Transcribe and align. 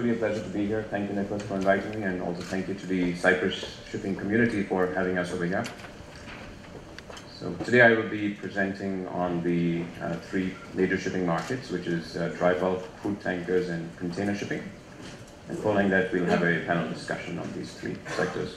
truly 0.00 0.16
a 0.16 0.18
pleasure 0.18 0.42
to 0.42 0.48
be 0.48 0.64
here. 0.64 0.82
Thank 0.88 1.10
you, 1.10 1.14
Nicholas, 1.14 1.42
for 1.42 1.56
inviting 1.56 2.00
me, 2.00 2.06
and 2.06 2.22
also 2.22 2.40
thank 2.40 2.68
you 2.68 2.72
to 2.74 2.86
the 2.86 3.14
Cyprus 3.16 3.76
shipping 3.90 4.16
community 4.16 4.62
for 4.62 4.86
having 4.94 5.18
us 5.18 5.30
over 5.30 5.44
here. 5.44 5.62
So 7.38 7.52
today 7.64 7.82
I 7.82 7.92
will 7.92 8.08
be 8.08 8.30
presenting 8.30 9.06
on 9.08 9.42
the 9.42 9.84
uh, 10.02 10.14
three 10.14 10.54
major 10.72 10.96
shipping 10.96 11.26
markets, 11.26 11.70
which 11.70 11.86
is 11.86 12.16
uh, 12.16 12.28
dry 12.38 12.54
bulk, 12.54 12.82
crude 13.02 13.20
tankers, 13.20 13.68
and 13.68 13.94
container 13.98 14.34
shipping. 14.34 14.62
And 15.48 15.58
following 15.58 15.90
that, 15.90 16.10
we'll 16.14 16.24
have 16.24 16.44
a 16.44 16.64
panel 16.64 16.88
discussion 16.88 17.38
on 17.38 17.52
these 17.52 17.74
three 17.74 17.96
sectors. 18.16 18.56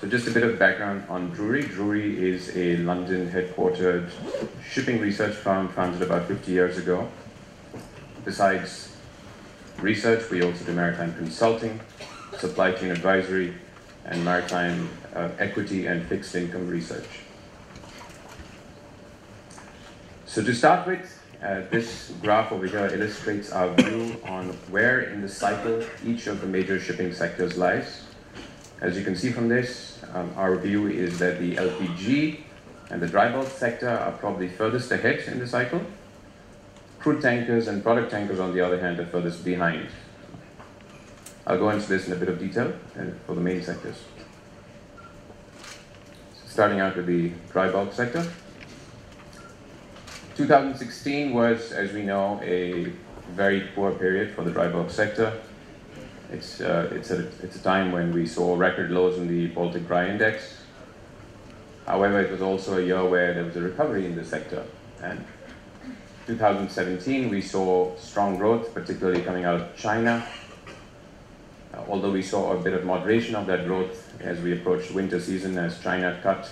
So 0.00 0.08
just 0.08 0.26
a 0.26 0.30
bit 0.30 0.42
of 0.42 0.58
background 0.58 1.04
on 1.10 1.32
Drewry. 1.32 1.64
Drewry 1.64 2.16
is 2.16 2.56
a 2.56 2.78
London 2.78 3.30
headquartered 3.30 4.10
shipping 4.66 5.00
research 5.00 5.34
firm 5.34 5.68
founded 5.68 6.00
about 6.00 6.28
50 6.28 6.50
years 6.50 6.78
ago. 6.78 7.10
Besides 8.26 8.92
research, 9.78 10.28
we 10.30 10.42
also 10.42 10.64
do 10.64 10.72
maritime 10.72 11.14
consulting, 11.14 11.78
supply 12.36 12.72
chain 12.72 12.90
advisory, 12.90 13.54
and 14.04 14.24
maritime 14.24 14.88
uh, 15.14 15.28
equity 15.38 15.86
and 15.86 16.04
fixed 16.08 16.34
income 16.34 16.68
research. 16.68 17.06
So 20.26 20.42
to 20.42 20.52
start 20.52 20.88
with, 20.88 21.22
uh, 21.40 21.62
this 21.70 22.12
graph 22.20 22.50
over 22.50 22.66
here 22.66 22.90
illustrates 22.92 23.52
our 23.52 23.72
view 23.74 24.20
on 24.24 24.48
where 24.70 25.02
in 25.02 25.22
the 25.22 25.28
cycle 25.28 25.84
each 26.04 26.26
of 26.26 26.40
the 26.40 26.48
major 26.48 26.80
shipping 26.80 27.12
sectors 27.12 27.56
lies. 27.56 28.02
As 28.80 28.98
you 28.98 29.04
can 29.04 29.14
see 29.14 29.30
from 29.30 29.48
this, 29.48 30.02
um, 30.14 30.32
our 30.36 30.56
view 30.56 30.88
is 30.88 31.20
that 31.20 31.38
the 31.38 31.54
LPG 31.54 32.40
and 32.90 33.00
the 33.00 33.06
dry 33.06 33.30
bulk 33.30 33.48
sector 33.48 33.88
are 33.88 34.12
probably 34.12 34.48
furthest 34.48 34.90
ahead 34.90 35.20
in 35.28 35.38
the 35.38 35.46
cycle. 35.46 35.80
Crude 37.06 37.22
tankers 37.22 37.68
and 37.68 37.84
product 37.84 38.10
tankers, 38.10 38.40
on 38.40 38.52
the 38.52 38.60
other 38.60 38.80
hand, 38.80 38.98
are 38.98 39.06
furthest 39.06 39.44
behind. 39.44 39.86
I'll 41.46 41.56
go 41.56 41.70
into 41.70 41.86
this 41.88 42.08
in 42.08 42.12
a 42.12 42.16
bit 42.16 42.28
of 42.28 42.40
detail 42.40 42.72
for 43.26 43.36
the 43.36 43.40
main 43.40 43.62
sectors. 43.62 44.02
Starting 46.48 46.80
out 46.80 46.96
with 46.96 47.06
the 47.06 47.30
dry 47.52 47.70
bulk 47.70 47.92
sector. 47.92 48.28
2016 50.36 51.32
was, 51.32 51.70
as 51.70 51.92
we 51.92 52.02
know, 52.02 52.40
a 52.42 52.92
very 53.36 53.60
poor 53.76 53.92
period 53.92 54.34
for 54.34 54.42
the 54.42 54.50
dry 54.50 54.66
bulk 54.66 54.90
sector. 54.90 55.40
It's, 56.32 56.60
uh, 56.60 56.90
it's, 56.92 57.12
a, 57.12 57.28
it's 57.40 57.54
a 57.54 57.62
time 57.62 57.92
when 57.92 58.12
we 58.12 58.26
saw 58.26 58.56
record 58.56 58.90
lows 58.90 59.16
in 59.16 59.28
the 59.28 59.46
Baltic 59.46 59.86
Dry 59.86 60.08
Index. 60.08 60.60
However, 61.86 62.20
it 62.20 62.32
was 62.32 62.42
also 62.42 62.78
a 62.78 62.82
year 62.82 63.08
where 63.08 63.32
there 63.32 63.44
was 63.44 63.54
a 63.54 63.60
recovery 63.60 64.06
in 64.06 64.16
the 64.16 64.24
sector. 64.24 64.66
And 65.00 65.24
2017, 66.26 67.30
we 67.30 67.40
saw 67.40 67.94
strong 67.96 68.36
growth, 68.36 68.74
particularly 68.74 69.22
coming 69.22 69.44
out 69.44 69.60
of 69.60 69.76
China. 69.76 70.26
Uh, 71.72 71.82
although 71.88 72.10
we 72.10 72.22
saw 72.22 72.52
a 72.52 72.60
bit 72.60 72.72
of 72.72 72.84
moderation 72.84 73.36
of 73.36 73.46
that 73.46 73.64
growth 73.64 74.20
as 74.20 74.40
we 74.40 74.52
approached 74.52 74.90
winter 74.90 75.20
season, 75.20 75.56
as 75.56 75.80
China 75.80 76.18
cut 76.22 76.50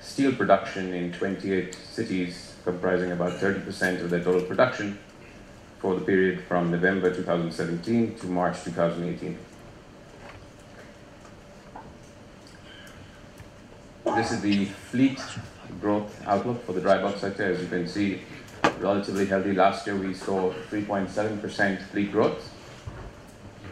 steel 0.00 0.32
production 0.32 0.94
in 0.94 1.12
28 1.12 1.74
cities 1.74 2.54
comprising 2.64 3.10
about 3.10 3.32
30% 3.32 4.02
of 4.02 4.10
their 4.10 4.22
total 4.22 4.42
production 4.42 4.98
for 5.80 5.94
the 5.94 6.00
period 6.02 6.44
from 6.44 6.70
November 6.70 7.12
2017 7.12 8.16
to 8.16 8.26
March 8.26 8.62
2018. 8.62 9.38
This 14.14 14.32
is 14.32 14.40
the 14.40 14.66
fleet 14.66 15.20
growth 15.80 16.22
outlook 16.26 16.64
for 16.66 16.72
the 16.72 16.80
dry 16.80 17.00
bulk 17.00 17.16
sector. 17.16 17.44
As 17.44 17.60
you 17.60 17.68
can 17.68 17.88
see, 17.88 18.20
relatively 18.80 19.26
healthy. 19.26 19.52
Last 19.52 19.86
year 19.86 19.96
we 19.96 20.14
saw 20.14 20.52
3.7% 20.70 21.82
fleet 21.82 22.12
growth. 22.12 22.52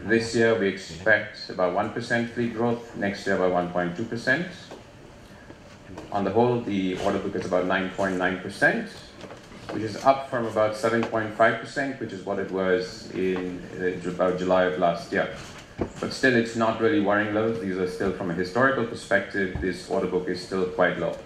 This 0.04 0.34
year 0.34 0.58
we 0.58 0.68
expect 0.68 1.50
about 1.50 1.74
1% 1.74 2.30
fleet 2.30 2.54
growth, 2.54 2.96
next 2.96 3.26
year 3.26 3.36
about 3.36 3.72
1.2% 3.72 4.46
on 6.12 6.24
the 6.24 6.30
whole, 6.30 6.60
the 6.60 6.98
order 7.00 7.18
book 7.18 7.34
is 7.34 7.46
about 7.46 7.64
9.9%, 7.64 8.88
which 9.72 9.82
is 9.82 9.96
up 10.04 10.30
from 10.30 10.46
about 10.46 10.74
7.5%, 10.74 12.00
which 12.00 12.12
is 12.12 12.24
what 12.24 12.38
it 12.38 12.50
was 12.50 13.10
in 13.12 13.62
uh, 13.80 14.08
about 14.08 14.38
July 14.38 14.64
of 14.64 14.78
last 14.78 15.12
year. 15.12 15.34
But 16.00 16.12
still, 16.12 16.34
it's 16.34 16.56
not 16.56 16.80
really 16.80 17.00
worrying 17.00 17.34
levels. 17.34 17.60
These 17.60 17.78
are 17.78 17.88
still, 17.88 18.12
from 18.12 18.30
a 18.30 18.34
historical 18.34 18.84
perspective, 18.84 19.60
this 19.60 19.88
order 19.88 20.08
book 20.08 20.28
is 20.28 20.44
still 20.44 20.66
quite 20.66 20.98
low. 20.98 21.16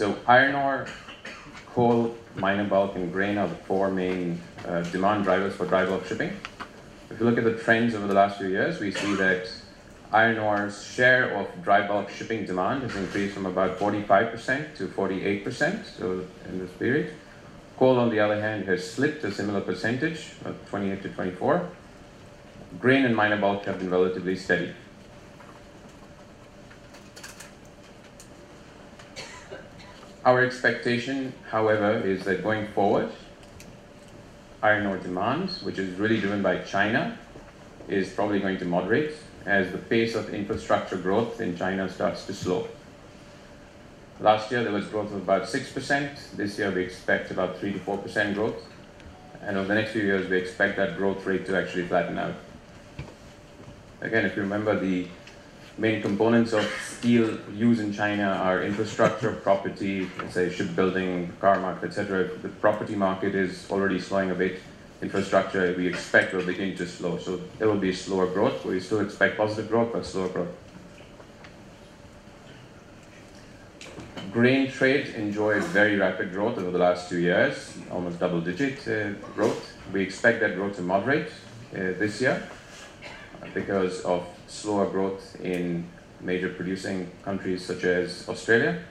So, 0.00 0.16
iron 0.26 0.54
ore, 0.54 0.86
coal, 1.74 2.16
minor 2.34 2.64
bulk, 2.64 2.96
and 2.96 3.12
grain 3.12 3.36
are 3.36 3.46
the 3.46 3.54
four 3.54 3.90
main 3.90 4.40
uh, 4.66 4.80
demand 4.84 5.24
drivers 5.24 5.54
for 5.54 5.66
dry 5.66 5.84
bulk 5.84 6.06
shipping. 6.06 6.34
If 7.10 7.20
you 7.20 7.26
look 7.26 7.36
at 7.36 7.44
the 7.44 7.58
trends 7.58 7.94
over 7.94 8.06
the 8.06 8.14
last 8.14 8.38
few 8.38 8.48
years, 8.48 8.80
we 8.80 8.92
see 8.92 9.14
that 9.16 9.52
iron 10.10 10.38
ore's 10.38 10.82
share 10.82 11.36
of 11.36 11.48
dry 11.62 11.86
bulk 11.86 12.08
shipping 12.08 12.46
demand 12.46 12.82
has 12.84 12.96
increased 12.96 13.34
from 13.34 13.44
about 13.44 13.78
45% 13.78 14.74
to 14.78 14.86
48% 14.86 15.84
so 15.98 16.26
in 16.48 16.58
this 16.60 16.70
period. 16.78 17.12
Coal, 17.76 17.98
on 17.98 18.08
the 18.08 18.20
other 18.20 18.40
hand, 18.40 18.64
has 18.68 18.90
slipped 18.90 19.22
a 19.24 19.30
similar 19.30 19.60
percentage, 19.60 20.30
of 20.46 20.56
28 20.70 21.02
to 21.02 21.08
24. 21.10 21.68
Grain 22.80 23.04
and 23.04 23.14
minor 23.14 23.36
bulk 23.36 23.66
have 23.66 23.78
been 23.78 23.90
relatively 23.90 24.34
steady. 24.34 24.72
Our 30.22 30.44
expectation, 30.44 31.32
however, 31.50 31.98
is 31.98 32.24
that 32.24 32.42
going 32.42 32.68
forward, 32.68 33.10
iron 34.62 34.86
ore 34.86 34.98
demand, 34.98 35.48
which 35.62 35.78
is 35.78 35.98
really 35.98 36.20
driven 36.20 36.42
by 36.42 36.58
China, 36.58 37.18
is 37.88 38.10
probably 38.10 38.38
going 38.38 38.58
to 38.58 38.66
moderate 38.66 39.14
as 39.46 39.72
the 39.72 39.78
pace 39.78 40.14
of 40.14 40.34
infrastructure 40.34 40.98
growth 40.98 41.40
in 41.40 41.56
China 41.56 41.88
starts 41.88 42.26
to 42.26 42.34
slow. 42.34 42.68
Last 44.20 44.50
year 44.50 44.62
there 44.62 44.72
was 44.72 44.86
growth 44.88 45.10
of 45.10 45.22
about 45.22 45.44
6%. 45.44 46.36
This 46.36 46.58
year 46.58 46.70
we 46.70 46.82
expect 46.82 47.30
about 47.30 47.58
3 47.58 47.72
to 47.72 47.78
4% 47.78 48.34
growth. 48.34 48.62
And 49.42 49.56
over 49.56 49.68
the 49.68 49.74
next 49.74 49.92
few 49.92 50.02
years 50.02 50.28
we 50.28 50.36
expect 50.36 50.76
that 50.76 50.98
growth 50.98 51.24
rate 51.24 51.46
to 51.46 51.56
actually 51.56 51.86
flatten 51.86 52.18
out. 52.18 52.34
Again, 54.02 54.26
if 54.26 54.36
you 54.36 54.42
remember 54.42 54.78
the 54.78 55.06
main 55.80 56.02
components 56.02 56.52
of 56.52 56.64
steel 56.86 57.38
used 57.54 57.80
in 57.80 57.90
China 57.90 58.24
are 58.24 58.62
infrastructure, 58.62 59.32
property, 59.32 60.08
say 60.28 60.50
shipbuilding, 60.50 61.32
car 61.40 61.58
market, 61.58 61.86
etc. 61.88 62.28
The 62.42 62.50
property 62.50 62.94
market 62.94 63.34
is 63.34 63.66
already 63.70 63.98
slowing 63.98 64.30
a 64.30 64.34
bit. 64.34 64.60
Infrastructure 65.00 65.74
we 65.74 65.86
expect 65.86 66.34
will 66.34 66.44
begin 66.44 66.76
to 66.76 66.86
slow. 66.86 67.16
So 67.16 67.40
there 67.58 67.66
will 67.66 67.78
be 67.78 67.94
slower 67.94 68.26
growth. 68.26 68.62
but 68.62 68.72
We 68.72 68.80
still 68.80 69.00
expect 69.00 69.38
positive 69.38 69.70
growth, 69.70 69.94
but 69.94 70.04
slower 70.04 70.28
growth. 70.28 70.54
Grain 74.30 74.70
trade 74.70 75.14
enjoyed 75.16 75.64
very 75.64 75.96
rapid 75.96 76.32
growth 76.32 76.58
over 76.58 76.70
the 76.70 76.78
last 76.78 77.08
two 77.08 77.18
years, 77.18 77.76
almost 77.90 78.20
double 78.20 78.42
digit 78.42 78.86
uh, 78.86 79.12
growth. 79.34 79.72
We 79.92 80.02
expect 80.02 80.40
that 80.40 80.54
growth 80.54 80.76
to 80.76 80.82
moderate 80.82 81.28
uh, 81.74 81.96
this 81.98 82.20
year 82.20 82.46
because 83.54 84.02
of 84.02 84.24
slower 84.50 84.86
growth 84.86 85.40
in 85.40 85.86
major 86.20 86.48
producing 86.48 87.10
countries 87.24 87.64
such 87.64 87.84
as 87.84 88.28
Australia. 88.28 88.82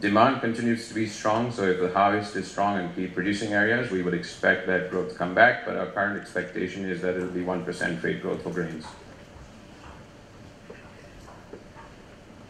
Demand 0.00 0.40
continues 0.40 0.88
to 0.88 0.94
be 0.94 1.06
strong, 1.06 1.52
so 1.52 1.64
if 1.64 1.78
the 1.78 1.92
harvest 1.92 2.34
is 2.34 2.50
strong 2.50 2.80
in 2.80 2.92
key 2.94 3.06
producing 3.08 3.52
areas, 3.52 3.90
we 3.90 4.02
would 4.02 4.14
expect 4.14 4.66
that 4.66 4.90
growth 4.90 5.10
to 5.10 5.14
come 5.14 5.34
back, 5.34 5.66
but 5.66 5.76
our 5.76 5.86
current 5.86 6.18
expectation 6.18 6.88
is 6.88 7.02
that 7.02 7.14
it 7.14 7.20
will 7.20 7.28
be 7.28 7.42
1% 7.42 8.00
trade 8.00 8.22
growth 8.22 8.42
for 8.42 8.50
grains. 8.50 8.86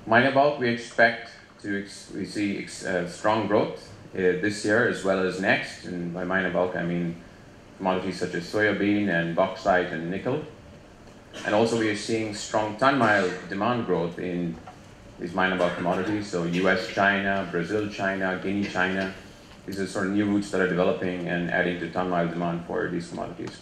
Minor 0.06 0.32
bulk, 0.32 0.60
we 0.60 0.68
expect 0.68 1.30
to 1.62 1.86
we 2.14 2.24
see 2.24 2.58
ex- 2.58 2.84
uh, 2.84 3.08
strong 3.08 3.46
growth 3.46 3.88
uh, 4.14 4.18
this 4.42 4.64
year 4.64 4.88
as 4.88 5.04
well 5.04 5.20
as 5.26 5.40
next, 5.40 5.84
and 5.84 6.12
by 6.12 6.24
minor 6.24 6.50
bulk 6.50 6.76
I 6.76 6.82
mean 6.82 7.16
commodities 7.78 8.18
such 8.18 8.34
as 8.34 8.44
soybean 8.44 9.08
and 9.08 9.34
bauxite 9.34 9.92
and 9.92 10.10
nickel. 10.10 10.44
And 11.44 11.54
also 11.54 11.78
we 11.78 11.88
are 11.90 11.96
seeing 11.96 12.34
strong 12.34 12.76
ton 12.76 12.98
mile 12.98 13.28
demand 13.48 13.86
growth 13.86 14.18
in 14.18 14.56
these 15.18 15.34
minor 15.34 15.56
bulk 15.56 15.74
commodities. 15.76 16.28
So 16.28 16.44
US 16.44 16.88
China, 16.88 17.48
Brazil 17.50 17.88
China, 17.88 18.38
Guinea 18.42 18.64
China. 18.64 19.12
These 19.66 19.80
are 19.80 19.86
sort 19.86 20.06
of 20.06 20.12
new 20.12 20.26
routes 20.26 20.50
that 20.50 20.60
are 20.60 20.68
developing 20.68 21.28
and 21.28 21.50
adding 21.50 21.80
to 21.80 21.90
ton 21.90 22.10
mile 22.10 22.28
demand 22.28 22.64
for 22.66 22.88
these 22.88 23.08
commodities. 23.08 23.60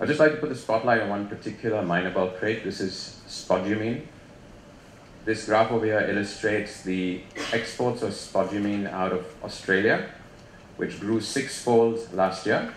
I'd 0.00 0.08
just 0.08 0.20
like 0.20 0.32
to 0.32 0.38
put 0.38 0.48
the 0.48 0.56
spotlight 0.56 1.00
on 1.00 1.08
one 1.08 1.28
particular 1.28 1.82
minor 1.82 2.10
bulk 2.10 2.38
trade. 2.38 2.62
This 2.64 2.80
is 2.80 3.22
spodumene. 3.28 4.02
This 5.24 5.46
graph 5.46 5.70
over 5.70 5.86
here 5.86 6.00
illustrates 6.00 6.82
the 6.82 7.22
exports 7.52 8.02
of 8.02 8.12
spodumene 8.12 8.90
out 8.90 9.12
of 9.12 9.24
Australia, 9.42 10.10
which 10.76 11.00
grew 11.00 11.20
sixfold 11.20 12.12
last 12.12 12.44
year 12.44 12.74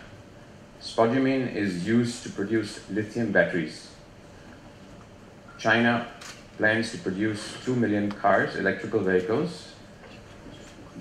Spodumene 0.87 1.53
is 1.53 1.85
used 1.85 2.23
to 2.23 2.29
produce 2.29 2.79
lithium 2.89 3.33
batteries. 3.33 3.89
China 5.59 6.07
plans 6.57 6.91
to 6.91 6.97
produce 6.99 7.57
2 7.65 7.75
million 7.75 8.09
cars, 8.09 8.55
electrical 8.55 9.01
vehicles, 9.01 9.73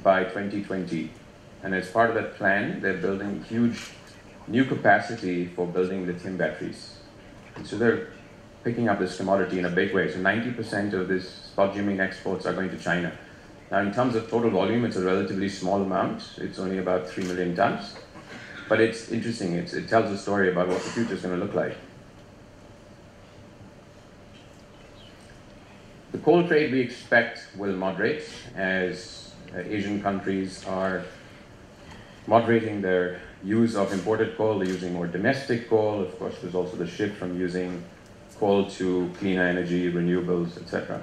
by 0.03 0.25
2020. 0.25 1.09
And 1.62 1.73
as 1.73 1.88
part 1.88 2.11
of 2.11 2.17
that 2.17 2.35
plan, 2.35 2.81
they're 2.83 2.99
building 2.99 3.44
huge 3.44 3.93
new 4.49 4.65
capacity 4.65 5.47
for 5.47 5.69
building 5.69 6.05
lithium 6.05 6.37
batteries. 6.37 6.97
And 7.55 7.65
so 7.65 7.79
they're 7.79 8.09
picking 8.65 8.88
up 8.88 8.99
this 8.99 9.17
commodity 9.17 9.61
in 9.61 9.67
a 9.67 9.71
big 9.71 9.94
way. 9.94 10.11
So 10.11 10.19
90% 10.19 10.94
of 10.94 11.06
this 11.06 11.53
spodumene 11.55 12.00
exports 12.00 12.44
are 12.44 12.53
going 12.53 12.71
to 12.71 12.79
China. 12.79 13.12
Now, 13.71 13.79
in 13.79 13.94
terms 13.94 14.17
of 14.17 14.29
total 14.29 14.50
volume, 14.50 14.85
it's 14.85 14.97
a 14.97 15.05
relatively 15.05 15.49
small 15.49 15.81
amount. 15.81 16.38
It's 16.38 16.59
only 16.59 16.79
about 16.79 17.09
3 17.09 17.25
million 17.29 17.55
tons. 17.55 17.94
But 18.69 18.81
it's 18.81 19.11
interesting. 19.11 19.55
It's, 19.55 19.75
it 19.75 19.89
tells 19.89 20.11
a 20.11 20.19
story 20.19 20.51
about 20.51 20.69
what 20.69 20.83
the 20.83 20.91
future 20.91 21.15
is 21.15 21.23
going 21.23 21.39
to 21.39 21.45
look 21.45 21.55
like. 21.55 21.77
The 26.13 26.19
coal 26.19 26.47
trade 26.47 26.73
we 26.73 26.81
expect 26.81 27.49
will 27.57 27.75
moderate 27.75 28.29
as 28.55 29.35
uh, 29.55 29.61
Asian 29.61 30.03
countries 30.03 30.65
are 30.67 31.05
moderating 32.27 32.81
their 32.81 33.21
use 33.45 33.77
of 33.77 33.93
imported 33.93 34.37
coal, 34.37 34.59
they're 34.59 34.69
using 34.69 34.93
more 34.93 35.07
domestic 35.07 35.69
coal. 35.69 36.01
Of 36.01 36.19
course, 36.19 36.35
there's 36.41 36.55
also 36.55 36.77
the 36.77 36.87
shift 36.87 37.17
from 37.17 37.39
using 37.39 37.85
coal 38.39 38.69
to 38.71 39.11
cleaner 39.19 39.43
energy, 39.43 39.93
renewables, 39.93 40.61
etc. 40.61 41.03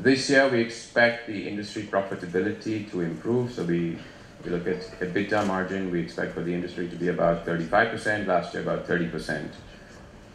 This 0.00 0.30
year, 0.30 0.48
we 0.48 0.60
expect 0.60 1.26
the 1.26 1.48
industry 1.48 1.82
profitability 1.82 2.88
to 2.92 3.00
improve. 3.00 3.52
So 3.52 3.64
we, 3.64 3.98
we 4.44 4.50
look 4.50 4.68
at 4.68 4.82
EBITDA 5.00 5.44
margin, 5.44 5.90
we 5.90 6.00
expect 6.00 6.34
for 6.34 6.40
the 6.40 6.54
industry 6.54 6.88
to 6.88 6.94
be 6.94 7.08
about 7.08 7.44
35%, 7.44 8.28
last 8.28 8.54
year 8.54 8.62
about 8.62 8.86
30%. 8.86 9.48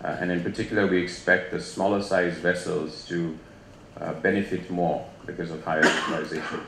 Uh, 0.03 0.07
and 0.19 0.33
in 0.33 0.43
particular, 0.43 0.85
we 0.85 1.01
expect 1.01 1.51
the 1.51 1.61
smaller 1.61 2.03
size 2.03 2.33
vessels 2.39 3.07
to 3.07 3.39
uh, 4.01 4.11
benefit 4.15 4.69
more 4.69 5.07
because 5.25 5.49
of 5.49 5.63
higher 5.63 5.85
utilization. 5.85 6.59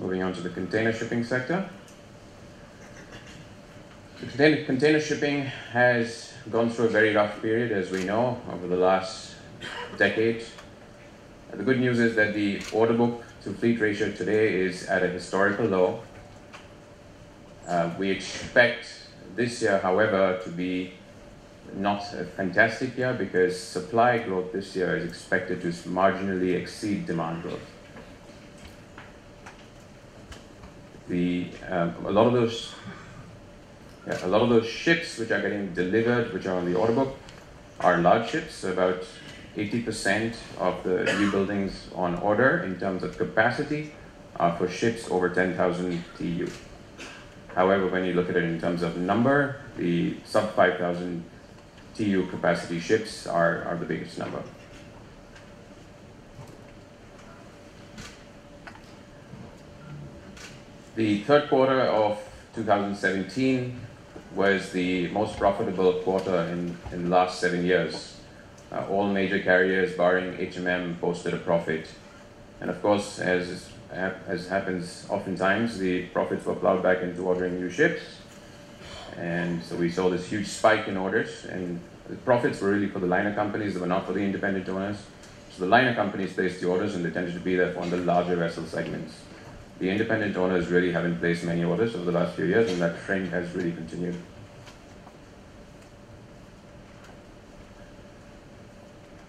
Moving 0.00 0.22
on 0.22 0.34
to 0.34 0.42
the 0.42 0.50
container 0.50 0.92
shipping 0.92 1.24
sector. 1.24 1.66
Container 4.36 5.00
shipping 5.00 5.46
has 5.72 6.31
gone 6.50 6.70
through 6.70 6.86
a 6.86 6.88
very 6.88 7.14
rough 7.14 7.40
period, 7.40 7.72
as 7.72 7.90
we 7.90 8.04
know, 8.04 8.40
over 8.50 8.66
the 8.66 8.76
last 8.76 9.34
decade. 9.96 10.44
The 11.52 11.62
good 11.62 11.78
news 11.78 11.98
is 11.98 12.16
that 12.16 12.34
the 12.34 12.60
order 12.72 12.94
book 12.94 13.22
to 13.44 13.52
fleet 13.52 13.80
ratio 13.80 14.10
today 14.10 14.54
is 14.54 14.86
at 14.86 15.02
a 15.02 15.08
historical 15.08 15.66
low. 15.66 16.00
Uh, 17.66 17.90
we 17.98 18.10
expect 18.10 18.86
this 19.36 19.62
year, 19.62 19.78
however, 19.78 20.40
to 20.42 20.50
be 20.50 20.94
not 21.74 22.02
a 22.14 22.24
fantastic 22.24 22.96
year 22.96 23.14
because 23.14 23.58
supply 23.58 24.18
growth 24.18 24.52
this 24.52 24.74
year 24.74 24.96
is 24.96 25.04
expected 25.04 25.60
to 25.60 25.68
marginally 25.88 26.54
exceed 26.54 27.06
demand 27.06 27.42
growth. 27.42 27.60
The, 31.08 31.48
um, 31.68 31.94
a 32.06 32.10
lot 32.10 32.26
of 32.26 32.32
those 32.32 32.74
yeah, 34.06 34.26
a 34.26 34.28
lot 34.28 34.42
of 34.42 34.48
those 34.48 34.66
ships 34.66 35.18
which 35.18 35.30
are 35.30 35.40
getting 35.40 35.72
delivered, 35.74 36.32
which 36.32 36.46
are 36.46 36.58
on 36.58 36.70
the 36.70 36.76
order 36.76 36.92
book, 36.92 37.16
are 37.80 37.98
large 37.98 38.30
ships. 38.30 38.64
About 38.64 39.04
80% 39.56 40.34
of 40.58 40.82
the 40.82 41.04
new 41.18 41.30
buildings 41.30 41.88
on 41.94 42.16
order 42.16 42.62
in 42.64 42.78
terms 42.80 43.02
of 43.02 43.16
capacity 43.16 43.92
are 44.36 44.56
for 44.56 44.68
ships 44.68 45.10
over 45.10 45.28
10,000 45.28 46.02
TEU. 46.18 46.48
However, 47.54 47.86
when 47.88 48.04
you 48.04 48.14
look 48.14 48.30
at 48.30 48.36
it 48.36 48.44
in 48.44 48.60
terms 48.60 48.82
of 48.82 48.96
number, 48.96 49.60
the 49.76 50.16
sub 50.24 50.54
5,000 50.54 51.22
TEU 51.94 52.26
capacity 52.28 52.80
ships 52.80 53.26
are, 53.26 53.64
are 53.64 53.76
the 53.76 53.84
biggest 53.84 54.18
number. 54.18 54.42
The 60.96 61.20
third 61.24 61.48
quarter 61.48 61.80
of 61.80 62.18
2017 62.54 63.80
was 64.34 64.72
the 64.72 65.08
most 65.08 65.38
profitable 65.38 65.92
quarter 66.00 66.42
in, 66.52 66.76
in 66.92 67.04
the 67.04 67.10
last 67.10 67.40
seven 67.40 67.64
years. 67.64 68.16
Uh, 68.70 68.86
all 68.88 69.06
major 69.06 69.38
carriers, 69.38 69.94
barring 69.94 70.34
HMM, 70.38 70.98
posted 71.00 71.34
a 71.34 71.38
profit. 71.38 71.86
And 72.60 72.70
of 72.70 72.80
course, 72.80 73.18
as, 73.18 73.68
as 73.90 74.48
happens 74.48 75.06
oftentimes, 75.10 75.78
the 75.78 76.06
profits 76.06 76.46
were 76.46 76.54
plowed 76.54 76.82
back 76.82 77.02
into 77.02 77.22
ordering 77.22 77.60
new 77.60 77.68
ships 77.68 78.00
and 79.16 79.62
so 79.62 79.76
we 79.76 79.90
saw 79.90 80.08
this 80.08 80.26
huge 80.26 80.46
spike 80.46 80.88
in 80.88 80.96
orders, 80.96 81.44
and 81.44 81.80
the 82.08 82.16
profits 82.16 82.60
were 82.60 82.70
really 82.70 82.88
for 82.88 82.98
the 82.98 83.06
liner 83.06 83.34
companies, 83.34 83.74
they 83.74 83.80
were 83.80 83.86
not 83.86 84.06
for 84.06 84.12
the 84.12 84.20
independent 84.20 84.68
owners. 84.68 84.96
So 85.50 85.64
the 85.64 85.68
liner 85.68 85.94
companies 85.94 86.32
placed 86.32 86.60
the 86.60 86.68
orders, 86.68 86.94
and 86.94 87.04
they 87.04 87.10
tended 87.10 87.34
to 87.34 87.40
be 87.40 87.56
there 87.56 87.72
for 87.72 87.84
the 87.86 87.98
larger 87.98 88.36
vessel 88.36 88.64
segments. 88.64 89.14
The 89.82 89.90
independent 89.90 90.36
owners 90.36 90.68
really 90.68 90.92
haven't 90.92 91.18
placed 91.18 91.42
many 91.44 91.64
orders 91.64 91.94
over 91.96 92.04
the 92.04 92.12
last 92.12 92.36
few 92.36 92.44
years, 92.44 92.70
and 92.70 92.80
that 92.80 93.04
trend 93.04 93.28
has 93.30 93.52
really 93.52 93.72
continued. 93.72 94.16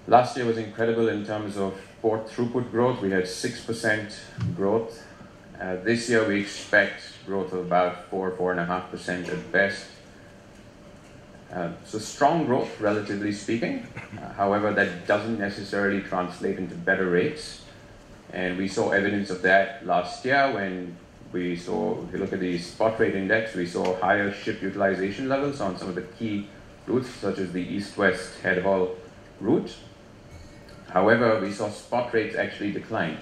Last 0.08 0.38
year 0.38 0.46
was 0.46 0.58
incredible 0.58 1.10
in 1.10 1.26
terms 1.26 1.58
of 1.58 1.74
port 2.02 2.28
throughput 2.28 2.70
growth. 2.70 3.02
We 3.02 3.10
had 3.10 3.24
6% 3.24 4.20
growth 4.56 5.04
uh, 5.60 5.78
this 5.78 6.10
year 6.10 6.28
we 6.28 6.42
expect 6.42 7.04
growth 7.26 7.54
of 7.54 7.60
about 7.60 8.10
4 8.10 8.32
4.5% 8.32 9.30
at 9.30 9.52
best. 9.52 9.86
Uh, 11.52 11.72
so 11.86 12.00
strong 12.00 12.46
growth, 12.46 12.82
relatively 12.82 13.32
speaking. 13.32 13.88
Uh, 14.18 14.34
however, 14.34 14.74
that 14.74 15.08
doesn't 15.08 15.40
necessarily 15.40 16.02
translate 16.02 16.58
into 16.58 16.76
better 16.76 17.10
rates. 17.10 17.62
And 18.34 18.58
we 18.58 18.68
saw 18.68 18.90
evidence 18.90 19.30
of 19.30 19.44
that 19.44 19.86
last 19.86 20.26
year 20.26 20.52
when 20.52 20.98
we 21.32 21.56
saw, 21.56 22.04
if 22.04 22.14
you 22.14 22.20
look 22.20 22.34
at 22.34 22.40
the 22.40 22.58
spot 22.58 23.00
rate 23.00 23.16
index, 23.16 23.54
we 23.56 23.68
saw 23.68 23.96
higher 24.00 24.34
ship 24.34 24.62
utilization 24.62 25.30
levels 25.30 25.62
on 25.62 25.78
some 25.78 25.90
of 25.90 25.96
the 25.96 26.02
key 26.02 26.48
routes, 26.88 27.10
such 27.10 27.38
as 27.38 27.52
the 27.52 27.62
east-west 27.62 28.40
head 28.42 28.64
haul 28.64 28.96
route. 29.40 29.76
However, 30.90 31.40
we 31.40 31.52
saw 31.52 31.70
spot 31.70 32.12
rates 32.14 32.36
actually 32.36 32.72
decline. 32.72 33.18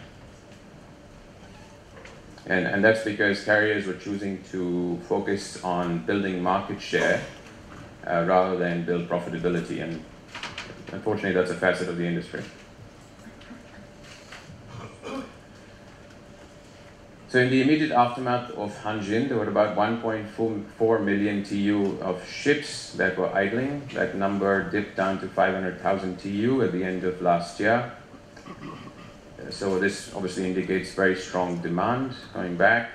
And, 2.45 2.65
and 2.65 2.83
that's 2.83 3.03
because 3.03 3.43
carriers 3.43 3.85
were 3.85 3.93
choosing 3.93 4.43
to 4.51 4.99
focus 5.07 5.63
on 5.63 6.05
building 6.05 6.41
market 6.41 6.81
share 6.81 7.21
uh, 8.07 8.23
rather 8.27 8.57
than 8.57 8.85
build 8.85 9.07
profitability. 9.07 9.83
And 9.83 10.03
unfortunately, 10.91 11.33
that's 11.33 11.51
a 11.51 11.55
facet 11.55 11.87
of 11.87 11.97
the 11.97 12.05
industry. 12.05 12.41
So 17.31 17.39
in 17.39 17.49
the 17.49 17.61
immediate 17.61 17.91
aftermath 17.91 18.51
of 18.57 18.77
Hanjin, 18.83 19.29
there 19.29 19.37
were 19.37 19.47
about 19.47 19.77
1.4 19.77 21.05
million 21.05 21.45
TEU 21.45 21.97
of 22.01 22.27
ships 22.27 22.91
that 22.95 23.17
were 23.17 23.33
idling. 23.33 23.87
That 23.93 24.17
number 24.17 24.69
dipped 24.69 24.97
down 24.97 25.21
to 25.21 25.29
500,000 25.29 26.17
TEU 26.17 26.61
at 26.61 26.73
the 26.73 26.83
end 26.83 27.05
of 27.05 27.21
last 27.21 27.57
year. 27.61 27.89
So 29.49 29.79
this 29.79 30.13
obviously 30.13 30.45
indicates 30.45 30.93
very 30.93 31.15
strong 31.15 31.59
demand 31.61 32.15
going 32.33 32.57
back. 32.57 32.91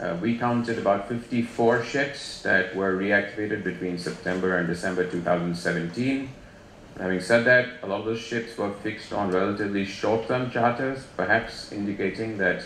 Uh, 0.00 0.16
we 0.22 0.38
counted 0.38 0.78
about 0.78 1.10
54 1.10 1.84
ships 1.84 2.40
that 2.40 2.74
were 2.74 2.96
reactivated 2.96 3.62
between 3.64 3.98
September 3.98 4.56
and 4.56 4.66
December 4.66 5.04
2017. 5.04 6.30
Having 6.98 7.20
said 7.20 7.44
that, 7.44 7.68
a 7.82 7.86
lot 7.86 8.00
of 8.00 8.06
those 8.06 8.18
ships 8.18 8.56
were 8.56 8.72
fixed 8.82 9.12
on 9.12 9.30
relatively 9.30 9.84
short-term 9.84 10.50
charters, 10.50 11.04
perhaps 11.18 11.70
indicating 11.70 12.38
that 12.38 12.64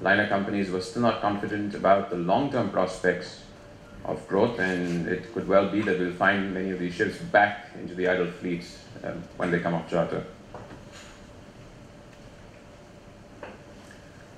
liner 0.00 0.28
companies 0.28 0.70
were 0.70 0.80
still 0.80 1.02
not 1.02 1.20
confident 1.20 1.74
about 1.74 2.10
the 2.10 2.16
long-term 2.16 2.70
prospects 2.70 3.42
of 4.04 4.26
growth, 4.28 4.58
and 4.58 5.08
it 5.08 5.32
could 5.32 5.48
well 5.48 5.68
be 5.68 5.80
that 5.82 5.98
we'll 5.98 6.12
find 6.12 6.54
many 6.54 6.70
of 6.70 6.78
these 6.78 6.94
ships 6.94 7.18
back 7.18 7.70
into 7.80 7.94
the 7.94 8.08
idle 8.08 8.30
fleets 8.30 8.78
um, 9.04 9.22
when 9.36 9.50
they 9.50 9.58
come 9.58 9.74
off 9.74 9.90
charter. 9.90 10.24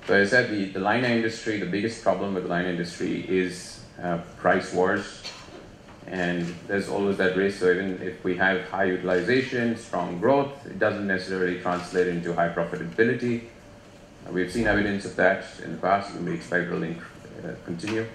So 0.07 0.15
as 0.15 0.33
I 0.33 0.37
said, 0.37 0.51
the, 0.51 0.65
the 0.67 0.81
liner 0.81 1.09
industry, 1.09 1.59
the 1.59 1.67
biggest 1.67 2.03
problem 2.03 2.33
with 2.33 2.45
the 2.45 2.49
liner 2.49 2.71
industry 2.71 3.27
is 3.29 3.85
uh, 4.03 4.19
price 4.39 4.73
wars. 4.73 5.23
And 6.07 6.55
there's 6.67 6.89
always 6.89 7.19
that 7.19 7.37
risk. 7.37 7.61
So 7.61 7.71
even 7.71 8.01
if 8.01 8.25
we 8.25 8.35
have 8.39 8.67
high 8.71 8.85
utilization, 8.85 9.77
strong 9.77 10.19
growth, 10.19 10.65
it 10.65 10.79
doesn't 10.79 11.07
necessarily 11.07 11.61
translate 11.61 12.09
into 12.09 12.33
high 12.33 12.49
profitability. 12.49 13.49
Uh, 14.29 14.33
we've 14.33 14.53
seen 14.53 14.67
evidence 14.67 15.05
of 15.05 15.17
that 15.17 15.45
in 15.65 15.73
the 15.73 15.79
past, 15.79 16.15
and 16.15 16.25
we 16.25 16.35
expect 16.35 16.71
it 16.71 16.73
will 16.73 16.85
uh, 16.85 17.55
continue. 17.65 18.07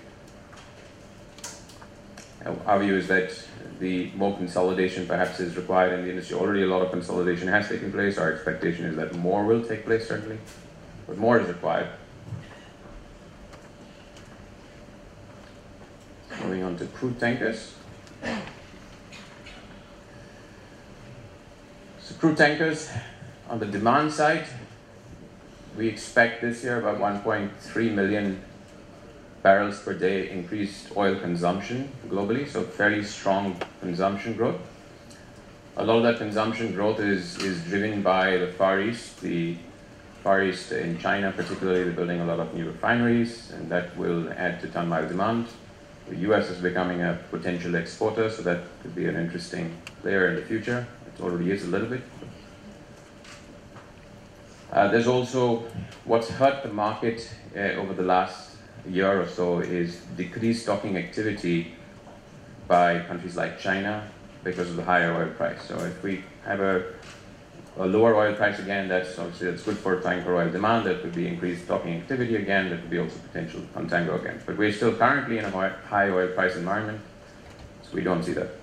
Our 2.66 2.80
view 2.80 2.98
is 2.98 3.08
that 3.08 3.32
the 3.80 4.12
more 4.16 4.36
consolidation 4.36 5.08
perhaps 5.08 5.40
is 5.40 5.56
required 5.56 5.94
in 5.94 6.04
the 6.04 6.10
industry. 6.10 6.36
Already 6.36 6.64
a 6.64 6.68
lot 6.68 6.82
of 6.82 6.92
consolidation 6.92 7.48
has 7.48 7.70
taken 7.70 7.92
place. 7.92 8.18
Our 8.18 8.34
expectation 8.34 8.86
is 8.86 8.98
that 8.98 9.16
more 9.16 9.46
will 9.46 9.64
take 9.64 9.86
place, 9.86 10.08
certainly 10.08 10.38
but 11.08 11.18
more 11.18 11.40
is 11.40 11.48
required. 11.48 11.90
Moving 16.42 16.64
on 16.64 16.78
to 16.78 16.86
crude 16.88 17.20
tankers. 17.20 17.76
So 22.02 22.16
Crude 22.20 22.38
tankers, 22.38 22.90
on 23.50 23.60
the 23.60 23.66
demand 23.66 24.12
side, 24.12 24.46
we 25.78 25.88
expect 25.88 26.42
this 26.42 26.64
year 26.64 26.80
about 26.80 27.00
1.3 27.00 27.94
million 27.94 28.42
barrels 29.42 29.80
per 29.80 29.94
day 29.94 30.30
increased 30.30 30.96
oil 30.96 31.16
consumption 31.20 31.92
globally, 32.08 32.48
so 32.48 32.64
fairly 32.64 33.04
strong 33.04 33.60
consumption 33.82 34.34
growth. 34.34 34.62
A 35.76 35.84
lot 35.84 35.98
of 35.98 36.04
that 36.04 36.18
consumption 36.18 36.74
growth 36.74 37.00
is, 37.00 37.38
is 37.44 37.64
driven 37.66 38.04
by 38.04 38.38
the 38.38 38.48
Far 38.48 38.80
East. 38.80 39.20
The 39.22 39.58
Far 40.24 40.44
East 40.44 40.72
in 40.72 41.00
China, 41.00 41.32
particularly, 41.32 41.84
they're 41.84 41.94
building 41.94 42.22
a 42.22 42.26
lot 42.26 42.40
of 42.40 42.54
new 42.54 42.66
refineries, 42.66 43.52
and 43.52 43.70
that 43.72 43.98
will 43.98 44.32
add 44.34 44.62
to 44.62 44.68
ton 44.68 44.88
mile 44.88 45.08
demand. 45.08 45.48
The 46.08 46.18
US 46.30 46.50
is 46.50 46.60
becoming 46.62 47.02
a 47.02 47.20
potential 47.32 47.76
exporter, 47.76 48.30
so 48.30 48.44
that 48.44 48.62
could 48.82 48.96
be 48.96 49.08
an 49.08 49.16
interesting 49.16 49.76
player 50.02 50.28
in 50.30 50.36
the 50.36 50.44
future. 50.44 50.86
It 51.08 51.22
already 51.22 51.52
is 51.52 51.64
a 51.64 51.68
little 51.68 51.88
bit. 51.88 52.02
Uh, 54.74 54.88
there's 54.88 55.06
also 55.06 55.64
what's 56.04 56.30
hurt 56.30 56.64
the 56.64 56.70
market 56.70 57.30
uh, 57.56 57.60
over 57.82 57.94
the 57.94 58.02
last 58.02 58.56
year 58.90 59.22
or 59.22 59.28
so 59.28 59.60
is 59.60 60.02
decreased 60.18 60.64
stocking 60.64 60.98
activity 60.98 61.76
by 62.68 63.00
countries 63.02 63.38
like 63.38 63.60
China 63.60 64.10
because 64.44 64.72
of 64.72 64.76
the 64.76 64.84
higher 64.84 65.14
oil 65.14 65.30
price. 65.36 65.62
So 65.68 65.78
if 65.78 66.02
we 66.02 66.24
have 66.44 66.60
a, 66.60 66.84
a 67.78 67.86
lower 67.86 68.16
oil 68.16 68.34
price 68.34 68.58
again, 68.58 68.90
that's 68.90 69.20
obviously 69.20 69.52
that's 69.52 69.62
good 69.62 69.78
for 69.78 70.02
tanker 70.02 70.36
oil 70.36 70.50
demand. 70.50 70.88
That 70.88 71.04
could 71.04 71.14
be 71.14 71.28
increased 71.28 71.66
stocking 71.66 71.94
activity 71.94 72.38
again. 72.38 72.72
That 72.72 72.82
could 72.82 72.90
be 72.90 72.98
also 72.98 73.20
potential 73.20 73.62
contango 73.76 74.20
again. 74.20 74.42
But 74.44 74.58
we're 74.58 74.74
still 74.74 74.96
currently 74.96 75.38
in 75.38 75.46
a 75.46 75.52
high 75.52 76.10
oil 76.10 76.30
price 76.30 76.56
environment, 76.56 77.00
so 77.84 77.90
we 77.94 78.02
don't 78.02 78.24
see 78.24 78.34
that. 78.34 78.63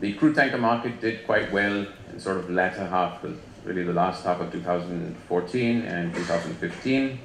The 0.00 0.12
crude 0.12 0.36
tanker 0.36 0.58
market 0.58 1.00
did 1.00 1.26
quite 1.26 1.50
well 1.50 1.84
in 2.12 2.20
sort 2.20 2.36
of 2.36 2.48
latter 2.48 2.86
half, 2.86 3.24
really 3.64 3.82
the 3.82 3.92
last 3.92 4.24
half 4.24 4.40
of 4.40 4.52
2014 4.52 5.82
and 5.82 6.14
2015, 6.14 7.18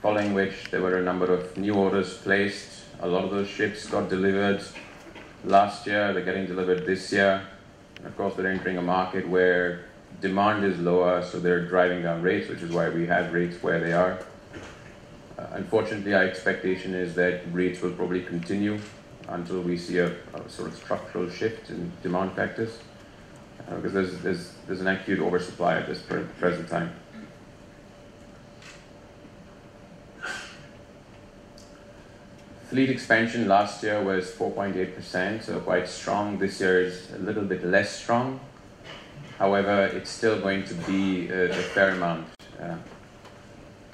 following 0.00 0.32
which 0.32 0.70
there 0.70 0.80
were 0.80 0.96
a 0.96 1.02
number 1.02 1.26
of 1.26 1.58
new 1.58 1.74
orders 1.74 2.16
placed. 2.16 2.84
A 3.00 3.06
lot 3.06 3.24
of 3.24 3.30
those 3.30 3.48
ships 3.48 3.86
got 3.86 4.08
delivered 4.08 4.62
last 5.44 5.86
year, 5.86 6.14
they're 6.14 6.24
getting 6.24 6.46
delivered 6.46 6.86
this 6.86 7.12
year. 7.12 7.42
And 7.98 8.06
of 8.06 8.16
course, 8.16 8.34
they're 8.34 8.50
entering 8.50 8.78
a 8.78 8.82
market 8.82 9.28
where 9.28 9.84
demand 10.22 10.64
is 10.64 10.78
lower, 10.78 11.22
so 11.22 11.38
they're 11.38 11.66
driving 11.66 12.02
down 12.02 12.22
rates, 12.22 12.48
which 12.48 12.62
is 12.62 12.70
why 12.70 12.88
we 12.88 13.06
have 13.08 13.34
rates 13.34 13.62
where 13.62 13.78
they 13.78 13.92
are. 13.92 14.18
Uh, 15.38 15.46
unfortunately, 15.52 16.14
our 16.14 16.24
expectation 16.24 16.94
is 16.94 17.14
that 17.16 17.42
rates 17.52 17.82
will 17.82 17.92
probably 17.92 18.22
continue 18.22 18.80
until 19.30 19.60
we 19.62 19.76
see 19.76 19.98
a, 19.98 20.08
a 20.34 20.48
sort 20.48 20.68
of 20.68 20.76
structural 20.76 21.28
shift 21.30 21.70
in 21.70 21.90
demand 22.02 22.32
factors, 22.32 22.78
uh, 23.68 23.76
because 23.76 23.92
there's, 23.92 24.18
there's, 24.18 24.52
there's 24.66 24.80
an 24.80 24.88
acute 24.88 25.20
oversupply 25.20 25.76
at 25.76 25.86
this 25.86 26.02
present 26.38 26.68
time. 26.68 26.92
Fleet 32.68 32.88
expansion 32.88 33.48
last 33.48 33.82
year 33.82 34.00
was 34.00 34.30
4.8%, 34.30 35.42
so 35.42 35.58
quite 35.58 35.88
strong. 35.88 36.38
This 36.38 36.60
year 36.60 36.80
is 36.80 37.10
a 37.12 37.18
little 37.18 37.42
bit 37.42 37.64
less 37.64 37.90
strong. 37.90 38.38
However, 39.38 39.86
it's 39.86 40.10
still 40.10 40.40
going 40.40 40.64
to 40.66 40.74
be 40.74 41.28
a, 41.30 41.50
a 41.50 41.62
fair 41.74 41.90
amount. 41.90 42.28
Uh, 42.60 42.76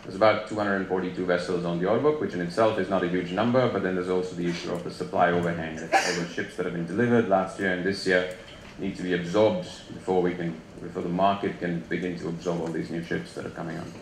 there's 0.07 0.15
about 0.15 0.49
242 0.49 1.27
vessels 1.27 1.65
on 1.65 1.81
the 1.81 1.89
order 1.89 2.01
book, 2.01 2.21
which 2.21 2.33
in 2.33 2.41
itself 2.41 2.79
is 2.79 2.89
not 2.89 3.03
a 3.03 3.09
huge 3.09 3.33
number, 3.33 3.69
but 3.69 3.83
then 3.83 3.97
there's 3.97 4.09
also 4.09 4.37
the 4.37 4.47
issue 4.47 4.71
of 4.71 4.85
the 4.85 4.91
supply 4.91 5.33
overhang. 5.33 5.81
All 5.81 5.89
the 5.89 6.29
ships 6.33 6.55
that 6.57 6.65
have 6.65 6.75
been 6.75 6.87
delivered 6.87 7.29
last 7.29 7.59
year 7.59 7.73
and 7.73 7.85
this 7.85 8.07
year 8.07 8.37
need 8.79 8.95
to 8.95 9.03
be 9.03 9.15
absorbed 9.15 9.65
before 9.93 10.23
we 10.23 10.33
can, 10.33 10.61
before 10.81 11.03
the 11.03 11.09
market 11.09 11.59
can 11.59 11.81
begin 11.89 12.17
to 12.21 12.29
absorb 12.29 12.61
all 12.61 12.69
these 12.69 12.89
new 12.89 13.03
ships 13.03 13.33
that 13.33 13.47
are 13.47 13.51
coming 13.51 13.77
on. 13.79 13.93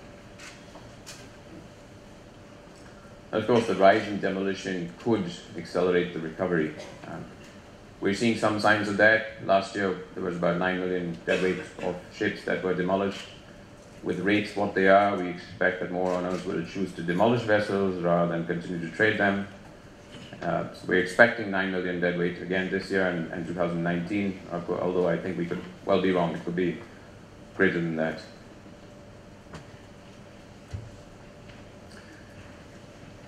Of 3.32 3.46
course, 3.46 3.66
the 3.66 3.74
rise 3.74 4.06
in 4.06 4.20
demolition 4.20 4.92
could 4.98 5.24
accelerate 5.56 6.12
the 6.12 6.20
recovery. 6.20 6.74
Um, 7.06 7.24
we're 8.02 8.12
seeing 8.12 8.36
some 8.36 8.60
signs 8.60 8.88
of 8.88 8.98
that. 8.98 9.46
Last 9.46 9.74
year, 9.74 9.96
there 10.14 10.22
was 10.22 10.36
about 10.36 10.58
9 10.58 10.80
million 10.80 11.18
deadweight 11.24 11.60
of 11.82 11.96
ships 12.14 12.44
that 12.44 12.62
were 12.62 12.74
demolished. 12.74 13.24
With 14.04 14.20
rates 14.20 14.54
what 14.54 14.74
they 14.74 14.88
are, 14.88 15.16
we 15.16 15.28
expect 15.28 15.80
that 15.80 15.90
more 15.90 16.10
owners 16.12 16.44
will 16.44 16.64
choose 16.66 16.92
to 16.92 17.02
demolish 17.02 17.42
vessels 17.42 18.02
rather 18.02 18.32
than 18.32 18.46
continue 18.46 18.78
to 18.88 18.94
trade 18.94 19.18
them. 19.18 19.48
Uh, 20.42 20.72
so 20.74 20.86
we're 20.86 20.98
expecting 20.98 21.50
9 21.50 21.72
million 21.72 22.00
deadweight 22.00 22.42
again 22.42 22.70
this 22.70 22.90
year 22.90 23.08
and, 23.08 23.32
and 23.32 23.46
2019, 23.46 24.40
although 24.68 25.08
I 25.08 25.16
think 25.16 25.38
we 25.38 25.46
could 25.46 25.62
well 25.86 26.02
be 26.02 26.12
wrong. 26.12 26.34
It 26.34 26.44
could 26.44 26.54
be 26.54 26.78
greater 27.56 27.80
than 27.80 27.96
that. 27.96 28.20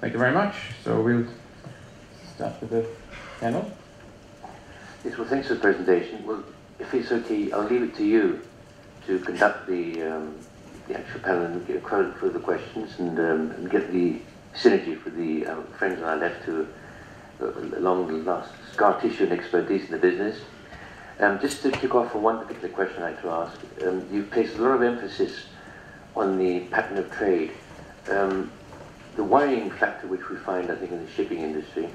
Thank 0.00 0.12
you 0.12 0.18
very 0.18 0.34
much. 0.34 0.54
So 0.84 1.00
we'll 1.00 1.26
start 2.34 2.60
with 2.60 2.70
the 2.70 2.86
panel. 3.40 3.72
Yes, 5.04 5.16
well, 5.16 5.26
thanks 5.26 5.48
for 5.48 5.54
the 5.54 5.60
presentation. 5.60 6.26
Well, 6.26 6.44
if 6.78 6.92
it's 6.92 7.10
okay, 7.10 7.50
I'll 7.50 7.62
leave 7.62 7.82
it 7.82 7.96
to 7.96 8.04
you 8.04 8.42
to 9.06 9.18
conduct 9.20 9.66
the, 9.66 10.02
um, 10.02 10.34
the 10.88 10.98
actual 10.98 11.20
panel 11.20 11.44
and 11.46 11.66
get 11.66 11.82
credit 11.82 12.16
for 12.16 12.28
the 12.28 12.38
questions 12.38 12.98
and, 12.98 13.18
um, 13.18 13.50
and 13.52 13.70
get 13.70 13.92
the 13.92 14.20
synergy 14.54 14.98
for 14.98 15.10
the 15.10 15.46
um, 15.46 15.64
friends 15.78 16.00
on 16.02 16.08
our 16.08 16.16
left 16.16 16.42
who 16.44 16.66
uh, 17.40 17.50
along 17.78 18.06
the 18.06 18.14
last 18.30 18.50
scar 18.72 19.00
tissue 19.00 19.24
and 19.24 19.32
expertise 19.32 19.84
in 19.84 19.90
the 19.90 19.98
business. 19.98 20.40
Um, 21.18 21.40
just 21.40 21.62
to 21.62 21.70
kick 21.70 21.94
off 21.94 22.14
on 22.14 22.22
one 22.22 22.38
particular 22.46 22.68
question 22.68 23.02
I'd 23.02 23.12
like 23.12 23.22
to 23.22 23.30
ask, 23.30 23.58
um, 23.86 24.06
you've 24.12 24.30
placed 24.30 24.56
a 24.56 24.62
lot 24.62 24.72
of 24.72 24.82
emphasis 24.82 25.46
on 26.14 26.38
the 26.38 26.60
pattern 26.68 26.98
of 26.98 27.10
trade. 27.10 27.52
Um, 28.10 28.50
the 29.16 29.24
worrying 29.24 29.70
factor 29.70 30.06
which 30.06 30.28
we 30.28 30.36
find, 30.36 30.70
I 30.70 30.76
think, 30.76 30.92
in 30.92 31.04
the 31.04 31.10
shipping 31.12 31.40
industry 31.40 31.88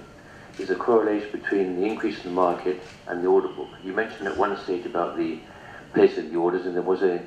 is 0.59 0.69
a 0.69 0.75
correlation 0.75 1.31
between 1.31 1.79
the 1.79 1.85
increase 1.85 2.17
in 2.17 2.31
the 2.31 2.35
market 2.35 2.81
and 3.07 3.23
the 3.23 3.27
order 3.27 3.47
book. 3.47 3.69
You 3.83 3.93
mentioned 3.93 4.27
at 4.27 4.37
one 4.37 4.57
stage 4.63 4.85
about 4.85 5.17
the 5.17 5.39
place 5.93 6.17
of 6.17 6.29
the 6.31 6.37
orders, 6.37 6.65
and 6.65 6.75
there 6.75 6.81
was 6.81 7.03
a, 7.03 7.21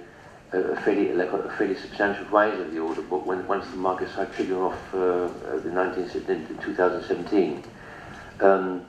a 0.54 0.80
fairly, 0.82 1.11
a 1.11 1.54
fairly 1.58 1.76
substantial 1.76 2.25
rise 2.26 2.58
of 2.61 2.73
the 2.73 2.78
order 2.78 3.02
book 3.02 3.26
when 3.26 3.46
once 3.46 3.66
the 3.70 3.76
market 3.76 4.08
started 4.11 4.34
triggering 4.34 4.70
off 4.70 4.94
uh, 4.94 4.99
uh 4.99 5.61
the 5.61 5.70
19, 5.70 6.58
2017. 6.62 7.64
Um, 8.40 8.84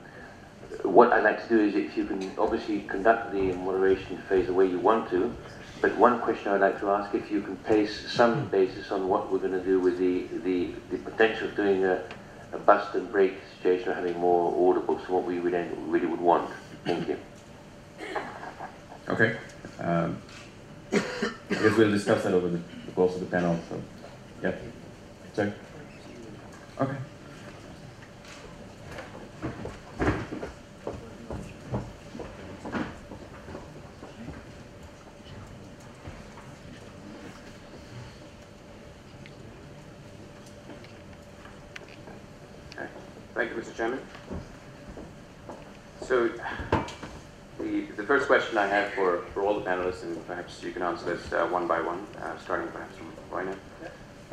what 0.82 1.12
I'd 1.12 1.24
like 1.24 1.42
to 1.42 1.48
do 1.48 1.60
is 1.60 1.74
if 1.74 1.96
you 1.96 2.04
can 2.04 2.30
obviously 2.38 2.82
conduct 2.82 3.32
the 3.32 3.52
moderation 3.54 4.18
phase 4.28 4.46
the 4.46 4.52
way 4.52 4.66
you 4.66 4.78
want 4.78 5.10
to, 5.10 5.34
but 5.80 5.96
one 5.96 6.20
question 6.20 6.52
I'd 6.52 6.60
like 6.60 6.80
to 6.80 6.90
ask, 6.90 7.14
if 7.14 7.30
you 7.30 7.42
can 7.42 7.56
place 7.58 8.10
some 8.10 8.48
basis 8.48 8.90
on 8.90 9.08
what 9.08 9.30
we're 9.30 9.38
going 9.38 9.52
to 9.52 9.64
do 9.64 9.80
with 9.80 9.98
the, 9.98 10.26
the, 10.38 10.72
the 10.90 10.98
potential 10.98 11.48
of 11.48 11.56
doing 11.56 11.84
a, 11.84 12.02
a 12.52 12.58
bust 12.58 12.94
and 12.94 13.10
break 13.10 13.34
situation 13.56 13.90
or 13.90 13.94
having 13.94 14.18
more 14.18 14.52
order 14.52 14.80
books 14.80 15.04
than 15.04 15.14
what 15.14 15.24
we 15.24 15.38
would, 15.38 15.52
really 15.88 16.06
would 16.06 16.20
want. 16.20 16.50
Thank 16.84 17.08
you. 17.08 17.18
Okay. 19.08 19.36
Um, 19.78 20.20
I 20.96 21.54
guess 21.54 21.76
we'll 21.76 21.90
discuss 21.90 22.22
that 22.24 22.32
over 22.32 22.48
the, 22.48 22.60
course 22.94 23.14
of 23.14 23.20
the 23.20 23.26
panel. 23.26 23.58
So, 23.68 23.82
yeah. 24.42 24.52
Sorry. 25.34 25.52
Okay. 26.80 26.96
Thank 43.34 43.50
you, 43.50 43.56
Mr. 43.56 43.76
Chairman. 43.76 44.00
So 46.00 46.30
the, 47.58 47.82
the 47.96 48.02
first 48.04 48.28
question 48.28 48.56
I 48.56 48.66
have 48.66 48.94
for, 48.94 49.24
for 49.34 49.42
all 50.02 50.08
and 50.08 50.26
perhaps 50.26 50.62
you 50.62 50.72
can 50.72 50.82
answer 50.82 51.16
this 51.16 51.32
uh, 51.32 51.46
one 51.46 51.66
by 51.66 51.80
one, 51.80 52.06
uh, 52.22 52.36
starting 52.38 52.68
perhaps 52.68 52.96
from 52.96 53.12
Roine. 53.30 53.56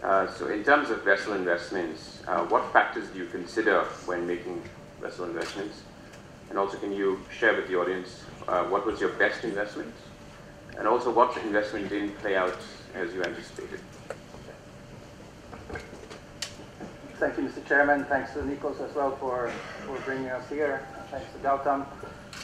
Uh, 0.02 0.28
so 0.34 0.48
in 0.48 0.64
terms 0.64 0.90
of 0.90 1.04
vessel 1.04 1.34
investments, 1.34 2.22
uh, 2.28 2.44
what 2.46 2.72
factors 2.74 3.08
do 3.10 3.20
you 3.20 3.26
consider 3.28 3.84
when 4.06 4.28
making 4.28 4.62
vessel 5.02 5.26
investments? 5.26 5.82
And 6.50 6.60
also, 6.60 6.78
can 6.78 6.92
you 6.92 7.20
share 7.32 7.56
with 7.56 7.68
the 7.68 7.80
audience 7.80 8.24
uh, 8.48 8.64
what 8.66 8.86
was 8.86 9.00
your 9.00 9.10
best 9.12 9.44
investment? 9.44 9.94
And 10.78 10.88
also, 10.88 11.12
what 11.12 11.36
investment 11.38 11.90
didn't 11.90 12.18
play 12.20 12.36
out 12.36 12.58
as 12.96 13.14
you 13.14 13.24
anticipated? 13.24 13.80
Thank 17.16 17.38
you, 17.38 17.44
Mr. 17.44 17.66
Chairman. 17.66 18.04
Thanks 18.06 18.34
to 18.34 18.40
Nikos 18.40 18.82
as 18.88 18.94
well 18.94 19.16
for, 19.16 19.52
for 19.86 19.98
bringing 20.00 20.28
us 20.28 20.48
here. 20.50 20.86
Thanks 21.10 21.28
to 21.34 21.40
Gautam. 21.40 21.86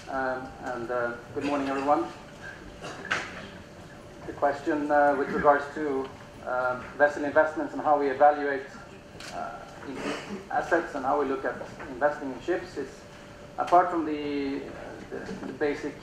Um, 0.09 0.47
and 0.63 0.89
uh, 0.89 1.11
good 1.35 1.43
morning, 1.43 1.67
everyone. 1.67 2.05
Question 4.39 4.89
uh, 4.89 5.17
with 5.19 5.27
regards 5.31 5.65
to 5.75 6.07
uh, 6.47 6.79
vessel 6.97 7.25
investments 7.25 7.73
and 7.73 7.81
how 7.81 7.99
we 7.99 8.09
evaluate 8.09 8.67
uh, 9.35 9.49
assets 10.49 10.95
and 10.95 11.03
how 11.03 11.19
we 11.19 11.25
look 11.25 11.43
at 11.43 11.55
investing 11.89 12.31
in 12.31 12.41
ships 12.41 12.77
is, 12.77 12.87
apart 13.57 13.91
from 13.91 14.05
the, 14.05 14.61
the, 15.11 15.45
the 15.45 15.51
basic 15.51 15.93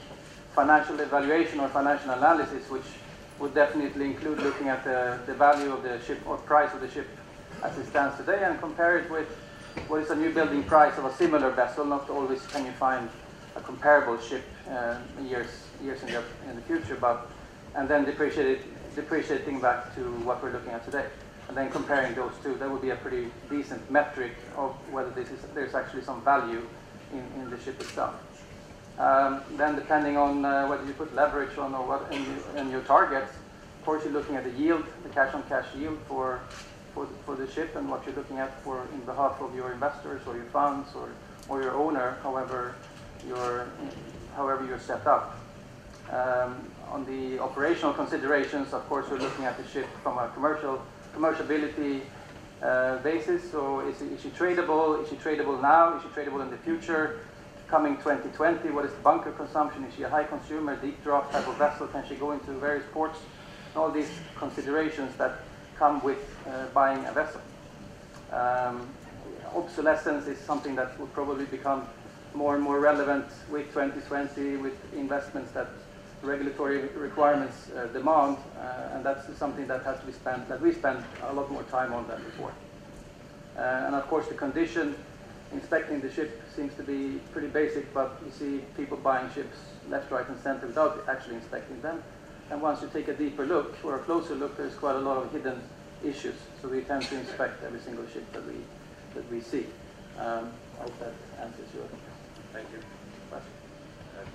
financial 0.53 0.99
evaluation 0.99 1.59
or 1.59 1.67
financial 1.69 2.11
analysis, 2.11 2.69
which 2.69 2.85
would 3.39 3.55
definitely 3.55 4.05
include 4.05 4.37
looking 4.41 4.67
at 4.67 4.83
the, 4.83 5.19
the 5.25 5.33
value 5.33 5.73
of 5.73 5.81
the 5.81 5.99
ship 6.03 6.19
or 6.27 6.37
price 6.37 6.71
of 6.75 6.81
the 6.81 6.89
ship 6.91 7.07
as 7.63 7.75
it 7.79 7.87
stands 7.87 8.15
today 8.17 8.43
and 8.43 8.59
compare 8.59 8.99
it 8.99 9.09
with 9.09 9.27
what 9.87 10.03
is 10.03 10.11
a 10.11 10.15
new 10.15 10.31
building 10.31 10.61
price 10.61 10.95
of 10.99 11.05
a 11.05 11.13
similar 11.15 11.49
vessel. 11.49 11.85
Not 11.85 12.07
always 12.07 12.45
can 12.45 12.67
you 12.67 12.71
find 12.73 13.09
a 13.55 13.61
comparable 13.61 14.21
ship 14.21 14.43
uh, 14.69 14.99
years 15.23 15.63
years 15.83 16.03
in 16.03 16.09
the, 16.09 16.23
in 16.49 16.55
the 16.55 16.61
future, 16.61 16.97
but 17.01 17.31
and 17.77 17.87
then 17.87 18.03
depreciating 18.05 19.61
back 19.61 19.93
to 19.95 20.01
what 20.25 20.41
we're 20.41 20.51
looking 20.51 20.71
at 20.71 20.83
today, 20.83 21.05
and 21.47 21.55
then 21.55 21.69
comparing 21.71 22.13
those 22.15 22.33
two, 22.43 22.55
that 22.55 22.69
would 22.69 22.81
be 22.81 22.89
a 22.89 22.95
pretty 22.95 23.27
decent 23.49 23.89
metric 23.89 24.33
of 24.57 24.71
whether 24.91 25.11
is 25.21 25.29
there's 25.53 25.75
actually 25.75 26.01
some 26.01 26.21
value 26.23 26.63
in, 27.13 27.23
in 27.39 27.49
the 27.49 27.59
ship 27.63 27.79
itself. 27.79 28.15
Um, 28.97 29.43
then 29.57 29.75
depending 29.75 30.17
on 30.17 30.43
uh, 30.43 30.67
whether 30.67 30.83
you 30.85 30.93
put 30.93 31.13
leverage 31.15 31.55
on 31.59 31.75
or 31.75 31.87
what 31.87 32.11
in, 32.11 32.25
in, 32.59 32.71
your 32.71 32.81
targets, 32.81 33.31
of 33.79 33.85
course 33.85 34.03
you're 34.03 34.13
looking 34.13 34.35
at 34.35 34.43
the 34.43 34.59
yield, 34.59 34.83
the 35.03 35.09
cash 35.09 35.35
on 35.35 35.43
cash 35.43 35.67
yield 35.77 35.99
for, 36.07 36.41
for, 36.95 37.05
the, 37.05 37.13
for 37.25 37.35
the 37.35 37.49
ship 37.51 37.75
and 37.75 37.87
what 37.91 38.03
you're 38.07 38.15
looking 38.15 38.39
at 38.39 38.51
for 38.63 38.87
in 38.91 39.01
behalf 39.01 39.39
of 39.39 39.53
your 39.55 39.71
investors 39.71 40.21
or 40.25 40.35
your 40.35 40.45
funds 40.45 40.89
or, 40.95 41.09
or 41.47 41.61
your 41.61 41.75
owner, 41.75 42.17
however 42.23 42.73
you're, 43.27 43.69
however 44.35 44.65
you're 44.65 44.79
set 44.79 45.05
up. 45.05 45.46
Um, 46.11 46.71
on 46.89 47.05
the 47.05 47.39
operational 47.39 47.93
considerations, 47.93 48.73
of 48.73 48.87
course, 48.87 49.09
we're 49.09 49.19
looking 49.19 49.45
at 49.45 49.57
the 49.57 49.67
ship 49.67 49.87
from 50.03 50.17
a 50.17 50.29
commercial 50.29 50.81
commerciality 51.15 52.01
uh, 52.61 52.97
basis. 52.99 53.51
So 53.51 53.81
is, 53.81 54.01
is 54.01 54.21
she 54.21 54.29
tradable? 54.29 55.03
Is 55.03 55.09
she 55.09 55.15
tradable 55.15 55.61
now? 55.61 55.97
Is 55.97 56.03
she 56.03 56.09
tradable 56.09 56.41
in 56.41 56.49
the 56.49 56.57
future? 56.57 57.19
coming 57.67 57.97
2020, 57.97 58.69
what 58.69 58.85
is 58.85 58.91
the 58.91 59.01
bunker 59.01 59.31
consumption? 59.31 59.83
Is 59.83 59.93
she 59.95 60.03
a 60.03 60.09
high 60.09 60.23
consumer, 60.23 60.75
deep 60.77 61.03
draft 61.03 61.31
type 61.31 61.47
of 61.47 61.55
vessel? 61.57 61.87
Can 61.87 62.07
she 62.07 62.15
go 62.15 62.31
into 62.31 62.51
various 62.53 62.85
ports? 62.93 63.19
All 63.75 63.91
these 63.91 64.09
considerations 64.37 65.15
that 65.17 65.39
come 65.77 66.01
with 66.03 66.17
uh, 66.47 66.67
buying 66.73 67.05
a 67.05 67.11
vessel. 67.11 67.41
Um, 68.31 68.87
obsolescence 69.53 70.27
is 70.27 70.39
something 70.39 70.75
that 70.75 70.97
will 70.99 71.07
probably 71.07 71.45
become 71.45 71.87
more 72.33 72.55
and 72.55 72.63
more 72.63 72.79
relevant 72.79 73.25
with 73.51 73.67
2020, 73.73 74.57
with 74.57 74.73
investments 74.93 75.51
that 75.51 75.67
regulatory 76.27 76.87
requirements 76.89 77.71
uh, 77.71 77.87
demand, 77.87 78.37
uh, 78.59 78.93
and 78.93 79.05
that's 79.05 79.25
something 79.37 79.65
that 79.67 79.83
has 79.83 79.99
to 79.99 80.05
be 80.05 80.11
spent, 80.11 80.47
that 80.49 80.61
we 80.61 80.73
spend 80.73 81.03
a 81.23 81.33
lot 81.33 81.49
more 81.51 81.63
time 81.63 81.93
on 81.93 82.07
than 82.07 82.21
before. 82.23 82.51
Uh, 83.57 83.85
and 83.85 83.95
of 83.95 84.07
course, 84.07 84.27
the 84.27 84.35
condition 84.35 84.95
inspecting 85.53 86.01
the 86.01 86.11
ship 86.11 86.41
seems 86.55 86.73
to 86.75 86.83
be 86.83 87.19
pretty 87.31 87.47
basic, 87.47 87.91
but 87.93 88.21
you 88.25 88.31
see 88.31 88.61
people 88.75 88.97
buying 88.97 89.31
ships 89.33 89.57
left, 89.89 90.11
right, 90.11 90.27
and 90.27 90.39
center 90.41 90.67
without 90.67 91.03
actually 91.07 91.35
inspecting 91.35 91.81
them. 91.81 92.03
And 92.51 92.61
once 92.61 92.81
you 92.81 92.89
take 92.93 93.07
a 93.07 93.13
deeper 93.13 93.45
look 93.45 93.75
or 93.83 93.95
a 93.95 93.99
closer 93.99 94.35
look, 94.35 94.57
there's 94.57 94.75
quite 94.75 94.95
a 94.95 94.99
lot 94.99 95.17
of 95.17 95.31
hidden 95.31 95.61
issues. 96.03 96.35
So 96.61 96.67
we 96.67 96.81
tend 96.81 97.03
to 97.03 97.15
inspect 97.17 97.63
every 97.63 97.79
single 97.79 98.05
ship 98.07 98.31
that 98.33 98.45
we 98.45 98.55
that 99.15 99.31
we 99.31 99.41
see. 99.41 99.65
Um, 100.19 100.51
I 100.79 100.83
hope 100.83 100.99
that 100.99 101.13
answers 101.41 101.69
your 101.73 101.85
question. 101.85 102.07
Thank 102.53 102.67
you. 102.71 102.79
question. 103.29 103.51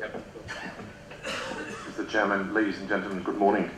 Uh, 0.02 0.98
Mr. 1.22 2.08
Chairman, 2.08 2.52
ladies 2.52 2.78
and 2.78 2.88
gentlemen, 2.88 3.22
good 3.22 3.36
morning. 3.36 3.70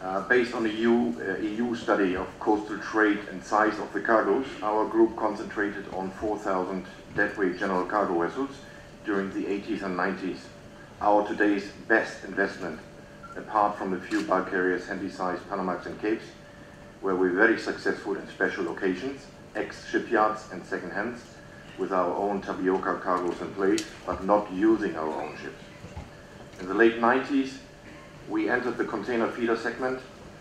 Uh, 0.00 0.26
based 0.28 0.54
on 0.54 0.62
the 0.62 0.70
EU, 0.70 1.12
uh, 1.20 1.36
EU, 1.38 1.74
study 1.74 2.16
of 2.16 2.26
coastal 2.40 2.78
trade 2.78 3.18
and 3.30 3.42
size 3.44 3.78
of 3.78 3.92
the 3.92 4.00
cargoes, 4.00 4.46
our 4.62 4.86
group 4.86 5.16
concentrated 5.16 5.84
on 5.92 6.10
4,000 6.12 6.86
deadweight 7.14 7.58
general 7.58 7.84
cargo 7.84 8.22
vessels 8.22 8.50
during 9.04 9.30
the 9.34 9.44
80s 9.44 9.82
and 9.82 9.98
90s. 9.98 10.38
Our 11.00 11.26
today's 11.26 11.70
best 11.88 12.24
investment, 12.24 12.80
apart 13.36 13.76
from 13.76 13.90
the 13.90 14.00
few 14.00 14.22
bulk 14.22 14.50
carriers, 14.50 14.86
handy-sized 14.86 15.42
Panamax 15.50 15.86
and 15.86 16.00
Capes, 16.00 16.24
where 17.02 17.16
we're 17.16 17.34
very 17.34 17.58
successful 17.58 18.16
in 18.16 18.26
special 18.28 18.64
locations, 18.64 19.26
ex-shipyards 19.54 20.48
and 20.52 20.64
second 20.64 20.92
hands, 20.92 21.22
with 21.78 21.92
our 21.92 22.14
own 22.14 22.40
tapioca 22.40 22.98
cargoes 23.02 23.40
in 23.42 23.52
place, 23.54 23.84
but 24.06 24.24
not 24.24 24.50
using 24.52 24.96
our 24.96 25.22
own 25.22 25.36
ships. 25.36 25.65
In 26.60 26.68
the 26.68 26.74
late 26.74 27.00
90s, 27.00 27.58
we 28.28 28.48
entered 28.48 28.78
the 28.78 28.84
container 28.84 29.30
feeder 29.30 29.56
segment, 29.56 30.00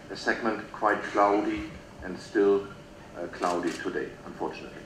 a 0.09 0.15
segment 0.15 0.71
quite 0.71 1.01
cloudy 1.03 1.63
and 2.03 2.17
still 2.19 2.67
uh, 3.17 3.27
cloudy 3.27 3.71
today, 3.71 4.07
unfortunately. 4.25 4.81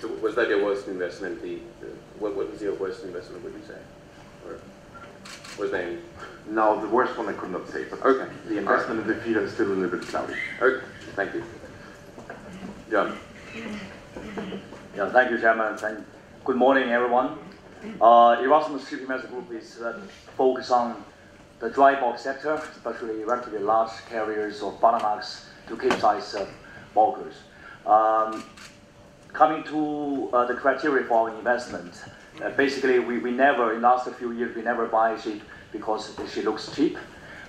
So 0.00 0.08
was 0.22 0.34
that 0.34 0.48
your 0.48 0.64
worst 0.64 0.88
investment? 0.88 1.40
The, 1.42 1.56
the 1.80 1.86
what, 2.18 2.34
what, 2.34 2.50
was 2.50 2.60
your 2.60 2.74
worst 2.74 3.04
investment? 3.04 3.44
Would 3.44 3.54
you 3.54 3.62
say, 3.66 3.78
or 4.46 4.60
was 5.58 5.70
there? 5.70 5.86
Any? 5.86 5.98
Now 6.48 6.78
the 6.78 6.88
worst 6.88 7.16
one 7.16 7.28
I 7.28 7.32
could 7.32 7.50
not 7.50 7.68
say, 7.68 7.84
but 7.84 8.02
okay. 8.02 8.30
The 8.46 8.58
investment 8.58 9.00
right. 9.00 9.10
in 9.10 9.16
the 9.16 9.24
feeder 9.24 9.40
is 9.42 9.52
still 9.52 9.68
a 9.68 9.74
little 9.74 9.98
bit 9.98 10.08
cloudy. 10.08 10.34
Okay, 10.60 10.84
thank 11.14 11.34
you, 11.34 11.44
John. 12.90 13.18
Yeah, 14.94 15.10
thank 15.10 15.30
you, 15.30 15.40
Chairman. 15.40 15.76
Thank, 15.78 15.98
good 16.44 16.56
morning, 16.56 16.90
everyone. 16.90 17.38
Uh, 18.00 18.36
Erasmus 18.42 18.90
Master 19.08 19.28
Group 19.28 19.52
is 19.52 19.80
uh, 19.80 20.00
focused 20.36 20.70
on 20.70 21.04
the 21.60 21.70
dry 21.70 21.98
bulk 21.98 22.18
sector, 22.18 22.54
especially 22.54 23.24
relatively 23.24 23.60
large 23.60 23.92
carriers 24.08 24.62
of 24.62 24.78
Panamax 24.80 25.46
to 25.68 25.76
Capesize 25.76 26.34
uh, 26.34 26.46
bulkers. 26.94 27.34
Um, 27.86 28.44
coming 29.32 29.62
to 29.64 30.28
uh, 30.32 30.44
the 30.46 30.54
criteria 30.54 31.06
for 31.06 31.30
our 31.30 31.38
investment, 31.38 31.94
uh, 32.42 32.50
basically 32.50 32.98
we, 32.98 33.18
we 33.18 33.30
never, 33.30 33.74
in 33.74 33.80
the 33.82 33.88
last 33.88 34.08
few 34.14 34.32
years, 34.32 34.54
we 34.54 34.62
never 34.62 34.86
buy 34.86 35.12
a 35.12 35.20
ship 35.20 35.40
because 35.72 36.14
she 36.32 36.42
looks 36.42 36.74
cheap. 36.74 36.98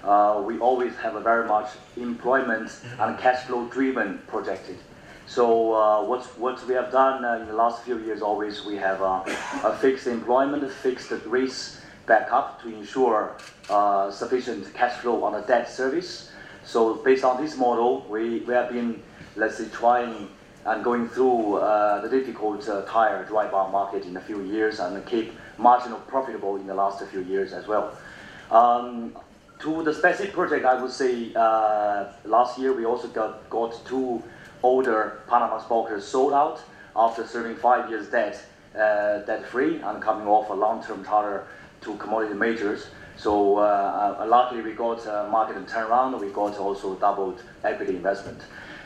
Uh, 0.04 0.42
we 0.46 0.58
always 0.60 0.96
have 0.98 1.16
a 1.16 1.22
very 1.22 1.48
much 1.48 1.70
employment 1.98 2.72
and 3.00 3.18
cash 3.20 3.46
flow 3.46 3.68
driven 3.68 4.20
projected. 4.28 4.78
So 5.28 5.74
uh, 5.74 6.04
what, 6.06 6.24
what 6.40 6.66
we 6.68 6.74
have 6.76 6.90
done 6.90 7.26
uh, 7.26 7.34
in 7.42 7.48
the 7.48 7.54
last 7.54 7.84
few 7.84 8.00
years 8.00 8.22
always 8.22 8.64
we 8.66 8.78
have 8.78 9.02
uh, 9.02 9.24
a 9.64 9.76
fixed 9.76 10.08
employment, 10.08 10.72
fixed 10.72 11.12
rates 11.26 11.82
backup 12.06 12.62
to 12.62 12.70
ensure 12.70 13.36
uh, 13.70 14.10
sufficient 14.10 14.74
cash 14.74 14.94
flow 15.02 15.26
on 15.26 15.34
the 15.34 15.42
debt 15.42 15.70
service. 15.70 16.32
So 16.64 16.96
based 16.96 17.26
on 17.26 17.42
this 17.44 17.58
model, 17.58 18.08
we, 18.10 18.40
we 18.40 18.54
have 18.54 18.72
been, 18.72 19.04
let's 19.36 19.58
say, 19.58 19.68
trying 19.68 20.30
and 20.66 20.84
going 20.84 21.10
through 21.10 21.58
uh, 21.58 22.02
the 22.02 22.10
difficult 22.10 22.68
uh, 22.68 22.84
tire 22.84 23.26
dry 23.26 23.50
bar 23.52 23.70
market 23.70 24.06
in 24.06 24.16
a 24.16 24.22
few 24.22 24.42
years 24.44 24.80
and 24.80 25.06
keep 25.06 25.34
marginal 25.58 26.00
profitable 26.08 26.56
in 26.56 26.68
the 26.68 26.74
last 26.74 27.04
few 27.08 27.22
years 27.22 27.52
as 27.52 27.68
well. 27.68 27.98
Um, 28.50 29.14
to 29.60 29.84
the 29.84 29.94
specific 29.94 30.34
project, 30.34 30.66
I 30.66 30.82
would 30.82 30.92
say 30.92 31.34
last 32.24 32.58
year 32.58 32.74
we 32.74 32.86
also 32.86 33.08
got, 33.10 33.50
got 33.50 33.74
two 33.86 34.24
older 34.64 35.20
Panama 35.28 35.62
bulkers 35.68 36.06
sold 36.06 36.34
out 36.34 36.62
after 36.96 37.26
serving 37.26 37.56
five 37.56 37.90
years 37.90 38.10
debt, 38.10 38.44
uh, 38.76 39.20
debt-free 39.20 39.82
and 39.82 40.02
coming 40.02 40.28
off 40.28 40.50
a 40.50 40.54
long-term 40.54 41.04
charter 41.06 41.48
to 41.82 41.96
commodity 41.98 42.34
majors. 42.34 42.88
So 43.18 43.58
uh, 43.58 44.18
uh, 44.20 44.26
luckily 44.28 44.62
we 44.62 44.74
got 44.74 45.06
a 45.06 45.28
market 45.30 45.56
turnaround. 45.68 46.20
We 46.20 46.30
got 46.30 46.58
also 46.58 46.96
doubled 46.96 47.42
equity 47.64 47.96
investment. 47.96 48.42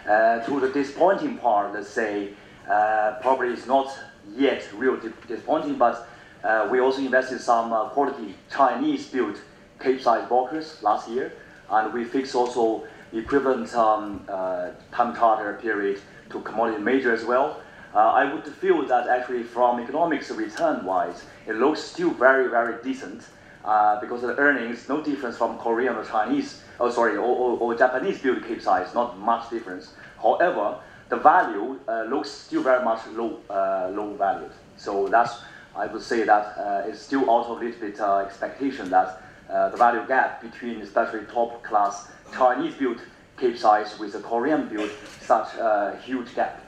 Uh, 0.07 0.39
to 0.45 0.59
the 0.59 0.69
disappointing 0.69 1.37
part, 1.37 1.73
let's 1.73 1.89
say, 1.89 2.33
uh, 2.69 3.17
probably 3.21 3.49
it's 3.49 3.67
not 3.67 3.93
yet 4.35 4.67
real 4.75 4.97
disappointing, 5.27 5.75
but 5.75 6.07
uh, 6.43 6.67
we 6.71 6.79
also 6.79 7.01
invested 7.01 7.39
some 7.39 7.69
quality 7.89 8.35
Chinese-built 8.51 9.37
Cape-size 9.79 10.27
bulkers 10.27 10.81
last 10.81 11.09
year, 11.09 11.33
and 11.69 11.93
we 11.93 12.03
fixed 12.03 12.35
also 12.35 12.83
equivalent 13.13 13.73
um, 13.75 14.25
uh, 14.29 14.69
time 14.91 15.15
charter 15.15 15.53
period 15.61 15.99
to 16.29 16.41
commodity 16.41 16.81
major 16.81 17.13
as 17.13 17.25
well. 17.25 17.61
Uh, 17.93 17.97
I 17.99 18.33
would 18.33 18.45
feel 18.45 18.85
that 18.87 19.07
actually 19.07 19.43
from 19.43 19.79
economics 19.81 20.31
return 20.31 20.85
wise, 20.85 21.25
it 21.45 21.55
looks 21.55 21.81
still 21.81 22.11
very, 22.11 22.49
very 22.49 22.81
decent 22.83 23.25
uh, 23.65 23.99
because 23.99 24.21
the 24.21 24.35
earnings, 24.37 24.87
no 24.87 25.03
difference 25.03 25.37
from 25.37 25.57
Korean 25.57 25.95
or 25.95 26.05
Chinese, 26.05 26.61
oh 26.79 26.89
sorry, 26.89 27.17
or, 27.17 27.19
or, 27.19 27.57
or 27.59 27.75
Japanese 27.75 28.19
build 28.21 28.43
cape 28.45 28.61
size, 28.61 28.93
not 28.93 29.19
much 29.19 29.49
difference. 29.49 29.93
However, 30.21 30.77
the 31.09 31.17
value 31.17 31.77
uh, 31.87 32.03
looks 32.03 32.31
still 32.31 32.63
very 32.63 32.83
much 32.83 33.05
low, 33.07 33.39
uh, 33.49 33.91
low 33.93 34.13
valued. 34.13 34.51
So 34.77 35.09
that's, 35.09 35.41
I 35.75 35.87
would 35.87 36.01
say 36.01 36.23
that 36.23 36.57
uh, 36.57 36.87
it's 36.87 37.01
still 37.01 37.29
out 37.29 37.47
of 37.47 37.61
a 37.61 37.65
little 37.65 37.79
bit 37.79 37.99
expectation 37.99 38.89
that 38.91 39.21
the 39.51 39.77
value 39.77 40.05
gap 40.07 40.41
between 40.41 40.81
especially 40.81 41.25
top 41.25 41.63
class 41.63 42.09
Chinese 42.33 42.73
built 42.75 42.99
cape 43.37 43.57
size 43.57 43.97
with 43.99 44.15
a 44.15 44.19
Korean 44.19 44.67
built 44.69 44.91
such 45.21 45.55
a 45.55 45.99
huge 46.03 46.33
gap. 46.35 46.63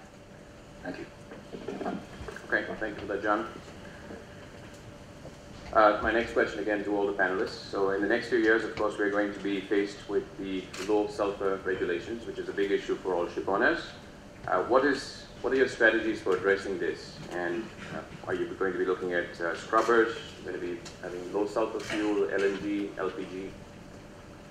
Thank 0.83 0.99
you. 0.99 1.05
Okay, 2.47 2.65
thank 2.79 2.95
you 2.95 3.07
for 3.07 3.13
that, 3.13 3.23
John. 3.23 3.47
Uh, 5.71 5.99
my 6.03 6.11
next 6.11 6.33
question 6.33 6.59
again 6.59 6.83
to 6.83 6.95
all 6.95 7.07
the 7.07 7.13
panelists. 7.13 7.71
So 7.71 7.91
in 7.91 8.01
the 8.01 8.07
next 8.07 8.29
few 8.29 8.37
years, 8.37 8.63
of 8.63 8.75
course, 8.75 8.95
we're 8.97 9.09
going 9.09 9.33
to 9.33 9.39
be 9.39 9.59
faced 9.59 9.97
with 10.07 10.23
the 10.37 10.63
low 10.87 11.07
sulfur 11.07 11.59
regulations, 11.65 12.27
which 12.27 12.37
is 12.37 12.47
a 12.47 12.53
big 12.53 12.71
issue 12.71 12.95
for 12.95 13.15
all 13.15 13.27
ship 13.27 13.47
owners. 13.47 13.79
Uh, 14.47 14.61
what 14.63 14.85
is 14.85 15.22
what 15.43 15.51
are 15.51 15.57
your 15.57 15.67
strategies 15.67 16.21
for 16.21 16.37
addressing 16.37 16.79
this? 16.79 17.17
And 17.33 17.65
uh, 17.93 17.99
are 18.27 18.33
you 18.33 18.45
going 18.45 18.71
to 18.71 18.79
be 18.79 18.85
looking 18.85 19.11
at 19.11 19.39
uh, 19.41 19.53
scrubbers? 19.57 20.15
Going 20.45 20.55
to 20.55 20.61
be 20.61 20.79
having 21.01 21.33
low 21.33 21.45
sulfur 21.45 21.81
fuel, 21.81 22.27
LNG, 22.29 22.87
LPG? 22.91 23.49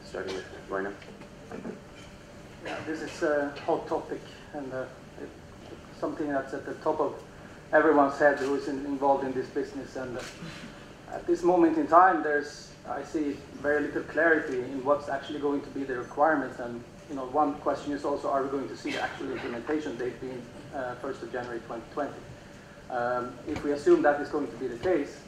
Starting 0.05 0.35
with 0.35 0.45
Rainer. 0.69 0.93
Yeah, 2.67 2.77
this 2.87 3.01
is 3.01 3.23
a 3.23 3.55
hot 3.65 3.89
topic 3.89 4.21
and 4.53 4.71
uh, 4.75 4.85
something 5.99 6.29
that's 6.29 6.53
at 6.53 6.67
the 6.67 6.75
top 6.75 7.01
of 7.01 7.15
everyone's 7.73 8.19
head 8.19 8.39
who 8.39 8.55
is 8.55 8.69
in, 8.69 8.85
involved 8.85 9.25
in 9.25 9.33
this 9.33 9.49
business. 9.49 9.97
And 9.97 10.19
uh, 10.19 10.23
at 11.11 11.27
this 11.27 11.43
moment 11.43 11.79
in 11.79 11.87
time, 11.87 12.23
there's 12.23 12.69
I 12.87 13.03
see 13.03 13.39
very 13.63 13.81
little 13.81 14.03
clarity 14.03 14.59
in 14.59 14.85
what's 14.85 15.09
actually 15.09 15.39
going 15.39 15.63
to 15.63 15.69
be 15.71 15.85
the 15.85 15.97
requirements. 15.97 16.59
And 16.59 16.85
you 17.09 17.17
know, 17.17 17.25
one 17.27 17.55
question 17.61 17.93
is 17.93 18.05
also, 18.05 18.29
are 18.29 18.43
we 18.43 18.51
going 18.51 18.69
to 18.69 18.77
see 18.77 18.91
the 18.91 19.01
actual 19.01 19.33
implementation 19.33 19.97
date 19.97 20.21
being 20.21 20.43
uh, 20.75 20.95
1st 21.03 21.23
of 21.23 21.33
January 21.33 21.61
2020? 21.61 22.13
Um, 22.91 23.33
if 23.49 23.63
we 23.65 23.73
assume 23.73 24.03
that 24.03 24.21
is 24.21 24.29
going 24.29 24.49
to 24.49 24.57
be 24.57 24.67
the 24.67 24.79
case, 24.79 25.21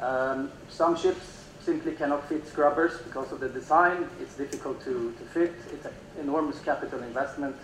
um, 0.00 0.50
some 0.68 0.96
ships 0.96 1.44
simply 1.60 1.92
cannot 1.92 2.28
fit 2.28 2.46
scrubbers 2.46 3.00
because 3.02 3.30
of 3.32 3.40
the 3.40 3.48
design. 3.48 4.08
It's 4.20 4.34
difficult 4.34 4.82
to, 4.84 5.14
to 5.18 5.24
fit. 5.32 5.54
It's 5.72 5.86
an 5.86 5.92
enormous 6.20 6.60
capital 6.60 7.02
investment. 7.02 7.56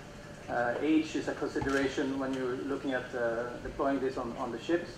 Uh, 0.49 0.75
age 0.81 1.15
is 1.15 1.29
a 1.29 1.35
consideration 1.35 2.19
when 2.19 2.33
you're 2.33 2.57
looking 2.57 2.93
at 2.95 3.05
uh, 3.15 3.51
deploying 3.63 4.01
this 4.01 4.17
on, 4.17 4.35
on 4.39 4.51
the 4.51 4.61
ships. 4.61 4.91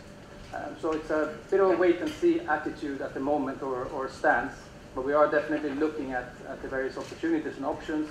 Um, 0.55 0.77
so 0.81 0.93
it's 0.93 1.11
a 1.11 1.35
bit 1.51 1.61
of 1.61 1.71
a 1.71 1.77
wait 1.77 2.01
and 2.01 2.11
see 2.11 2.41
attitude 2.41 3.01
at 3.01 3.15
the 3.15 3.21
moment 3.21 3.63
or, 3.63 3.85
or 3.87 4.09
stance, 4.09 4.53
but 4.95 5.05
we 5.05 5.13
are 5.13 5.31
definitely 5.31 5.71
looking 5.71 6.13
at, 6.13 6.33
at 6.49 6.61
the 6.63 6.69
various 6.69 6.97
opportunities 6.97 7.57
and 7.57 7.65
options, 7.65 8.09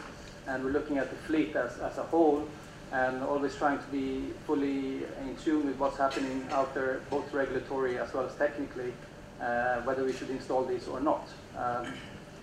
and 0.48 0.64
we're 0.64 0.72
looking 0.72 0.98
at 0.98 1.10
the 1.10 1.16
fleet 1.28 1.56
as, 1.56 1.78
as 1.80 1.98
a 1.98 2.04
whole, 2.04 2.48
and 2.92 3.24
always 3.24 3.56
trying 3.56 3.78
to 3.78 3.86
be 3.86 4.34
fully 4.48 5.04
in 5.22 5.36
tune 5.44 5.66
with 5.68 5.78
what's 5.78 5.98
happening 5.98 6.46
out 6.52 6.74
there, 6.74 7.02
both 7.10 7.32
regulatory 7.34 7.98
as 7.98 8.14
well 8.14 8.26
as 8.26 8.36
technically, 8.36 8.94
uh, 9.42 9.82
whether 9.82 10.04
we 10.04 10.14
should 10.14 10.30
install 10.30 10.66
these 10.66 10.88
or 10.88 11.00
not. 11.00 11.28
Um, 11.58 11.94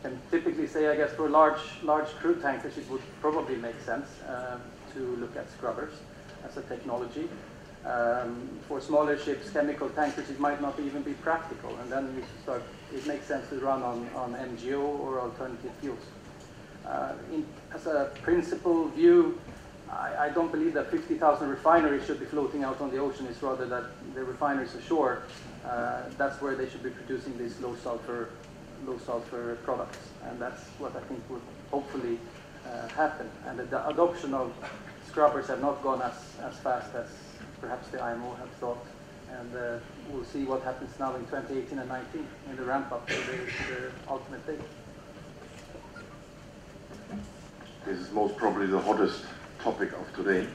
can 0.03 0.19
typically 0.31 0.67
say, 0.67 0.89
I 0.89 0.97
guess, 0.97 1.13
for 1.13 1.29
large, 1.29 1.61
large 1.83 2.09
crude 2.21 2.41
tankers, 2.41 2.77
it 2.77 2.89
would 2.91 3.03
probably 3.21 3.57
make 3.57 3.81
sense 3.85 4.07
uh, 4.23 4.59
to 4.95 5.01
look 5.17 5.37
at 5.37 5.51
scrubbers 5.51 5.95
as 6.49 6.57
a 6.57 6.63
technology. 6.63 7.29
Um, 7.85 8.49
for 8.67 8.81
smaller 8.81 9.19
ships, 9.19 9.51
chemical 9.51 9.89
tankers, 9.91 10.29
it 10.31 10.41
might 10.41 10.61
not 10.61 10.79
even 10.81 11.03
be 11.03 11.13
practical, 11.13 11.77
and 11.81 11.91
then 11.91 12.23
start, 12.43 12.63
it 12.95 13.07
makes 13.07 13.27
sense 13.27 13.49
to 13.51 13.59
run 13.61 13.83
on, 13.83 14.09
on 14.15 14.35
MGO 14.35 14.81
or 15.01 15.21
alternative 15.21 15.73
fuels. 15.81 16.07
Uh, 16.85 17.13
in, 17.33 17.47
as 17.75 17.87
a 17.87 18.13
principal 18.23 18.89
view, 18.89 19.39
I, 19.90 20.27
I 20.27 20.29
don't 20.31 20.51
believe 20.51 20.75
that 20.75 20.90
50,000 20.90 21.49
refineries 21.49 22.07
should 22.07 22.18
be 22.18 22.27
floating 22.27 22.64
out 22.64 22.81
on 22.81 22.90
the 22.90 22.99
ocean. 22.99 23.27
It's 23.27 23.42
rather 23.42 23.66
that 23.66 23.85
the 24.14 24.25
refineries 24.25 24.75
ashore, 24.75 25.22
uh, 25.64 26.03
that's 26.18 26.40
where 26.40 26.55
they 26.57 26.68
should 26.68 26.83
be 26.83 26.90
producing 26.90 27.38
these 27.38 27.59
low 27.61 27.77
sulfur, 27.77 28.31
low 28.87 28.99
sulfur 28.99 29.59
products, 29.64 29.99
and 30.25 30.40
that's 30.40 30.62
what 30.79 30.96
I 30.96 31.01
think 31.01 31.22
would 31.31 31.42
hopefully 31.70 32.18
uh, 32.66 32.88
happen. 32.88 33.29
And 33.46 33.59
the 33.59 33.88
adoption 33.88 34.35
of 34.35 34.53
scrubbers 35.09 35.46
have 35.46 35.61
not 35.61 35.83
gone 35.83 36.03
as, 36.03 36.14
as 36.42 36.57
fast 36.59 36.94
as 36.94 37.09
perhaps 37.61 37.88
the 37.88 38.03
IMO 38.03 38.35
have 38.35 38.51
thought. 38.61 38.85
And 39.31 39.57
uh, 39.57 39.79
we'll 40.11 40.25
see 40.25 40.44
what 40.44 40.62
happens 40.62 40.90
now 40.99 41.14
in 41.16 41.25
2018 41.27 41.79
and 41.79 41.88
19 41.88 42.27
in 42.51 42.57
the 42.57 42.62
ramp 42.62 42.92
up 42.92 43.07
to 43.09 43.14
the, 43.14 43.22
the 43.22 43.90
ultimate 44.09 44.46
date. 44.46 44.61
This 47.85 47.99
is 47.99 48.12
most 48.12 48.37
probably 48.37 48.66
the 48.66 48.81
hottest 48.81 49.25
topic 49.62 49.92
of 49.92 50.14
today. 50.14 50.49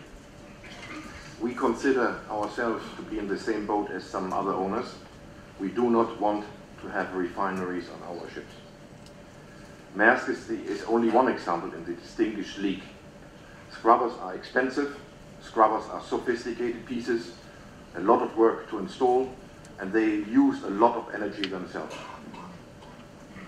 We 1.39 1.53
consider 1.53 2.19
ourselves 2.29 2.83
to 2.97 3.01
be 3.03 3.19
in 3.19 3.27
the 3.27 3.37
same 3.37 3.65
boat 3.65 3.89
as 3.91 4.03
some 4.03 4.31
other 4.31 4.53
owners. 4.53 4.93
We 5.59 5.69
do 5.69 5.89
not 5.89 6.19
want 6.19 6.45
to 6.81 6.87
have 6.89 7.13
refineries 7.15 7.87
on 7.89 8.17
our 8.17 8.29
ships. 8.29 8.53
Maersk 9.95 10.29
is, 10.29 10.47
the, 10.47 10.55
is 10.63 10.83
only 10.83 11.09
one 11.09 11.27
example 11.27 11.73
in 11.73 11.83
the 11.85 11.93
distinguished 11.93 12.57
league. 12.59 12.83
Scrubbers 13.71 14.13
are 14.21 14.35
expensive, 14.35 14.97
Scrubbers 15.41 15.89
are 15.89 16.01
sophisticated 16.03 16.85
pieces, 16.85 17.31
a 17.95 17.99
lot 17.99 18.21
of 18.21 18.35
work 18.37 18.69
to 18.69 18.79
install, 18.79 19.29
and 19.79 19.91
they 19.91 20.05
use 20.31 20.63
a 20.63 20.69
lot 20.69 20.95
of 20.95 21.13
energy 21.13 21.47
themselves. 21.49 21.95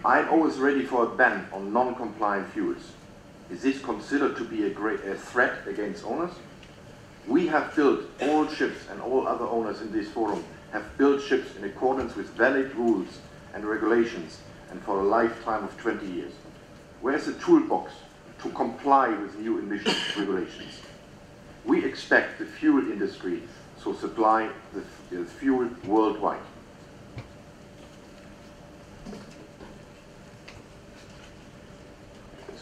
I'm 0.04 0.28
always 0.30 0.58
ready 0.58 0.86
for 0.86 1.04
a 1.04 1.08
ban 1.16 1.48
on 1.54 1.72
non-compliant 1.72 2.52
fuels. 2.52 2.92
Is 3.50 3.62
this 3.62 3.82
considered 3.82 4.36
to 4.38 4.44
be 4.44 4.66
a, 4.66 4.70
great, 4.70 5.02
a 5.06 5.16
threat 5.16 5.68
against 5.68 6.06
owners? 6.06 6.32
We 7.28 7.48
have 7.48 7.76
built, 7.76 8.02
all 8.22 8.48
ships 8.48 8.88
and 8.90 9.02
all 9.02 9.28
other 9.28 9.46
owners 9.46 9.82
in 9.82 9.92
this 9.92 10.10
forum 10.10 10.44
have 10.72 10.98
built 10.98 11.22
ships 11.22 11.56
in 11.56 11.64
accordance 11.64 12.16
with 12.16 12.30
valid 12.32 12.74
rules 12.76 13.20
and 13.54 13.64
regulations 13.64 14.40
and 14.72 14.82
for 14.82 15.00
a 15.00 15.04
lifetime 15.04 15.64
of 15.64 15.78
20 15.78 16.06
years. 16.06 16.34
Where's 17.02 17.26
the 17.26 17.34
toolbox 17.34 17.94
to 18.42 18.50
comply 18.50 19.10
with 19.10 19.38
new 19.38 19.60
emissions 19.60 19.98
regulations? 20.18 20.82
We 21.66 21.86
expect 21.86 22.40
the 22.40 22.46
fuel 22.46 22.92
industry 22.92 23.44
to 23.84 23.96
supply 23.96 24.50
the, 24.74 24.84
the 25.16 25.26
fuel 25.26 25.70
worldwide. 25.86 26.40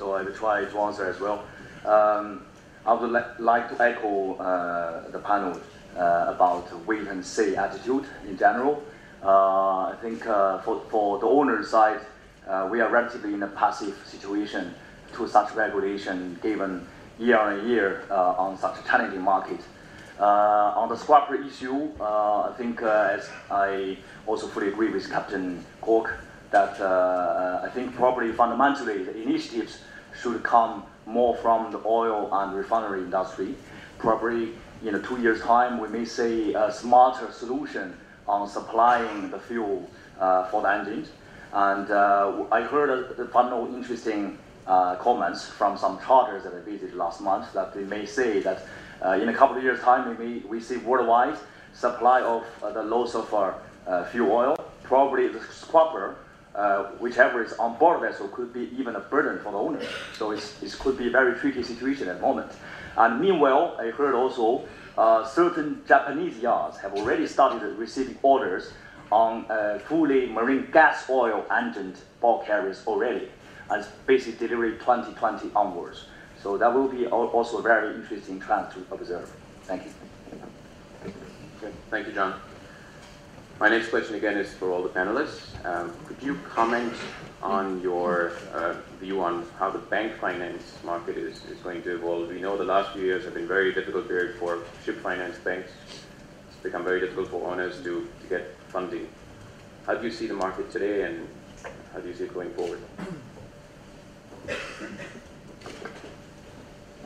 So 0.01 0.13
I 0.13 0.23
will 0.23 0.33
try 0.33 0.65
to 0.65 0.79
answer 0.79 1.05
as 1.07 1.19
well. 1.19 1.43
Um, 1.85 2.43
I 2.87 2.93
would 2.93 3.11
li 3.11 3.21
like 3.37 3.69
to 3.69 3.75
echo 3.79 4.33
uh, 4.33 5.11
the 5.11 5.19
panel 5.19 5.53
uh, 5.95 6.33
about 6.35 6.65
wait 6.87 7.05
and 7.07 7.23
see 7.23 7.55
attitude 7.55 8.05
in 8.27 8.35
general. 8.35 8.81
Uh, 9.23 9.93
I 9.93 9.95
think 10.01 10.25
uh, 10.25 10.57
for, 10.63 10.81
for 10.89 11.19
the 11.19 11.27
owner 11.27 11.63
side, 11.63 12.01
uh, 12.47 12.67
we 12.71 12.81
are 12.81 12.89
relatively 12.89 13.35
in 13.35 13.43
a 13.43 13.47
passive 13.49 13.95
situation 14.07 14.73
to 15.13 15.27
such 15.27 15.53
regulation 15.53 16.39
given 16.41 16.87
year 17.19 17.37
on 17.37 17.67
year 17.69 18.01
uh, 18.09 18.43
on 18.45 18.57
such 18.57 18.79
a 18.79 18.83
challenging 18.89 19.21
market. 19.21 19.61
On 20.81 20.89
the 20.89 20.97
scrubber 20.97 21.35
issue, 21.35 21.91
I 22.01 22.53
think 22.57 22.81
as 22.81 23.29
I 23.51 23.97
also 24.25 24.47
fully 24.47 24.69
agree 24.69 24.89
with 24.89 25.07
Captain 25.11 25.63
Cork 25.79 26.09
that 26.49 26.81
I 26.81 27.69
think 27.75 27.95
probably 27.95 28.31
fundamentally 28.31 29.03
the 29.03 29.15
initiatives 29.21 29.77
should 30.21 30.43
come 30.43 30.83
more 31.05 31.35
from 31.37 31.71
the 31.71 31.81
oil 31.85 32.29
and 32.31 32.55
refinery 32.55 33.01
industry. 33.01 33.55
Probably 33.97 34.49
in 34.85 34.95
a 34.95 34.99
two 34.99 35.19
years 35.21 35.41
time, 35.41 35.79
we 35.79 35.87
may 35.87 36.05
see 36.05 36.53
a 36.53 36.71
smarter 36.71 37.31
solution 37.31 37.97
on 38.27 38.47
supplying 38.47 39.29
the 39.29 39.39
fuel 39.39 39.89
uh, 40.19 40.47
for 40.49 40.61
the 40.61 40.71
engines. 40.71 41.09
And 41.53 41.89
uh, 41.91 42.45
I 42.51 42.61
heard 42.61 42.89
a, 42.89 43.21
a 43.21 43.27
final 43.27 43.67
interesting 43.73 44.37
uh, 44.67 44.95
comments 44.95 45.47
from 45.47 45.77
some 45.77 45.99
charters 45.99 46.43
that 46.43 46.53
I 46.53 46.59
visited 46.59 46.95
last 46.95 47.19
month 47.19 47.51
that 47.53 47.73
they 47.73 47.83
may 47.83 48.05
say 48.05 48.39
that 48.41 48.65
uh, 49.03 49.11
in 49.21 49.29
a 49.29 49.33
couple 49.33 49.57
of 49.57 49.63
years' 49.63 49.81
time, 49.81 50.17
we, 50.17 50.25
may, 50.25 50.39
we 50.47 50.61
see 50.61 50.77
worldwide 50.77 51.37
supply 51.73 52.21
of 52.21 52.43
uh, 52.61 52.71
the 52.71 52.83
low 52.83 53.05
sulfur 53.05 53.55
uh, 53.87 54.05
fuel 54.05 54.31
oil. 54.31 54.65
Probably 54.83 55.27
the 55.27 55.41
scrubber, 55.51 56.17
uh, 56.55 56.83
whichever 56.99 57.43
is 57.43 57.53
on 57.53 57.77
board 57.77 58.01
vessel, 58.01 58.27
could 58.29 58.53
be 58.53 58.69
even 58.77 58.95
a 58.95 58.99
burden 58.99 59.39
for 59.39 59.51
the 59.51 59.57
owner. 59.57 59.81
So 60.17 60.31
it 60.31 60.75
could 60.79 60.97
be 60.97 61.07
a 61.07 61.11
very 61.11 61.37
tricky 61.37 61.63
situation 61.63 62.07
at 62.07 62.17
the 62.17 62.21
moment. 62.21 62.51
And 62.97 63.21
meanwhile, 63.21 63.77
I 63.79 63.91
heard 63.91 64.15
also 64.15 64.65
uh, 64.97 65.25
certain 65.25 65.81
Japanese 65.87 66.37
yards 66.39 66.77
have 66.79 66.93
already 66.93 67.25
started 67.27 67.63
receiving 67.77 68.17
orders 68.21 68.73
on 69.11 69.45
fully 69.87 70.25
marine 70.27 70.69
gas 70.71 71.09
oil 71.09 71.45
engined 71.51 71.97
bulk 72.21 72.45
carriers 72.45 72.83
already 72.87 73.27
and 73.69 73.85
basic 74.05 74.39
delivery 74.39 74.73
2020 74.73 75.51
onwards. 75.55 76.05
So 76.41 76.57
that 76.57 76.73
will 76.73 76.87
be 76.87 77.05
also 77.07 77.59
a 77.59 77.61
very 77.61 77.95
interesting 77.95 78.39
trend 78.39 78.71
to 78.71 78.85
observe. 78.93 79.31
Thank 79.63 79.85
you. 79.85 79.91
Okay. 81.57 81.73
Thank 81.89 82.07
you, 82.07 82.13
John. 82.13 82.50
My 83.61 83.69
next 83.69 83.89
question 83.89 84.15
again 84.15 84.37
is 84.37 84.51
for 84.55 84.71
all 84.71 84.81
the 84.81 84.89
panelists. 84.89 85.53
Um, 85.63 85.93
could 86.07 86.17
you 86.23 86.33
comment 86.49 86.95
on 87.43 87.79
your 87.79 88.31
uh, 88.55 88.73
view 88.99 89.21
on 89.21 89.45
how 89.59 89.69
the 89.69 89.77
bank 89.77 90.15
finance 90.19 90.63
market 90.83 91.15
is, 91.15 91.45
is 91.45 91.59
going 91.59 91.83
to 91.83 91.93
evolve? 91.93 92.29
We 92.29 92.41
know 92.41 92.57
the 92.57 92.63
last 92.63 92.93
few 92.93 93.03
years 93.03 93.23
have 93.23 93.35
been 93.35 93.47
very 93.47 93.71
difficult 93.71 94.07
period 94.07 94.39
for 94.39 94.63
ship 94.83 94.99
finance 95.03 95.37
banks. 95.37 95.69
It's 96.47 96.57
become 96.63 96.83
very 96.83 97.01
difficult 97.01 97.29
for 97.29 97.51
owners 97.51 97.75
to, 97.83 98.07
to 98.21 98.27
get 98.27 98.57
funding. 98.69 99.07
How 99.85 99.93
do 99.93 100.07
you 100.07 100.11
see 100.11 100.25
the 100.25 100.33
market 100.33 100.71
today 100.71 101.03
and 101.03 101.27
how 101.93 101.99
do 101.99 102.07
you 102.07 102.15
see 102.15 102.23
it 102.23 102.33
going 102.33 102.51
forward? 102.53 102.79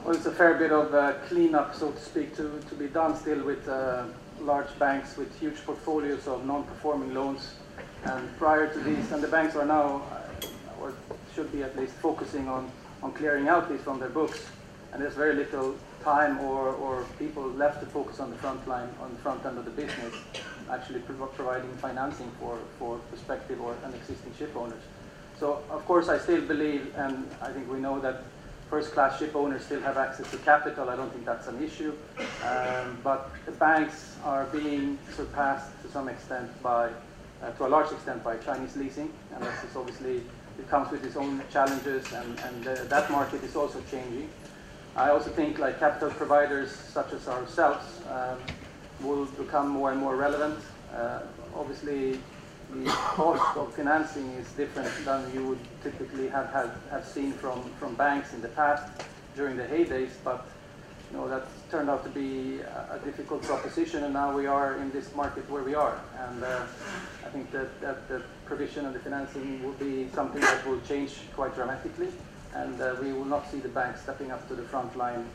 Well, 0.05 0.15
it's 0.15 0.25
a 0.25 0.31
fair 0.31 0.53
bit 0.53 0.71
of 0.71 0.93
uh, 0.93 1.15
cleanup, 1.27 1.75
so 1.75 1.91
to 1.91 1.99
speak, 1.99 2.33
to, 2.37 2.61
to 2.69 2.75
be 2.75 2.87
done 2.87 3.13
still 3.17 3.43
with 3.43 3.67
uh, 3.67 4.05
large 4.45 4.77
banks 4.79 5.17
with 5.17 5.37
huge 5.39 5.57
portfolios 5.65 6.27
of 6.27 6.45
non-performing 6.45 7.13
loans. 7.13 7.55
And 8.05 8.37
prior 8.37 8.71
to 8.71 8.79
these, 8.79 9.11
and 9.11 9.21
the 9.23 9.27
banks 9.27 9.55
are 9.55 9.65
now, 9.65 10.03
uh, 10.11 10.81
or 10.81 10.93
should 11.33 11.51
be 11.51 11.63
at 11.63 11.75
least, 11.75 11.93
focusing 11.93 12.47
on, 12.47 12.71
on 13.01 13.11
clearing 13.13 13.47
out 13.47 13.69
these 13.69 13.81
from 13.81 13.99
their 13.99 14.09
books. 14.09 14.45
and 14.95 15.03
there's 15.03 15.15
very 15.15 15.35
little 15.35 15.75
time 16.05 16.39
or, 16.39 16.69
or 16.69 17.03
people 17.19 17.43
left 17.49 17.81
to 17.81 17.85
focus 17.87 18.21
on 18.21 18.29
the 18.29 18.37
front 18.37 18.65
line, 18.65 18.87
on 19.01 19.11
the 19.11 19.19
front 19.19 19.45
end 19.45 19.57
of 19.57 19.65
the 19.65 19.71
business, 19.71 20.13
actually 20.71 20.99
prov- 20.99 21.35
providing 21.35 21.69
financing 21.77 22.31
for, 22.39 22.57
for 22.79 22.97
prospective 23.09 23.59
or 23.59 23.75
and 23.83 23.93
existing 23.93 24.33
ship 24.37 24.55
owners. 24.55 24.81
So 25.37 25.61
of 25.69 25.85
course 25.85 26.07
I 26.07 26.17
still 26.17 26.39
believe, 26.39 26.93
and 26.95 27.29
I 27.41 27.51
think 27.51 27.69
we 27.69 27.79
know 27.79 27.99
that 27.99 28.23
first-class 28.69 29.19
ship 29.19 29.35
owners 29.35 29.63
still 29.63 29.81
have 29.81 29.97
access 29.97 30.29
to 30.31 30.37
capital. 30.37 30.89
I 30.89 30.95
don't 30.95 31.11
think 31.11 31.25
that's 31.25 31.47
an 31.47 31.63
issue. 31.63 31.93
Um, 32.43 32.97
but 33.03 33.31
the 33.45 33.51
banks 33.51 34.15
are 34.23 34.45
being 34.45 34.97
surpassed 35.15 35.69
to 35.83 35.89
some 35.89 36.09
extent 36.09 36.49
by, 36.63 36.89
uh, 37.41 37.51
to 37.51 37.67
a 37.67 37.69
large 37.69 37.91
extent 37.91 38.23
by 38.23 38.37
Chinese 38.37 38.75
leasing, 38.75 39.11
and 39.33 39.43
this 39.43 39.63
is 39.63 39.75
obviously, 39.75 40.17
it 40.57 40.69
comes 40.69 40.91
with 40.91 41.05
its 41.05 41.15
own 41.15 41.41
challenges, 41.51 42.11
and, 42.13 42.39
and 42.39 42.67
uh, 42.67 42.83
that 42.85 43.11
market 43.11 43.43
is 43.43 43.55
also 43.55 43.81
changing. 43.91 44.29
I 44.95 45.09
also 45.09 45.29
think 45.29 45.59
like 45.59 45.79
capital 45.79 46.09
providers 46.09 46.71
such 46.71 47.11
as 47.11 47.27
ourselves 47.27 48.01
um, 48.09 48.39
will 49.01 49.25
become 49.25 49.67
more 49.69 49.91
and 49.91 49.99
more 49.99 50.15
relevant. 50.15 50.57
Uh, 50.93 51.19
obviously, 51.53 52.19
the 52.73 52.89
cost 52.89 53.57
of 53.57 53.73
financing 53.73 54.29
is 54.33 54.51
different 54.53 54.91
than 55.05 55.33
you 55.33 55.45
would 55.47 55.59
typically 55.83 56.27
have, 56.27 56.49
have, 56.51 56.75
have 56.89 57.05
seen 57.05 57.31
from, 57.31 57.63
from 57.79 57.95
banks 57.95 58.33
in 58.33 58.41
the 58.41 58.49
past 58.49 58.91
during 59.35 59.57
the 59.57 59.63
heydays, 59.63 60.11
but 60.23 60.47
you 61.11 61.17
know, 61.17 61.27
that 61.27 61.47
turned 61.69 61.89
out 61.89 62.03
to 62.03 62.09
be 62.09 62.59
a, 62.59 62.95
a 62.95 63.05
difficult 63.05 63.43
proposition, 63.43 64.03
and 64.03 64.13
now 64.13 64.35
we 64.35 64.47
are 64.47 64.77
in 64.77 64.91
this 64.91 65.13
market 65.15 65.49
where 65.49 65.63
we 65.63 65.75
are. 65.75 65.99
And 66.27 66.43
uh, 66.43 66.63
I 67.25 67.29
think 67.29 67.51
that, 67.51 67.79
that 67.81 68.07
the 68.07 68.23
provision 68.45 68.85
of 68.85 68.93
the 68.93 68.99
financing 68.99 69.63
will 69.63 69.73
be 69.73 70.09
something 70.13 70.41
that 70.41 70.67
will 70.67 70.81
change 70.81 71.13
quite 71.35 71.53
dramatically, 71.55 72.09
and 72.55 72.81
uh, 72.81 72.95
we 73.01 73.13
will 73.13 73.25
not 73.25 73.49
see 73.51 73.59
the 73.59 73.69
banks 73.69 74.01
stepping 74.01 74.31
up 74.31 74.47
to 74.47 74.55
the 74.55 74.63
front 74.63 74.95
line 74.97 75.25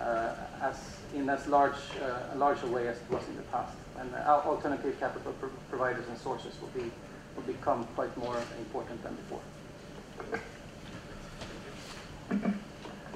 uh, 0.00 0.34
as 0.62 0.76
in 1.14 1.28
as 1.28 1.46
large 1.46 1.74
uh, 2.02 2.34
a 2.34 2.36
larger 2.36 2.66
way 2.66 2.88
as 2.88 2.96
it 2.96 3.10
was 3.10 3.26
in 3.28 3.36
the 3.36 3.42
past. 3.42 3.76
And 4.00 4.14
uh, 4.14 4.40
alternative 4.46 4.98
capital 4.98 5.32
pro 5.38 5.50
providers 5.68 6.06
and 6.08 6.16
sources 6.16 6.54
will 6.60 6.68
be 6.68 6.90
will 7.36 7.42
become 7.42 7.84
quite 7.94 8.16
more 8.16 8.36
important 8.58 9.02
than 9.02 9.14
before. 9.14 9.40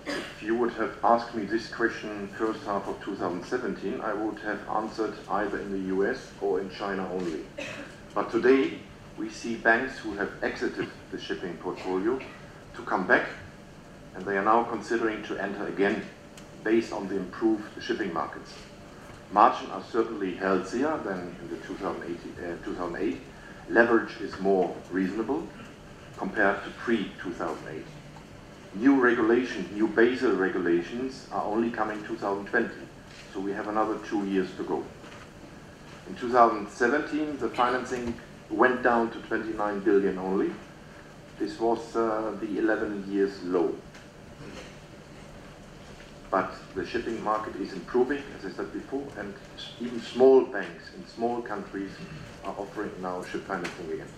If 0.07 0.43
you 0.43 0.55
would 0.57 0.73
have 0.75 0.99
asked 1.03 1.35
me 1.35 1.47
this 1.47 1.73
question 1.73 2.29
first 2.37 2.63
half 2.65 2.87
of 2.87 3.03
2017, 3.03 4.03
I 4.03 4.13
would 4.13 4.39
have 4.41 4.61
answered 4.69 5.15
either 5.31 5.59
in 5.59 5.73
the 5.73 5.95
US 5.97 6.31
or 6.43 6.61
in 6.61 6.69
China 6.69 7.09
only. 7.13 7.41
But 8.15 8.31
today, 8.31 8.79
we 9.17 9.31
see 9.31 9.57
banks 9.57 9.99
who 9.99 10.13
have 10.15 10.31
exited 10.43 10.89
the 11.11 11.19
shipping 11.19 11.57
portfolio 11.57 12.21
to 12.77 12.83
come 12.83 13.07
back, 13.07 13.27
and 14.15 14.27
they 14.27 14.37
are 14.37 14.45
now 14.45 14.65
considering 14.65 15.23
to 15.25 15.39
enter 15.39 15.67
again 15.67 16.03
based 16.63 16.93
on 16.93 17.09
the 17.09 17.17
improved 17.17 17.65
shipping 17.83 18.13
markets. 18.13 18.53
Margins 19.35 19.71
are 19.73 19.83
certainly 19.91 20.37
healthier 20.37 20.97
than 20.99 21.35
in 21.41 21.51
the 21.51 21.57
2008, 21.67 22.17
uh, 22.39 22.65
2008. 22.65 23.21
Leverage 23.69 24.21
is 24.21 24.39
more 24.39 24.73
reasonable 24.93 25.43
compared 26.17 26.63
to 26.63 26.71
pre-2008. 26.71 27.83
New 28.75 28.95
regulation, 28.95 29.69
new 29.75 29.89
Basel 29.89 30.37
regulations 30.37 31.27
are 31.33 31.43
only 31.47 31.69
coming 31.69 32.01
2020, 32.05 32.69
so 33.33 33.41
we 33.41 33.51
have 33.51 33.67
another 33.67 33.99
two 34.09 34.25
years 34.25 34.49
to 34.57 34.63
go. 34.63 34.85
In 36.09 36.15
2017, 36.15 37.39
the 37.39 37.49
financing 37.49 38.15
went 38.51 38.85
down 38.85 39.11
to 39.11 39.19
29 39.19 39.81
billion 39.81 40.17
only. 40.17 40.53
This 41.41 41.59
was 41.59 41.97
uh, 41.97 42.37
the 42.41 42.57
11 42.57 43.13
years 43.13 43.43
low. 43.43 43.75
But 46.35 46.53
the 46.75 46.85
shipping 46.85 47.23
market 47.23 47.55
is 47.61 47.73
improving, 47.73 48.21
as 48.37 48.45
I 48.45 48.57
said 48.57 48.73
before, 48.73 49.07
and 49.21 49.33
even 49.79 50.01
small 50.03 50.45
banks 50.45 50.91
in 50.97 51.07
small 51.07 51.41
countries 51.41 51.93
are 52.45 52.57
offering 52.59 52.91
now 53.01 53.23
ship 53.23 53.47
financing 53.47 53.93
again. 53.93 54.09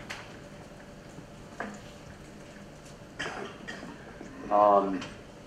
Um, 4.50 4.98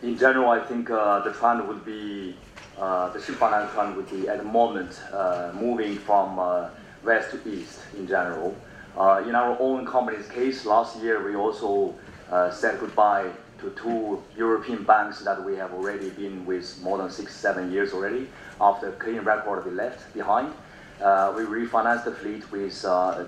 in 0.04 0.16
general, 0.16 0.52
I 0.52 0.60
think 0.60 0.92
uh, 0.92 1.22
the 1.22 1.32
trend 1.32 1.68
would 1.68 1.84
be 1.84 2.36
uh, 2.78 3.12
the 3.14 3.20
ship 3.20 3.38
finance 3.38 3.72
trend 3.74 3.96
would 3.96 4.12
be 4.12 4.30
at 4.30 4.38
the 4.38 4.44
moment 4.44 4.92
uh, 5.12 5.52
moving 5.56 5.98
from 5.98 6.38
uh, 6.38 6.70
west 7.04 7.32
to 7.32 7.38
east 7.52 7.80
in 7.98 8.06
general. 8.06 8.56
Uh, 8.96 9.24
in 9.28 9.34
our 9.34 9.58
own 9.60 9.88
company's 9.88 10.28
case, 10.28 10.68
last 10.68 11.02
year 11.02 11.26
we 11.26 11.36
also 11.36 11.96
uh, 12.30 12.52
said 12.52 12.80
goodbye 12.80 13.32
to 13.62 13.70
two 13.72 14.24
European 14.38 14.84
banks 14.84 15.22
that 15.22 15.44
we 15.44 15.56
have 15.56 15.74
already 15.74 16.10
been 16.12 16.46
with 16.46 16.82
more 16.82 16.98
than 16.98 17.10
six, 17.10 17.36
seven 17.36 17.72
years 17.72 17.94
already. 17.94 18.28
After 18.60 18.92
clean 18.94 19.22
record 19.22 19.66
we 19.66 19.72
left 19.72 20.14
behind, 20.14 20.54
we 21.00 21.44
refinanced 21.44 22.06
the 22.06 22.12
fleet 22.12 22.50
with 22.52 22.82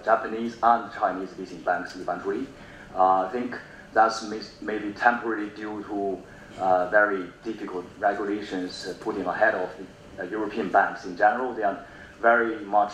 Japanese 0.03 0.57
and 0.61 0.91
Chinese 0.93 1.29
leasing 1.37 1.61
banks 1.61 1.95
eventually. 1.95 2.47
I 2.95 3.29
think 3.31 3.57
that's 3.93 4.23
maybe 4.61 4.93
temporarily 4.93 5.49
due 5.49 5.83
to 5.83 6.21
uh, 6.59 6.89
very 6.89 7.25
difficult 7.43 7.85
regulations 7.99 8.87
uh, 8.87 8.93
putting 8.99 9.25
ahead 9.25 9.55
of 9.55 9.69
the 10.17 10.23
uh, 10.23 10.25
European 10.27 10.69
banks 10.69 11.05
in 11.05 11.17
general. 11.17 11.53
They 11.53 11.63
are 11.63 11.85
very 12.21 12.59
much 12.65 12.93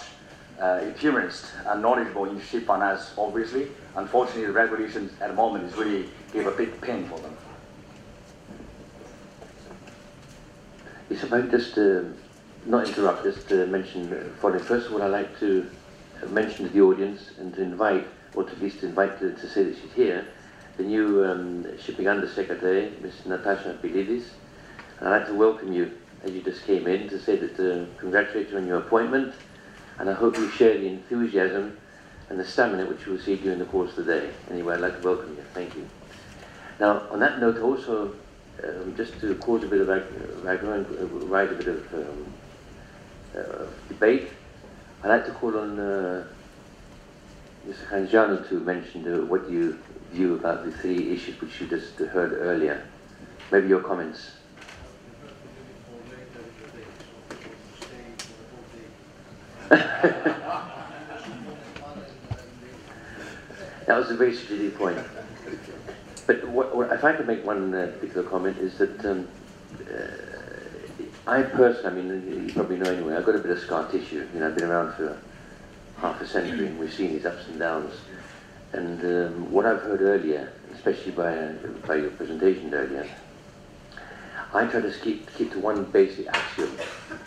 uh, 0.61 0.79
experienced 0.83 1.45
and 1.65 1.81
knowledgeable 1.81 2.25
in 2.25 2.39
ship 2.41 2.65
finance, 2.65 3.13
obviously. 3.17 3.67
Unfortunately, 3.95 4.45
the 4.45 4.51
regulations 4.51 5.11
at 5.21 5.29
the 5.29 5.33
moment 5.33 5.65
is 5.65 5.75
really 5.75 6.09
give 6.33 6.47
a 6.47 6.51
big 6.51 6.79
pain 6.81 7.07
for 7.07 7.19
them. 7.19 7.35
Yes, 11.09 11.23
if 11.23 11.31
I 11.31 11.41
could 11.41 11.51
just 11.51 11.77
uh, 11.77 12.03
not 12.65 12.87
interrupt, 12.87 13.23
just 13.23 13.47
to 13.49 13.65
mention 13.67 14.13
uh, 14.13 14.23
following. 14.41 14.63
First 14.63 14.87
of 14.87 14.93
all, 14.93 15.01
I'd 15.01 15.07
like 15.11 15.39
to 15.39 15.69
mention 16.29 16.67
to 16.67 16.73
the 16.73 16.81
audience 16.81 17.31
and 17.39 17.53
to 17.55 17.61
invite, 17.61 18.07
or 18.35 18.47
at 18.47 18.61
least 18.61 18.83
invite 18.83 19.19
to, 19.19 19.33
to 19.33 19.49
say 19.49 19.63
that 19.63 19.75
she's 19.81 19.93
here, 19.93 20.25
the 20.77 20.83
new 20.83 21.23
um, 21.23 21.65
Shipping 21.79 22.07
Undersecretary, 22.07 22.91
Ms. 23.01 23.25
Natasha 23.25 23.77
Pilides. 23.81 24.31
And 24.99 25.09
I'd 25.09 25.19
like 25.19 25.27
to 25.27 25.33
welcome 25.33 25.71
you 25.71 25.91
as 26.23 26.31
you 26.31 26.41
just 26.41 26.65
came 26.65 26.87
in 26.87 27.07
to 27.09 27.19
say 27.19 27.35
that 27.37 27.59
uh, 27.59 27.85
congratulate 27.99 28.49
you 28.49 28.57
on 28.57 28.67
your 28.67 28.79
appointment 28.79 29.33
and 29.99 30.09
I 30.09 30.13
hope 30.13 30.37
you 30.37 30.49
share 30.49 30.77
the 30.77 30.87
enthusiasm 30.87 31.77
and 32.29 32.39
the 32.39 32.45
stamina 32.45 32.85
which 32.85 33.05
you 33.05 33.13
will 33.13 33.19
see 33.19 33.35
during 33.35 33.59
the 33.59 33.65
course 33.65 33.97
of 33.97 34.05
the 34.05 34.19
day. 34.19 34.29
Anyway, 34.51 34.73
I'd 34.73 34.81
like 34.81 35.01
to 35.01 35.07
welcome 35.07 35.35
you. 35.35 35.43
Thank 35.53 35.75
you. 35.75 35.87
Now, 36.79 37.07
on 37.09 37.19
that 37.21 37.39
note, 37.39 37.57
also, 37.57 38.13
um, 38.63 38.95
just 38.95 39.19
to 39.21 39.33
cause 39.35 39.63
a 39.63 39.67
bit 39.67 39.81
of 39.81 39.87
background, 40.43 40.85
uh, 40.99 41.05
write 41.25 41.51
a 41.51 41.55
bit 41.55 41.67
of 41.67 41.93
um, 41.93 42.33
uh, 43.35 43.65
debate, 43.87 44.29
I'd 45.03 45.09
like 45.09 45.25
to 45.25 45.31
call 45.31 45.57
on 45.57 45.79
uh, 45.79 46.27
Mr. 47.67 47.87
Cangiano 47.89 48.47
to 48.49 48.59
mention 48.59 49.27
what 49.27 49.49
you 49.49 49.79
view 50.11 50.35
about 50.35 50.65
the 50.65 50.71
three 50.71 51.13
issues 51.13 51.39
which 51.41 51.59
you 51.59 51.67
just 51.67 51.97
heard 51.97 52.33
earlier. 52.33 52.85
Maybe 53.51 53.67
your 53.69 53.81
comments. 53.81 54.31
that 59.69 60.29
was 63.87 64.11
a 64.11 64.15
very 64.15 64.35
strategic 64.35 64.77
point. 64.77 64.97
But 66.27 66.45
what, 66.49 66.75
what, 66.75 66.91
if 66.91 67.05
I 67.05 67.13
could 67.13 67.25
make 67.25 67.45
one 67.45 67.73
uh, 67.73 67.87
particular 67.87 68.29
comment 68.29 68.57
is 68.57 68.77
that 68.77 69.03
um, 69.05 69.27
uh, 69.89 70.27
I 71.25 71.41
personally, 71.41 72.01
I 72.01 72.03
mean, 72.03 72.47
you 72.47 72.53
probably 72.53 72.77
know 72.77 72.91
anyway, 72.91 73.15
I've 73.15 73.25
got 73.25 73.35
a 73.35 73.39
bit 73.39 73.51
of 73.51 73.59
scar 73.59 73.89
tissue. 73.89 74.27
You 74.33 74.39
know, 74.41 74.47
I've 74.47 74.55
been 74.55 74.65
around 74.65 74.93
for 74.95 75.17
half 75.99 76.21
a 76.21 76.27
century 76.27 76.67
and 76.67 76.77
we've 76.77 76.93
seen 76.93 77.13
these 77.13 77.25
ups 77.25 77.47
and 77.47 77.57
downs. 77.57 77.93
And 78.73 79.01
um, 79.03 79.51
what 79.51 79.65
I've 79.65 79.81
heard 79.81 80.01
earlier, 80.01 80.51
especially 80.73 81.13
by, 81.13 81.37
uh, 81.37 81.53
by 81.87 81.95
your 81.95 82.11
presentation 82.11 82.73
earlier, 82.73 83.07
I 84.53 84.65
try 84.67 84.81
to 84.81 84.91
keep, 85.01 85.33
keep 85.35 85.51
to 85.53 85.59
one 85.59 85.85
basic 85.85 86.27
axiom 86.27 86.77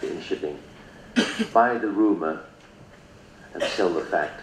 in 0.03 0.21
shipping. 0.21 0.59
Buy 1.53 1.79
the 1.79 1.89
rumor 1.89 2.45
and 3.55 3.63
sell 3.63 3.89
the 3.89 4.05
fact. 4.05 4.43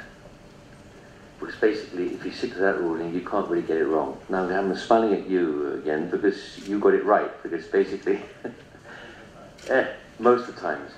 Because 1.40 1.56
basically, 1.56 2.08
if 2.14 2.26
you 2.26 2.32
stick 2.32 2.54
to 2.54 2.60
that 2.60 2.80
ruling, 2.80 3.14
you 3.14 3.22
can't 3.22 3.48
really 3.48 3.66
get 3.66 3.78
it 3.78 3.86
wrong. 3.86 4.20
Now, 4.30 4.50
I'm 4.50 4.76
smiling 4.76 5.14
at 5.14 5.30
you 5.30 5.74
again 5.74 6.10
because 6.10 6.68
you 6.68 6.80
got 6.80 6.94
it 6.94 7.06
right, 7.06 7.32
because 7.44 7.66
basically, 7.66 8.22
eh, 9.70 9.88
most 10.20 10.50
of 10.50 10.56
the 10.56 10.62
times. 10.62 10.92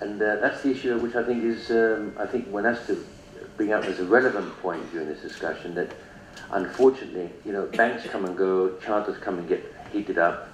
And 0.00 0.20
uh, 0.20 0.36
that's 0.36 0.62
the 0.62 0.70
issue 0.72 0.98
which 0.98 1.14
I 1.14 1.22
think 1.22 1.44
is, 1.44 1.70
um, 1.70 2.14
I 2.18 2.26
think 2.26 2.48
one 2.48 2.64
has 2.64 2.84
to 2.88 3.06
bring 3.56 3.72
up 3.72 3.84
as 3.84 4.00
a 4.00 4.04
relevant 4.04 4.56
point 4.60 4.90
during 4.90 5.08
this 5.08 5.20
discussion 5.20 5.74
that 5.76 5.90
unfortunately, 6.50 7.30
you 7.44 7.52
know, 7.52 7.66
banks 7.66 8.06
come 8.08 8.24
and 8.24 8.36
go, 8.36 8.76
charters 8.84 9.16
come 9.18 9.38
and 9.38 9.48
get 9.48 9.64
heated 9.92 10.18
up, 10.18 10.48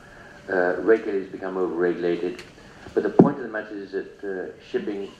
uh, 0.51 0.77
regulators 0.81 1.31
become 1.31 1.57
over-regulated. 1.57 2.43
But 2.95 3.03
the 3.03 3.11
point 3.11 3.39
of 3.39 3.43
the 3.43 3.49
matter 3.49 3.75
is 3.75 3.93
that 3.93 4.23
uh, 4.25 4.63
shipping, 4.71 5.11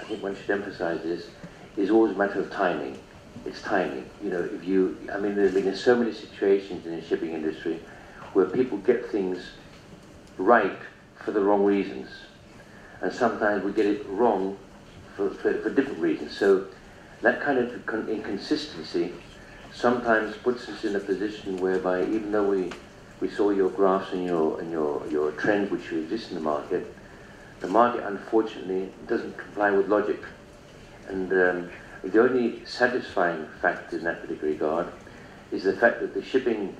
I 0.00 0.04
think 0.04 0.22
one 0.22 0.36
should 0.36 0.50
emphasize 0.50 1.02
this, 1.02 1.28
is 1.76 1.90
always 1.90 2.14
a 2.14 2.18
matter 2.18 2.40
of 2.40 2.50
timing. 2.50 2.98
It's 3.44 3.62
timing. 3.62 4.04
You 4.22 4.30
know, 4.30 4.48
if 4.52 4.64
you, 4.64 4.96
I 5.12 5.18
mean, 5.18 5.34
there's 5.34 5.54
been 5.54 5.74
so 5.74 5.96
many 5.96 6.12
situations 6.12 6.86
in 6.86 6.96
the 6.96 7.02
shipping 7.02 7.32
industry 7.32 7.80
where 8.32 8.46
people 8.46 8.78
get 8.78 9.10
things 9.10 9.38
right 10.36 10.78
for 11.24 11.32
the 11.32 11.40
wrong 11.40 11.64
reasons. 11.64 12.08
And 13.00 13.12
sometimes 13.12 13.64
we 13.64 13.72
get 13.72 13.86
it 13.86 14.06
wrong 14.08 14.58
for, 15.16 15.30
for, 15.30 15.54
for 15.60 15.70
different 15.70 15.98
reasons. 15.98 16.36
So 16.36 16.66
that 17.22 17.40
kind 17.40 17.58
of 17.58 18.08
inconsistency 18.08 19.12
sometimes 19.72 20.36
puts 20.36 20.68
us 20.68 20.84
in 20.84 20.96
a 20.96 21.00
position 21.00 21.56
whereby 21.56 22.02
even 22.02 22.32
though 22.32 22.48
we, 22.48 22.72
we 23.20 23.28
saw 23.28 23.50
your 23.50 23.70
graphs 23.70 24.12
and 24.12 24.24
your, 24.24 24.60
and 24.60 24.70
your, 24.70 25.06
your 25.08 25.32
trend 25.32 25.70
which 25.70 25.92
exist 25.92 26.30
in 26.30 26.36
the 26.36 26.40
market, 26.40 26.94
the 27.60 27.68
market 27.68 28.04
unfortunately 28.04 28.90
doesn't 29.06 29.36
comply 29.36 29.70
with 29.70 29.88
logic. 29.88 30.22
And 31.08 31.32
um, 31.32 31.70
the 32.04 32.22
only 32.22 32.64
satisfying 32.64 33.46
fact 33.60 33.92
in 33.92 34.04
that 34.04 34.20
particular 34.20 34.52
regard 34.52 34.92
is 35.50 35.64
the 35.64 35.72
fact 35.74 36.00
that 36.00 36.14
the 36.14 36.22
shipping 36.22 36.76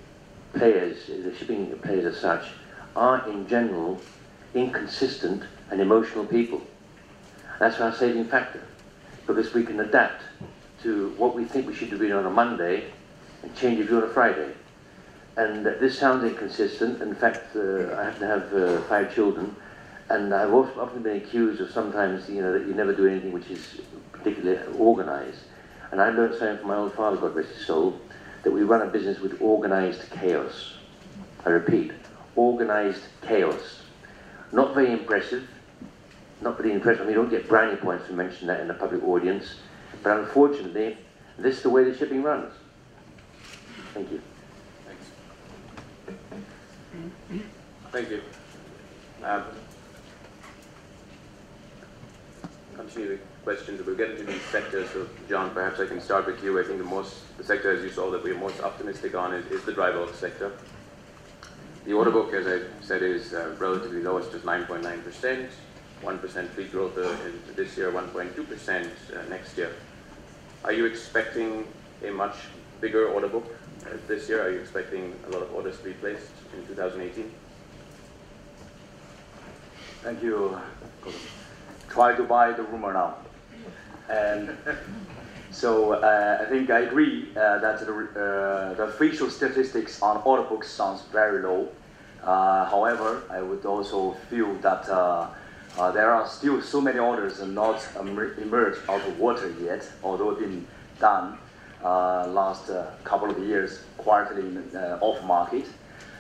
players, 0.53 1.07
the 1.07 1.35
shipping 1.35 1.77
players 1.79 2.05
as 2.05 2.21
such, 2.21 2.47
are 2.95 3.29
in 3.29 3.47
general 3.49 4.01
inconsistent 4.55 5.43
and 5.71 5.81
emotional 5.81 6.25
people. 6.25 6.63
That's 7.59 7.81
our 7.81 7.93
saving 7.93 8.27
factor, 8.27 8.63
because 9.27 9.53
we 9.53 9.65
can 9.65 9.81
adapt 9.81 10.23
to 10.83 11.11
what 11.17 11.35
we 11.35 11.45
think 11.45 11.67
we 11.67 11.75
should 11.75 11.91
doing 11.91 12.13
on 12.13 12.25
a 12.25 12.31
Monday 12.31 12.85
and 13.43 13.55
change 13.57 13.81
it 13.81 13.93
on 13.93 14.05
a 14.05 14.09
Friday. 14.09 14.53
And 15.37 15.65
this 15.65 15.99
sounds 15.99 16.25
inconsistent. 16.25 17.03
In 17.03 17.15
fact, 17.15 17.55
uh, 17.55 17.95
I 17.97 18.05
happen 18.05 18.21
to 18.21 18.27
have 18.27 18.55
uh, 18.55 18.81
five 18.83 19.15
children, 19.15 19.55
and 20.09 20.35
I've 20.35 20.53
often 20.53 21.03
been 21.03 21.17
accused 21.17 21.61
of 21.61 21.71
sometimes, 21.71 22.29
you 22.29 22.43
know, 22.43 22.53
that 22.53 22.67
you 22.67 22.75
never 22.75 22.93
do 22.93 23.07
anything 23.07 23.33
which 23.33 23.51
is 23.51 23.81
particularly 24.35 24.79
organized. 24.79 25.41
And 25.91 26.01
I 26.01 26.11
learned 26.11 26.35
something 26.35 26.59
from 26.59 26.69
my 26.69 26.77
old 26.77 26.95
father, 26.95 27.17
God 27.17 27.35
rest 27.35 27.51
his 27.51 27.67
soul, 27.67 28.01
that 28.43 28.51
we 28.51 28.63
run 28.63 28.83
a 28.83 28.87
business 28.87 29.21
with 29.21 29.41
organized 29.41 30.11
chaos. 30.11 30.75
I 31.45 31.51
repeat, 31.51 31.93
organized 32.37 33.03
chaos. 33.23 33.83
Not 34.53 34.75
very 34.75 34.93
impressive, 34.93 35.49
not 36.41 36.57
very 36.57 36.73
impressive. 36.73 37.03
I 37.03 37.05
mean, 37.05 37.15
you 37.15 37.23
don't 37.23 37.31
get 37.31 37.49
brownie 37.49 37.77
points 37.77 38.07
for 38.07 38.13
mentioning 38.13 38.49
that 38.49 38.61
in 38.61 38.71
a 38.71 38.75
public 38.75 39.03
audience, 39.03 39.57
but 40.03 40.19
unfortunately, 40.19 40.97
this 41.39 41.57
is 41.57 41.63
the 41.63 41.71
way 41.71 41.85
the 41.85 41.97
shipping 41.97 42.23
runs. 42.23 42.53
Thank 43.95 44.11
you. 44.13 44.21
Thanks. 44.87 45.05
Thank 47.91 48.11
you. 48.11 48.23
Um, 49.25 49.45
continue 52.79 53.17
the 53.17 53.19
questions. 53.45 53.85
We'll 53.85 53.97
get 53.97 54.11
into 54.11 54.25
these 54.25 54.43
sectors. 54.43 54.89
So, 54.91 55.07
John, 55.29 55.51
perhaps 55.51 55.81
I 55.81 55.87
can 55.87 56.01
start 56.01 56.27
with 56.27 56.43
you. 56.43 56.59
I 56.61 56.65
think 56.65 56.79
the 56.79 56.85
most, 56.85 57.37
the 57.37 57.45
sector, 57.45 57.77
as 57.77 57.83
you 57.83 57.91
saw, 57.91 58.11
that 58.11 58.23
we're 58.23 58.39
most 58.39 58.61
optimistic 58.61 59.15
on 59.15 59.35
is, 59.35 59.45
is 59.51 59.65
the 59.65 59.73
dry 59.73 59.91
bulk 59.91 60.15
sector. 60.15 60.53
The 61.85 61.93
order 61.93 62.11
book, 62.11 62.33
as 62.35 62.47
I 62.47 62.61
said, 62.81 63.03
is 63.03 63.35
uh, 63.35 63.55
relatively 63.59 64.03
low. 64.03 64.19
It's 64.19 64.29
just 64.29 64.45
9.9%. 64.45 65.49
1% 66.03 66.49
fleet 66.51 66.71
growth 66.71 66.97
uh, 66.97 67.17
this 67.57 67.77
year, 67.77 67.91
1.2% 67.91 68.87
uh, 68.87 69.29
next 69.29 69.59
year. 69.59 69.73
Are 70.65 70.73
you 70.73 70.87
expecting 70.87 71.67
a 72.07 72.11
much 72.11 72.35
bigger 72.81 73.09
order 73.09 73.29
book 73.29 73.47
uh, 73.85 73.97
this 74.07 74.29
year? 74.29 74.45
Are 74.45 74.51
you 74.51 74.61
expecting 74.61 75.15
a 75.27 75.31
lot 75.31 75.43
of 75.43 75.53
orders 75.53 75.79
to 75.79 75.85
be 75.85 75.93
placed 75.95 76.31
in 76.57 76.67
2018? 76.69 77.31
Thank 80.03 80.23
you. 80.23 80.57
Try 81.99 82.15
to 82.15 82.23
buy 82.23 82.53
the 82.53 82.63
rumor 82.63 82.93
now. 82.93 83.17
And 84.09 84.57
so 85.51 85.95
uh, 85.95 86.39
I 86.41 86.45
think 86.49 86.71
I 86.71 86.83
agree 86.83 87.31
uh, 87.33 87.59
that 87.59 87.81
the, 87.81 87.93
uh, 87.93 88.75
the 88.75 88.85
official 88.85 89.29
statistics 89.29 90.01
on 90.01 90.23
order 90.25 90.45
books 90.45 90.71
sounds 90.71 91.03
very 91.11 91.43
low. 91.43 91.67
however, 92.23 93.25
I 93.29 93.43
would 93.43 93.67
also 93.67 94.13
feel 94.31 94.55
that 94.59 94.89
uh, 94.89 95.27
there 95.91 96.13
are 96.15 96.25
still 96.29 96.63
so 96.63 96.81
many 96.81 97.01
orders 97.01 97.43
not 97.43 97.85
emerged 97.99 98.79
out 98.89 99.05
of 99.05 99.19
water 99.19 99.53
yet, 99.61 99.85
although 100.05 100.37
been 100.37 100.65
done 101.01 101.37
uh, 101.83 102.29
last 102.29 102.71
uh, 102.71 102.93
couple 103.03 103.29
of 103.29 103.41
years 103.41 103.83
quietly 103.97 104.43
in, 104.43 104.77
uh, 104.77 104.99
off 105.01 105.21
market. 105.25 105.67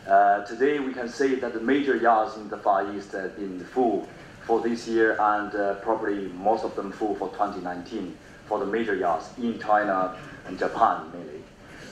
Uh, 0.09 0.45
today 0.45 0.81
we 0.81 0.93
can 0.93 1.09
say 1.09 1.37
that 1.37 1.53
the 1.53 1.61
major 1.61 1.95
yards 1.95 2.37
in 2.37 2.49
the 2.49 2.57
Far 2.57 2.93
East 2.97 3.13
have 3.13 3.37
been 3.37 3.61
full 3.61 4.09
for 4.49 4.61
this 4.61 4.89
year 4.89 5.15
and 5.21 5.55
uh, 5.55 5.75
probably 5.75 6.29
most 6.29 6.65
of 6.65 6.75
them 6.75 6.91
full 6.91 7.15
for 7.15 7.29
2019 7.29 8.17
for 8.47 8.59
the 8.59 8.65
major 8.65 8.95
yards 8.97 9.29
in 9.37 9.61
China 9.61 10.17
and 10.47 10.59
Japan 10.59 11.13
mainly. 11.13 11.43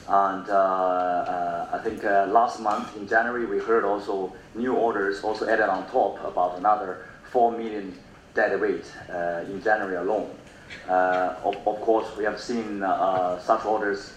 And 0.08 0.48
I 0.50 1.78
think 1.84 2.02
last 2.02 2.60
month 2.60 2.96
in 2.96 3.06
January 3.06 3.44
we 3.44 3.58
heard 3.58 3.84
also 3.84 4.32
new 4.54 4.72
orders 4.74 5.22
also 5.22 5.46
added 5.46 5.68
on 5.68 5.86
top 5.90 6.24
about 6.24 6.56
another 6.56 7.04
4 7.30 7.52
million 7.52 7.92
deadweight 8.34 8.90
uh, 9.10 9.44
in 9.50 9.62
January 9.62 9.96
alone. 9.96 10.30
Uh, 10.88 11.34
of, 11.44 11.56
of, 11.66 11.80
course, 11.82 12.08
we 12.16 12.24
have 12.24 12.40
seen 12.40 12.82
uh, 12.82 13.38
such 13.40 13.64
orders 13.66 14.14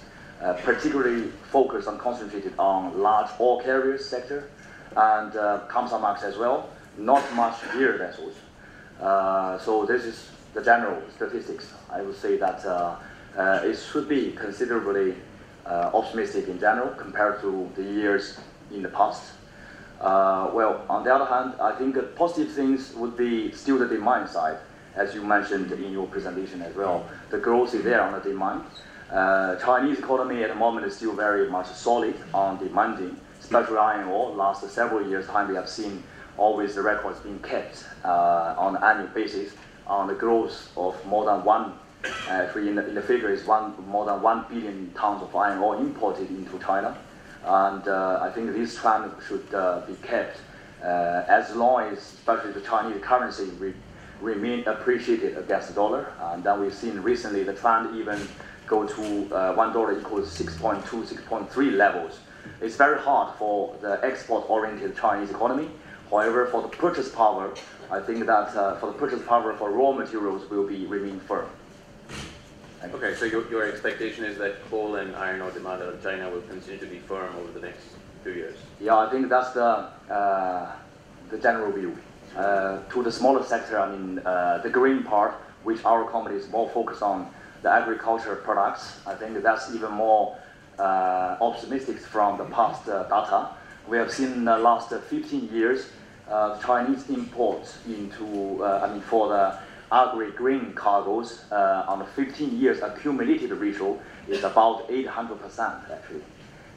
particularly 0.63 1.29
focused 1.51 1.89
and 1.89 1.99
concentrated 1.99 2.53
on 2.57 2.97
large 3.01 3.29
ore 3.39 3.61
carriers 3.61 4.05
sector 4.05 4.49
and 4.95 5.35
uh, 5.35 5.59
as 6.23 6.37
well, 6.37 6.69
not 6.99 7.23
much 7.33 7.55
gear 7.73 7.97
vessels. 7.97 8.35
Uh, 9.01 9.57
so 9.59 9.85
this 9.85 10.03
is 10.03 10.29
the 10.53 10.61
general 10.61 11.01
statistics. 11.15 11.73
I 11.89 12.01
would 12.01 12.15
say 12.17 12.37
that 12.37 12.65
uh, 12.65 12.95
uh, 13.37 13.61
it 13.63 13.77
should 13.77 14.09
be 14.09 14.31
considerably 14.31 15.15
optimistic 15.65 16.47
in 16.47 16.59
general 16.59 16.89
compared 16.95 17.39
to 17.41 17.69
the 17.75 17.83
years 17.83 18.39
in 18.71 18.81
the 18.81 18.89
past. 18.89 19.21
Uh, 20.01 20.49
well, 20.53 20.85
on 20.89 21.03
the 21.03 21.13
other 21.13 21.25
hand, 21.25 21.53
I 21.59 21.75
think 21.75 21.97
positive 22.15 22.51
things 22.53 22.93
would 22.95 23.17
be 23.17 23.51
still 23.51 23.77
the 23.77 23.87
demand 23.87 24.29
side, 24.29 24.57
as 24.95 25.13
you 25.13 25.23
mentioned 25.23 25.71
in 25.71 25.91
your 25.91 26.07
presentation 26.07 26.61
as 26.61 26.73
well. 26.75 27.07
The 27.29 27.37
growth 27.37 27.75
is 27.75 27.83
there 27.83 28.01
on 28.01 28.13
the 28.13 28.19
demand. 28.19 28.63
Uh, 29.11 29.55
Chinese 29.57 29.99
economy 29.99 30.43
at 30.43 30.49
the 30.49 30.55
moment 30.55 30.85
is 30.85 30.95
still 30.95 31.13
very 31.13 31.49
much 31.49 31.67
solid 31.67 32.15
on 32.33 32.57
demanding, 32.57 33.19
especially 33.41 33.77
iron 33.77 34.07
ore. 34.07 34.31
Last 34.31 34.67
several 34.69 35.07
years 35.07 35.27
time 35.27 35.49
we 35.49 35.55
have 35.55 35.69
seen 35.69 36.03
always 36.39 36.75
the 36.75 36.81
records 36.81 37.19
being 37.19 37.39
kept 37.39 37.85
uh, 38.03 38.55
on 38.57 38.75
an 38.75 38.83
annual 38.83 39.07
basis 39.13 39.53
on 39.85 40.07
the 40.07 40.13
growth 40.13 40.71
of 40.77 40.93
more 41.05 41.25
than 41.25 41.43
one, 41.43 41.73
uh, 42.29 42.47
in, 42.55 42.75
the, 42.75 42.87
in 42.87 42.95
the 42.95 43.01
figure 43.01 43.29
is 43.29 43.45
one, 43.45 43.73
more 43.87 44.05
than 44.05 44.21
one 44.21 44.45
billion 44.49 44.91
tons 44.93 45.21
of 45.21 45.35
iron 45.35 45.59
ore 45.59 45.75
imported 45.75 46.29
into 46.29 46.57
China. 46.59 46.97
And 47.43 47.87
uh, 47.87 48.19
I 48.21 48.31
think 48.31 48.53
this 48.53 48.75
trend 48.77 49.11
should 49.27 49.53
uh, 49.53 49.81
be 49.87 49.95
kept 49.95 50.37
uh, 50.83 51.23
as 51.27 51.55
long 51.55 51.83
as, 51.91 51.97
especially 51.97 52.51
the 52.51 52.61
Chinese 52.61 53.01
currency, 53.01 53.45
re 53.59 53.73
remain 54.21 54.67
appreciated 54.67 55.37
against 55.37 55.69
the 55.69 55.73
dollar. 55.73 56.11
And 56.19 56.43
then 56.43 56.59
we've 56.59 56.73
seen 56.73 56.99
recently 56.99 57.43
the 57.43 57.53
trend 57.53 57.95
even 57.95 58.19
go 58.67 58.85
to 58.85 59.33
uh, 59.33 59.53
one 59.53 59.71
dollar 59.71 59.97
equals 59.97 60.37
6.2, 60.37 60.83
6.3 60.83 61.71
levels. 61.77 62.19
It's 62.61 62.75
very 62.75 62.99
hard 62.99 63.37
for 63.37 63.77
the 63.81 63.99
export-oriented 64.03 64.97
Chinese 64.97 65.29
economy. 65.29 65.69
However, 66.09 66.47
for 66.47 66.61
the 66.61 66.69
purchase 66.69 67.09
power, 67.09 67.53
I 67.91 67.99
think 67.99 68.25
that 68.25 68.55
uh, 68.55 68.75
for 68.77 68.87
the 68.87 68.93
purchase 68.93 69.21
power 69.27 69.53
for 69.53 69.71
raw 69.71 69.91
materials 69.91 70.49
will 70.49 70.67
be 70.67 70.85
remain 70.85 71.19
firm. 71.21 71.49
Okay, 72.83 73.13
so 73.15 73.25
your, 73.25 73.49
your 73.49 73.67
expectation 73.67 74.23
is 74.23 74.37
that 74.37 74.55
coal 74.69 74.95
and 74.95 75.15
iron 75.15 75.41
ore 75.41 75.51
demand 75.51 75.81
out 75.83 75.89
of 75.89 76.01
China 76.01 76.29
will 76.29 76.41
continue 76.41 76.79
to 76.79 76.85
be 76.85 76.99
firm 76.99 77.35
over 77.35 77.51
the 77.51 77.59
next 77.59 77.81
few 78.23 78.31
years? 78.31 78.57
Yeah, 78.79 78.97
I 78.97 79.09
think 79.09 79.29
that's 79.29 79.51
the, 79.51 79.89
uh, 80.09 80.71
the 81.29 81.37
general 81.37 81.71
view. 81.73 81.97
Uh, 82.37 82.79
to 82.89 83.03
the 83.03 83.11
smaller 83.11 83.43
sector, 83.43 83.79
I 83.79 83.91
mean, 83.91 84.19
uh, 84.19 84.59
the 84.63 84.69
green 84.69 85.03
part, 85.03 85.33
which 85.63 85.83
our 85.83 86.09
company 86.09 86.37
is 86.37 86.49
more 86.49 86.69
focused 86.69 87.01
on 87.01 87.29
the 87.63 87.69
agriculture 87.69 88.35
products, 88.35 88.99
I 89.05 89.15
think 89.15 89.41
that's 89.43 89.73
even 89.75 89.91
more 89.91 90.37
uh, 90.77 91.35
optimistic 91.41 91.99
from 91.99 92.37
the 92.37 92.45
past 92.45 92.87
uh, 92.87 93.03
data. 93.03 93.49
We 93.87 93.97
have 93.97 94.11
seen 94.11 94.45
the 94.45 94.57
last 94.57 94.91
15 94.91 95.49
years, 95.53 95.87
uh, 96.27 96.59
Chinese 96.59 97.09
imports 97.09 97.79
into, 97.87 98.63
I 98.63 98.91
mean, 98.91 99.01
for 99.01 99.29
the 99.29 99.57
agri 99.91 100.31
green 100.31 100.73
cargoes 100.73 101.45
uh, 101.51 101.85
on 101.87 101.99
the 101.99 102.05
15 102.05 102.59
years 102.59 102.81
accumulated 102.81 103.51
ratio 103.51 103.99
is 104.27 104.43
about 104.43 104.87
800% 104.89 105.91
actually. 105.91 106.21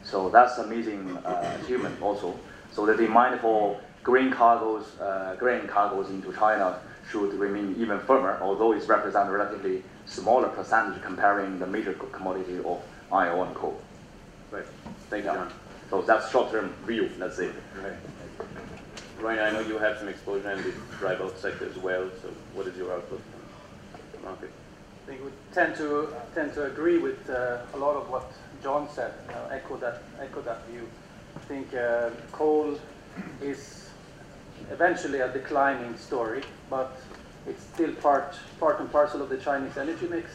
So 0.02 0.28
that's 0.30 0.58
amazing 0.58 1.16
uh, 1.18 1.58
achievement 1.62 2.00
also. 2.02 2.34
So 2.72 2.86
the 2.86 2.96
demand 2.96 3.40
for 3.40 3.78
green 4.02 4.30
cargoes, 4.30 4.98
uh, 4.98 5.36
grain 5.38 5.66
cargoes 5.66 6.08
into 6.08 6.32
China 6.32 6.78
should 7.10 7.34
remain 7.34 7.76
even 7.78 8.00
firmer, 8.00 8.38
although 8.40 8.72
it 8.72 8.86
represents 8.88 9.28
a 9.28 9.32
relatively 9.32 9.82
smaller 10.06 10.48
percentage 10.48 11.00
comparing 11.02 11.58
the 11.58 11.66
major 11.66 11.92
commodity 11.92 12.58
of 12.64 12.80
iron 13.12 13.38
ore 13.38 13.46
and 13.46 13.54
coal. 13.54 13.80
Right. 14.50 14.64
Thank 15.10 15.24
you. 15.24 15.61
So 15.92 16.00
that's 16.00 16.30
short-term 16.30 16.72
view, 16.86 17.10
let's 17.18 17.36
say. 17.36 17.50
Right. 17.84 17.92
Rainer, 19.20 19.42
I 19.42 19.50
know 19.50 19.60
you 19.60 19.76
have 19.76 19.98
some 19.98 20.08
exposure 20.08 20.50
in 20.50 20.62
the 20.62 20.72
dry 20.98 21.14
bulk 21.16 21.36
sector 21.36 21.68
as 21.68 21.76
well, 21.76 22.08
so 22.22 22.28
what 22.54 22.66
is 22.66 22.78
your 22.78 22.94
outlook 22.94 23.20
on 23.92 24.00
the 24.14 24.26
market? 24.26 24.50
I 25.04 25.10
think 25.10 25.22
we 25.22 25.30
tend 25.52 25.76
to 25.76 26.08
tend 26.34 26.54
to 26.54 26.64
agree 26.64 26.96
with 26.96 27.28
uh, 27.28 27.58
a 27.74 27.76
lot 27.76 27.96
of 27.96 28.08
what 28.08 28.32
John 28.62 28.88
said, 28.88 29.12
echo 29.50 29.76
that 29.76 30.02
echo 30.18 30.40
that 30.40 30.66
view. 30.68 30.88
I 31.36 31.40
think 31.40 31.74
uh, 31.74 32.08
coal 32.32 32.78
is 33.42 33.90
eventually 34.70 35.20
a 35.20 35.30
declining 35.30 35.98
story, 35.98 36.42
but 36.70 37.02
it's 37.46 37.64
still 37.64 37.92
part, 37.96 38.34
part 38.58 38.80
and 38.80 38.90
parcel 38.90 39.20
of 39.20 39.28
the 39.28 39.36
Chinese 39.36 39.76
energy 39.76 40.08
mix. 40.08 40.30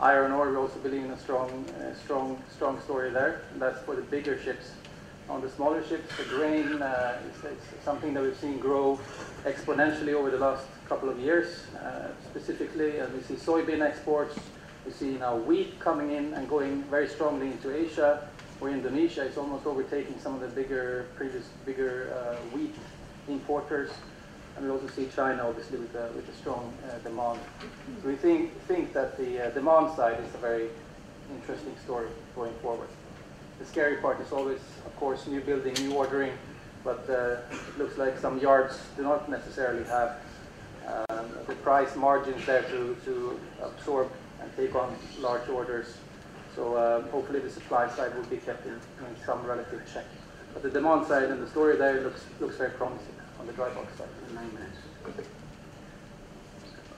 Iron 0.00 0.32
ore, 0.32 0.50
we 0.50 0.56
also 0.56 0.78
believe 0.78 1.04
in 1.04 1.10
a 1.10 1.18
strong, 1.18 1.66
uh, 1.78 1.94
strong, 1.94 2.42
strong 2.50 2.80
story 2.80 3.10
there, 3.10 3.42
and 3.52 3.60
that's 3.60 3.80
for 3.82 3.94
the 3.94 4.02
bigger 4.02 4.40
ships. 4.40 4.70
On 5.28 5.40
the 5.40 5.48
smaller 5.48 5.82
ships, 5.82 6.14
the 6.18 6.24
grain 6.24 6.82
uh, 6.82 7.18
is, 7.30 7.44
is 7.52 7.58
something 7.82 8.12
that 8.12 8.22
we've 8.22 8.36
seen 8.36 8.58
grow 8.58 9.00
exponentially 9.44 10.12
over 10.12 10.30
the 10.30 10.36
last 10.36 10.66
couple 10.86 11.08
of 11.08 11.18
years, 11.18 11.64
uh, 11.82 12.08
specifically, 12.30 12.98
and 12.98 13.12
we 13.14 13.22
see 13.22 13.34
soybean 13.34 13.80
exports, 13.80 14.38
we 14.84 14.92
see 14.92 15.12
now 15.12 15.36
wheat 15.36 15.80
coming 15.80 16.12
in 16.12 16.34
and 16.34 16.46
going 16.46 16.82
very 16.84 17.08
strongly 17.08 17.46
into 17.46 17.74
Asia, 17.74 18.28
where 18.60 18.70
Indonesia 18.70 19.22
is 19.22 19.38
almost 19.38 19.64
overtaking 19.66 20.18
some 20.20 20.34
of 20.34 20.42
the 20.42 20.48
bigger, 20.48 21.06
previous 21.16 21.44
bigger 21.64 22.12
uh, 22.14 22.34
wheat 22.54 22.74
importers. 23.26 23.90
And 24.56 24.66
we 24.66 24.70
also 24.70 24.88
see 24.88 25.08
China, 25.16 25.48
obviously, 25.48 25.78
with 25.78 25.94
a, 25.94 26.12
with 26.14 26.28
a 26.28 26.34
strong 26.36 26.72
uh, 26.86 26.98
demand. 26.98 27.40
So 28.02 28.08
we 28.08 28.16
think, 28.16 28.60
think 28.68 28.92
that 28.92 29.16
the 29.16 29.46
uh, 29.46 29.50
demand 29.50 29.96
side 29.96 30.20
is 30.20 30.34
a 30.34 30.38
very 30.38 30.68
interesting 31.34 31.74
story 31.82 32.08
going 32.36 32.52
forward. 32.62 32.88
The 33.58 33.64
scary 33.64 33.96
part 33.96 34.20
is 34.20 34.32
always, 34.32 34.58
of 34.84 34.96
course, 34.96 35.26
new 35.26 35.40
building, 35.40 35.74
new 35.74 35.94
ordering, 35.94 36.32
but 36.82 37.08
uh, 37.08 37.36
it 37.50 37.78
looks 37.78 37.96
like 37.96 38.18
some 38.18 38.38
yards 38.40 38.78
do 38.96 39.02
not 39.02 39.28
necessarily 39.30 39.84
have 39.84 40.18
um, 40.86 41.26
the 41.46 41.54
price 41.56 41.94
margins 41.96 42.44
there 42.46 42.62
to, 42.62 42.96
to 43.04 43.40
absorb 43.62 44.10
and 44.40 44.50
take 44.56 44.74
on 44.74 44.94
large 45.20 45.48
orders. 45.48 45.96
So 46.54 46.76
uh, 46.76 47.02
hopefully 47.08 47.40
the 47.40 47.50
supply 47.50 47.88
side 47.88 48.14
will 48.14 48.24
be 48.24 48.36
kept 48.36 48.66
in, 48.66 48.74
in 48.74 49.24
some 49.24 49.44
relative 49.44 49.82
check. 49.92 50.04
But 50.52 50.62
the 50.62 50.70
demand 50.70 51.06
side 51.06 51.24
and 51.24 51.42
the 51.42 51.48
story 51.48 51.76
there 51.76 52.00
looks, 52.02 52.24
looks 52.40 52.56
very 52.56 52.70
promising 52.70 53.14
on 53.40 53.46
the 53.46 53.52
dry 53.52 53.70
bulk 53.70 53.88
side. 53.96 54.08
in 54.28 54.34
Nine 54.34 54.54
minutes. 54.54 55.28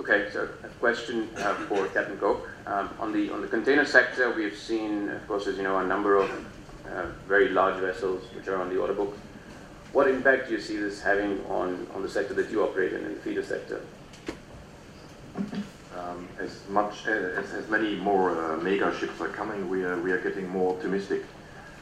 Okay, 0.01 0.29
so 0.33 0.49
a 0.63 0.69
question 0.81 1.29
uh, 1.39 1.55
for 1.69 1.87
Captain 1.89 2.19
Cook. 2.19 2.49
Um, 2.67 2.91
on 2.99 3.13
the 3.13 3.31
on 3.31 3.41
the 3.43 3.47
container 3.47 3.85
sector, 3.85 4.33
we 4.33 4.43
have 4.43 4.57
seen, 4.57 5.09
of 5.09 5.27
course, 5.29 5.47
as 5.47 5.57
you 5.57 5.63
know, 5.63 5.79
a 5.79 5.87
number 5.87 6.17
of 6.17 6.31
uh, 6.91 7.07
very 7.29 7.51
large 7.51 7.81
vessels 7.81 8.25
which 8.35 8.49
are 8.49 8.61
on 8.61 8.69
the 8.69 8.77
order 8.77 8.93
book. 8.93 9.17
What 9.93 10.09
impact 10.09 10.49
do 10.49 10.55
you 10.55 10.61
see 10.61 10.77
this 10.77 11.01
having 11.01 11.45
on, 11.47 11.87
on 11.95 12.03
the 12.03 12.09
sector 12.09 12.35
that 12.35 12.51
you 12.51 12.65
operate 12.65 12.93
in, 12.93 13.05
in 13.05 13.15
the 13.15 13.21
feeder 13.21 13.45
sector? 13.45 13.83
Um, 15.97 16.29
as 16.39 16.61
much 16.69 17.07
as, 17.07 17.53
as 17.53 17.69
many 17.71 17.95
more 17.95 18.37
uh, 18.37 18.57
mega 18.59 18.95
ships 18.99 19.21
are 19.21 19.29
coming, 19.29 19.71
we 19.71 19.85
are 19.85 19.99
we 20.01 20.11
are 20.11 20.21
getting 20.21 20.49
more 20.49 20.75
optimistic. 20.75 21.23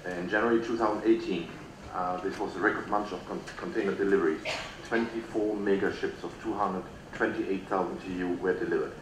In 0.07 0.29
January 0.29 0.63
2018, 0.63 1.49
uh, 1.95 2.21
this 2.21 2.39
was 2.39 2.55
a 2.57 2.59
record 2.59 2.87
month 2.89 3.11
of 3.13 3.27
con 3.27 3.41
container 3.57 3.93
deliveries. 3.93 4.43
24 4.89 5.57
mega 5.57 5.97
ships 5.97 6.23
of 6.23 6.31
228,000 6.43 7.99
TEU 8.01 8.35
were 8.35 8.53
delivered. 8.53 8.93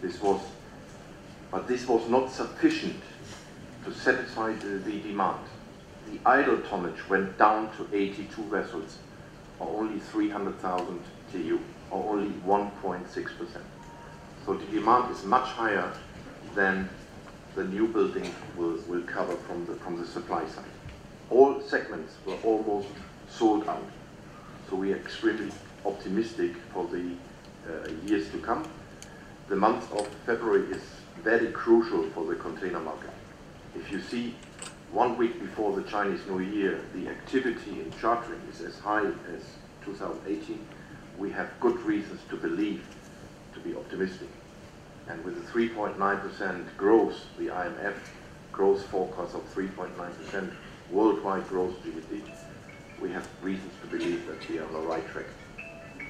This 0.00 0.20
was, 0.22 0.40
but 1.56 1.66
this 1.66 1.88
was 1.88 2.06
not 2.10 2.30
sufficient 2.30 3.02
to 3.82 3.90
satisfy 3.90 4.52
the, 4.52 4.76
the 4.76 5.00
demand. 5.00 5.40
The 6.12 6.18
idle 6.28 6.58
tonnage 6.58 7.08
went 7.08 7.38
down 7.38 7.74
to 7.78 7.88
82 7.96 8.42
vessels, 8.42 8.98
or 9.58 9.80
only 9.80 9.98
300,000 9.98 11.00
TEU, 11.32 11.58
or 11.90 12.12
only 12.12 12.28
1.6 12.46 13.06
percent. 13.08 13.64
So 14.44 14.52
the 14.52 14.66
demand 14.66 15.10
is 15.10 15.24
much 15.24 15.48
higher 15.48 15.90
than 16.54 16.90
the 17.54 17.64
new 17.64 17.88
building 17.88 18.34
will, 18.54 18.76
will 18.86 19.04
cover 19.04 19.34
from 19.36 19.64
the, 19.64 19.76
from 19.76 19.98
the 19.98 20.06
supply 20.06 20.46
side. 20.48 20.64
All 21.30 21.62
segments 21.62 22.16
were 22.26 22.36
almost 22.44 22.88
sold 23.30 23.66
out. 23.66 23.88
So 24.68 24.76
we 24.76 24.92
are 24.92 24.96
extremely 24.96 25.50
optimistic 25.86 26.54
for 26.74 26.86
the 26.88 27.12
uh, 27.66 27.88
years 28.04 28.28
to 28.32 28.38
come. 28.40 28.68
The 29.48 29.56
month 29.56 29.90
of 29.94 30.06
February 30.26 30.70
is 30.72 30.82
very 31.22 31.48
crucial 31.52 32.08
for 32.10 32.24
the 32.24 32.34
container 32.34 32.80
market. 32.80 33.10
If 33.74 33.90
you 33.90 34.00
see 34.00 34.34
one 34.92 35.16
week 35.16 35.40
before 35.40 35.74
the 35.74 35.82
Chinese 35.82 36.20
New 36.26 36.40
Year, 36.40 36.80
the 36.94 37.08
activity 37.08 37.80
in 37.80 37.92
chartering 38.00 38.40
is 38.50 38.60
as 38.60 38.78
high 38.78 39.04
as 39.04 39.42
2018, 39.84 40.58
we 41.18 41.30
have 41.30 41.50
good 41.60 41.78
reasons 41.80 42.20
to 42.30 42.36
believe 42.36 42.84
to 43.54 43.60
be 43.60 43.74
optimistic. 43.76 44.28
And 45.08 45.24
with 45.24 45.34
the 45.34 45.52
3.9% 45.52 46.76
growth, 46.76 47.16
the 47.38 47.46
IMF 47.46 47.94
growth 48.52 48.86
forecast 48.86 49.34
of 49.34 49.54
3.9% 49.54 50.52
worldwide 50.90 51.46
growth 51.48 51.74
GDP, 51.84 52.22
we 53.00 53.10
have 53.10 53.28
reasons 53.42 53.72
to 53.82 53.86
believe 53.88 54.26
that 54.26 54.48
we 54.48 54.58
are 54.58 54.66
on 54.66 54.72
the 54.72 54.78
right 54.80 55.06
track. 55.10 55.26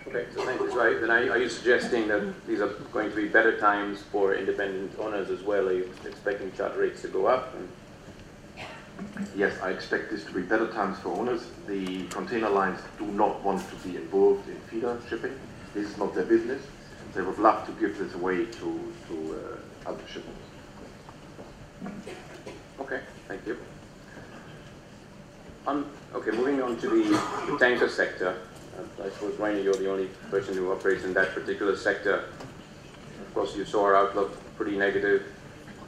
Okay, 0.08 0.26
so 0.34 0.44
thank 0.44 0.60
you. 0.60 0.70
So 0.70 0.80
I, 0.80 0.94
then 1.00 1.10
are 1.10 1.38
you 1.38 1.48
suggesting 1.48 2.08
that 2.08 2.46
these 2.46 2.60
are 2.60 2.68
going 2.92 3.10
to 3.10 3.16
be 3.16 3.26
better 3.28 3.58
times 3.58 4.02
for 4.12 4.34
independent 4.34 4.96
owners 4.98 5.30
as 5.30 5.42
well? 5.42 5.68
Are 5.68 5.72
you 5.72 5.90
expecting 6.04 6.52
charter 6.52 6.78
rates 6.78 7.02
to 7.02 7.08
go 7.08 7.26
up? 7.26 7.54
Yes, 9.34 9.60
I 9.60 9.70
expect 9.70 10.10
this 10.10 10.24
to 10.24 10.32
be 10.32 10.42
better 10.42 10.68
times 10.68 10.98
for 11.00 11.10
owners. 11.10 11.48
The 11.66 12.06
container 12.06 12.48
lines 12.48 12.80
do 12.98 13.06
not 13.06 13.42
want 13.42 13.68
to 13.68 13.76
be 13.88 13.96
involved 13.96 14.48
in 14.48 14.56
feeder 14.70 14.98
shipping. 15.08 15.38
This 15.74 15.90
is 15.90 15.98
not 15.98 16.14
their 16.14 16.24
business. 16.24 16.62
They 17.12 17.22
would 17.22 17.38
love 17.38 17.66
to 17.66 17.72
give 17.72 17.98
this 17.98 18.14
away 18.14 18.46
to, 18.46 18.94
to 19.08 19.58
uh, 19.86 19.90
other 19.90 20.02
shippers. 20.06 20.32
Okay, 22.80 23.00
thank 23.26 23.46
you. 23.46 23.58
Okay, 26.14 26.30
moving 26.30 26.62
on 26.62 26.78
to 26.78 26.88
the 26.88 27.58
tanker 27.58 27.88
sector. 27.88 28.36
I 29.02 29.08
suppose, 29.10 29.38
Rainer, 29.38 29.60
you're 29.60 29.74
the 29.74 29.90
only 29.90 30.08
person 30.30 30.54
who 30.54 30.72
operates 30.72 31.04
in 31.04 31.14
that 31.14 31.32
particular 31.34 31.76
sector. 31.76 32.24
Of 33.20 33.34
course, 33.34 33.56
you 33.56 33.64
saw 33.64 33.84
our 33.84 33.96
outlook 33.96 34.36
pretty 34.56 34.76
negative. 34.76 35.24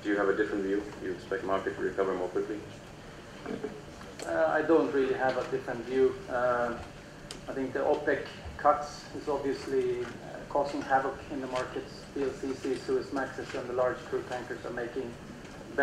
Do 0.03 0.09
you 0.11 0.17
have 0.17 0.29
a 0.29 0.37
different 0.37 0.65
view? 0.65 0.83
Do 1.01 1.07
you 1.07 1.13
expect 1.13 1.45
market 1.45 1.77
to 1.77 1.83
recover 1.83 2.15
more 2.15 2.29
quickly? 2.29 2.59
Uh, 4.27 4.47
I 4.49 4.63
don't 4.63 4.93
really 4.93 5.15
have 5.15 5.37
a 5.37 5.45
different 5.51 5.85
view. 5.87 6.15
Uh, 6.31 6.75
I 7.49 7.53
think 7.53 7.73
the 7.73 7.81
OPEC 7.81 8.27
cuts 8.59 9.05
is 9.17 9.29
obviously 9.29 10.03
uh, 10.03 10.07
causing 10.49 10.83
havoc 10.83 11.17
in 11.31 11.41
the 11.41 11.47
markets. 11.49 12.03
VLCC, 12.17 12.77
Suezmaxes, 12.77 13.55
and 13.59 13.69
the 13.69 13.75
large 13.75 13.97
crude 14.09 14.29
tankers 14.29 14.65
are 14.67 14.73
making 14.73 15.11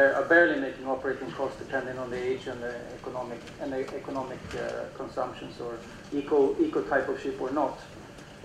are 0.02 0.26
barely 0.26 0.60
making 0.60 0.86
operating 0.88 1.32
costs 1.32 1.58
depending 1.60 1.98
on 1.98 2.10
the 2.10 2.18
age 2.18 2.48
and 2.48 2.62
the 2.62 2.76
economic 2.96 3.40
and 3.62 3.72
the 3.72 3.96
economic 3.96 4.40
uh, 4.56 4.86
consumptions 4.98 5.60
or 5.60 5.78
eco 6.14 6.56
eco 6.62 6.82
type 6.84 7.08
of 7.08 7.20
ship 7.22 7.40
or 7.40 7.52
not. 7.52 7.80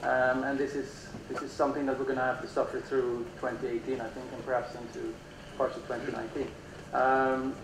Um, 0.02 0.44
and 0.44 0.58
this 0.58 0.74
is 0.74 1.08
this 1.28 1.42
is 1.42 1.52
something 1.52 1.86
that 1.86 1.98
we're 1.98 2.04
going 2.04 2.18
to 2.18 2.24
have 2.24 2.40
to 2.40 2.48
suffer 2.48 2.80
through 2.80 3.26
2018, 3.40 4.00
I 4.00 4.08
think, 4.08 4.26
and 4.32 4.44
perhaps 4.46 4.74
into 4.74 5.14
parts 5.58 5.76
of 5.76 5.82
2019. 5.88 6.48
Um, 6.94 7.54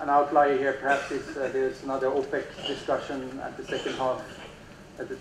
an 0.00 0.10
outlier 0.10 0.58
here 0.58 0.74
perhaps 0.74 1.10
is 1.10 1.36
uh, 1.36 1.48
there's 1.52 1.82
another 1.82 2.08
OPEC 2.08 2.44
discussion 2.66 3.40
at 3.42 3.56
the 3.56 3.64
second 3.64 3.94
half, 3.94 4.22
at 4.98 5.08
the 5.08 5.16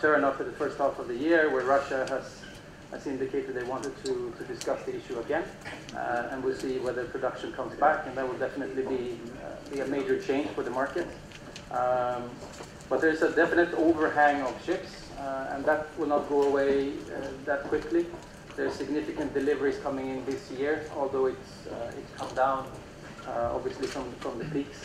turn 0.00 0.24
after 0.24 0.44
the 0.44 0.52
first 0.52 0.78
half 0.78 0.98
of 0.98 1.08
the 1.08 1.16
year, 1.16 1.50
where 1.50 1.64
Russia 1.64 2.06
has 2.08 2.39
has 2.92 3.06
indicated 3.06 3.54
they 3.54 3.62
wanted 3.64 3.92
to, 4.04 4.32
to 4.36 4.44
discuss 4.44 4.82
the 4.84 4.96
issue 4.96 5.18
again, 5.20 5.44
uh, 5.94 6.28
and 6.30 6.42
we'll 6.42 6.56
see 6.56 6.78
whether 6.78 7.04
production 7.04 7.52
comes 7.52 7.74
back, 7.76 8.06
and 8.06 8.16
that 8.16 8.26
will 8.26 8.38
definitely 8.38 8.82
be, 8.82 9.18
uh, 9.44 9.70
be 9.70 9.80
a 9.80 9.86
major 9.86 10.20
change 10.20 10.48
for 10.50 10.62
the 10.62 10.70
market. 10.70 11.06
Um, 11.70 12.30
but 12.88 13.00
there's 13.00 13.22
a 13.22 13.30
definite 13.34 13.72
overhang 13.74 14.42
of 14.42 14.64
ships, 14.64 14.90
uh, 15.18 15.52
and 15.52 15.64
that 15.64 15.86
will 15.98 16.08
not 16.08 16.28
go 16.28 16.42
away 16.42 16.90
uh, 16.90 17.28
that 17.44 17.64
quickly. 17.64 18.06
There's 18.56 18.74
significant 18.74 19.32
deliveries 19.32 19.78
coming 19.78 20.08
in 20.08 20.24
this 20.24 20.50
year, 20.50 20.86
although 20.96 21.26
it's, 21.26 21.66
uh, 21.68 21.92
it's 21.96 22.12
come 22.18 22.34
down 22.34 22.66
uh, 23.28 23.54
obviously 23.54 23.86
from, 23.86 24.10
from 24.14 24.38
the 24.38 24.44
peaks. 24.46 24.84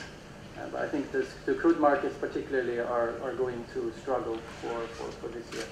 but 0.72 0.82
I 0.82 0.88
think 0.88 1.12
this, 1.12 1.28
the 1.46 1.56
crude 1.56 1.80
markets 1.80 2.16
particularly 2.20 2.80
are, 2.80 3.20
are 3.24 3.34
going 3.34 3.66
to 3.74 3.92
struggle 4.02 4.38
for, 4.62 4.88
for, 4.88 5.12
for 5.14 5.28
this 5.30 5.52
year. 5.54 5.66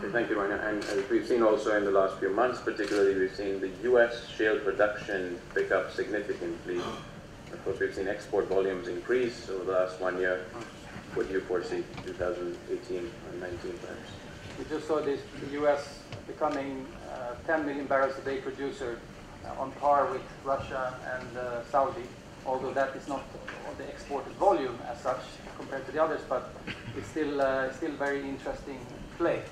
Thank 0.00 0.30
you, 0.30 0.40
Rainer. 0.40 0.56
And 0.56 0.82
as 0.84 1.10
we've 1.10 1.26
seen 1.26 1.42
also 1.42 1.76
in 1.76 1.84
the 1.84 1.90
last 1.90 2.18
few 2.18 2.30
months, 2.30 2.60
particularly, 2.60 3.18
we've 3.18 3.34
seen 3.34 3.60
the 3.60 3.70
U.S. 3.82 4.28
shale 4.28 4.58
production 4.60 5.40
pick 5.54 5.72
up 5.72 5.92
significantly. 5.92 6.78
Of 7.52 7.64
course, 7.64 7.80
we've 7.80 7.92
seen 7.92 8.06
export 8.06 8.46
volumes 8.46 8.86
increase 8.86 9.50
over 9.50 9.64
the 9.64 9.72
last 9.72 10.00
one 10.00 10.18
year. 10.18 10.44
What 11.14 11.26
do 11.26 11.34
you 11.34 11.40
foresee 11.40 11.82
2018 12.06 12.98
and 12.98 13.40
19 13.40 13.58
perhaps? 13.60 14.10
We 14.58 14.64
just 14.70 14.86
saw 14.86 15.00
this, 15.00 15.20
the 15.44 15.50
U.S. 15.62 15.98
becoming 16.28 16.86
uh, 17.12 17.34
10 17.46 17.66
million 17.66 17.86
barrels 17.86 18.16
a 18.18 18.22
day 18.22 18.38
producer 18.38 19.00
uh, 19.44 19.60
on 19.60 19.72
par 19.72 20.10
with 20.12 20.22
Russia 20.44 20.94
and 21.16 21.36
uh, 21.36 21.64
Saudi, 21.72 22.06
although 22.46 22.72
that 22.72 22.94
is 22.94 23.08
not 23.08 23.24
the 23.76 23.88
exported 23.88 24.32
volume 24.34 24.78
as 24.88 25.00
such 25.00 25.20
compared 25.56 25.84
to 25.86 25.92
the 25.92 26.02
others, 26.02 26.20
but 26.28 26.54
it's 26.96 27.08
still, 27.08 27.40
uh, 27.40 27.72
still 27.72 27.92
very 27.92 28.20
interesting 28.20 28.78
play. 29.16 29.42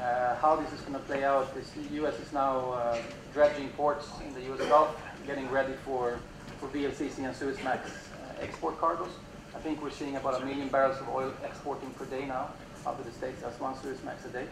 Uh, 0.00 0.34
how 0.36 0.56
this 0.56 0.72
is 0.72 0.80
going 0.80 0.94
to 0.94 1.00
play 1.00 1.24
out, 1.24 1.54
the 1.54 1.94
U.S. 1.96 2.18
is 2.20 2.32
now 2.32 2.70
uh, 2.70 2.98
dredging 3.34 3.68
ports 3.70 4.08
in 4.26 4.32
the 4.32 4.40
U.S. 4.44 4.66
Gulf, 4.66 4.96
getting 5.26 5.50
ready 5.50 5.74
for, 5.84 6.18
for 6.58 6.68
VLCC 6.68 7.18
and 7.18 7.34
Suezmax 7.34 7.80
uh, 7.80 8.40
export 8.40 8.80
cargoes. 8.80 9.10
I 9.54 9.58
think 9.58 9.82
we're 9.82 9.90
seeing 9.90 10.16
about 10.16 10.40
a 10.40 10.46
million 10.46 10.68
barrels 10.68 10.98
of 11.00 11.08
oil 11.10 11.34
exporting 11.44 11.90
per 11.90 12.06
day 12.06 12.24
now. 12.24 12.48
out 12.86 12.98
of 12.98 13.04
the 13.04 13.12
States 13.12 13.42
as 13.42 13.60
one 13.60 13.74
Suezmax 13.74 14.24
a 14.24 14.28
day. 14.32 14.46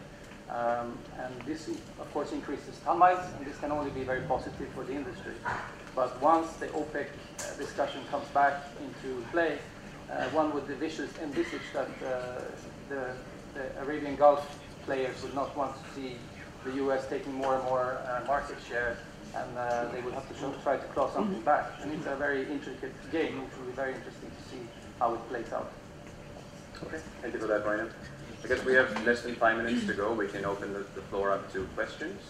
Um, 0.51 0.99
and 1.19 1.35
this, 1.47 1.69
of 1.69 2.13
course, 2.13 2.33
increases 2.33 2.79
ton 2.85 2.99
miles, 2.99 3.25
and 3.39 3.47
this 3.47 3.57
can 3.59 3.73
only 3.73 3.91
be 3.91 4.03
very 4.03 4.23
positive 4.23 4.69
for 4.75 4.85
the 4.85 4.93
industry. 4.93 5.33
But 5.95 6.21
once 6.21 6.53
the 6.55 6.67
OPEC 6.69 7.07
uh, 7.07 7.57
discussion 7.57 8.03
comes 8.11 8.29
back 8.29 8.65
into 8.85 9.25
play, 9.33 9.59
uh, 10.11 10.25
one 10.29 10.53
would 10.53 10.69
envisage 10.69 11.69
that 11.73 11.89
uh, 12.05 12.43
the, 12.91 13.15
the 13.55 13.81
Arabian 13.81 14.15
Gulf 14.17 14.59
players 14.89 15.23
would 15.23 15.35
not 15.35 15.55
want 15.55 15.77
to 15.77 15.85
see 15.95 16.17
the 16.65 16.73
U.S. 16.85 17.07
taking 17.11 17.35
more 17.35 17.57
and 17.57 17.65
more 17.65 18.01
uh, 18.09 18.27
market 18.27 18.57
share, 18.67 18.97
and 19.35 19.59
uh, 19.59 19.85
they 19.93 20.01
would 20.01 20.15
have 20.15 20.27
to 20.33 20.35
show, 20.41 20.51
try 20.63 20.79
to 20.79 20.85
claw 20.95 21.13
something 21.13 21.43
back. 21.43 21.73
And 21.83 21.93
it's 21.93 22.07
a 22.07 22.17
very 22.17 22.51
intricate 22.51 22.95
game, 23.13 23.45
which 23.45 23.55
will 23.59 23.67
be 23.67 23.73
very 23.73 23.95
interesting 23.95 24.31
to 24.31 24.49
see 24.49 24.63
how 24.99 25.13
it 25.13 25.29
plays 25.29 25.53
out. 25.53 25.71
Okay, 26.85 27.01
thank 27.21 27.35
you 27.35 27.41
for 27.41 27.49
that, 27.49 27.67
Rainer. 27.67 27.93
I 28.43 28.49
guess 28.49 28.65
we 28.65 28.73
have 28.73 28.89
less 29.05 29.21
than 29.21 29.35
five 29.35 29.59
minutes 29.59 29.87
to 29.89 29.93
go. 29.93 30.15
We 30.15 30.27
can 30.27 30.47
open 30.47 30.73
the, 30.73 30.87
the 30.95 31.03
floor 31.11 31.33
up 31.33 31.53
to 31.53 31.65
questions. 31.75 32.23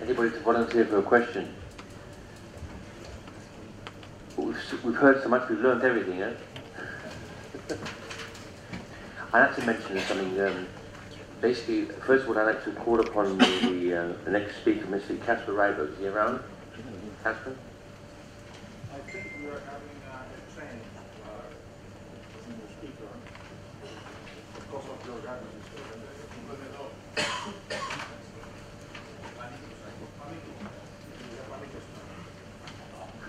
Anybody 0.00 0.30
to 0.30 0.38
volunteer 0.38 0.84
for 0.84 0.98
a 0.98 1.02
question? 1.02 1.52
We've, 4.36 4.56
we've 4.84 4.94
heard 4.96 5.22
so 5.22 5.28
much, 5.28 5.48
we've 5.48 5.60
learned 5.60 5.82
everything, 5.82 6.22
eh? 6.22 6.32
I'd 9.32 9.40
like 9.48 9.56
to 9.56 9.62
mention 9.62 10.00
something. 10.06 10.40
Um, 10.40 10.68
basically, 11.40 11.86
first 12.06 12.24
of 12.24 12.30
all, 12.30 12.38
I'd 12.38 12.44
like 12.54 12.64
to 12.64 12.72
call 12.72 13.00
upon 13.00 13.38
the, 13.38 13.94
uh, 13.94 14.12
the 14.24 14.30
next 14.30 14.58
speaker, 14.60 14.86
Mr. 14.86 15.24
Casper 15.24 15.52
Reiber. 15.52 15.92
Is 15.92 15.98
he 15.98 16.06
around? 16.06 16.40
Casper? 17.22 17.56
I 18.92 18.98
think 19.10 19.24
we 19.40 19.48
are 19.48 19.60
having 19.66 19.98
uh, 20.04 20.24
a 20.30 20.68
uh, 21.26 21.42
from 22.44 22.54
the 22.60 22.68
speaker 22.78 23.08
because 24.54 24.84
of 24.88 25.06
your 25.06 25.20
guidance. 25.20 25.64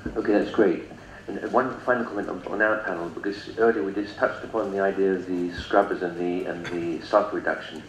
Okay, 0.18 0.32
that's 0.32 0.52
great. 0.52 0.90
Uh, 1.38 1.48
one 1.50 1.78
final 1.82 2.06
comment 2.06 2.30
on, 2.30 2.42
on 2.48 2.62
our 2.62 2.80
panel, 2.80 3.10
because 3.10 3.58
earlier 3.58 3.84
we 3.84 3.94
just 3.94 4.16
touched 4.18 4.44
upon 4.44 4.72
the 4.72 4.80
idea 4.80 5.14
of 5.14 5.28
the 5.28 5.52
scrubbers 5.54 6.02
and 6.02 6.18
the 6.18 6.50
and 6.50 6.66
the 6.68 7.06
sulfur 7.06 7.36
reduction, 7.36 7.84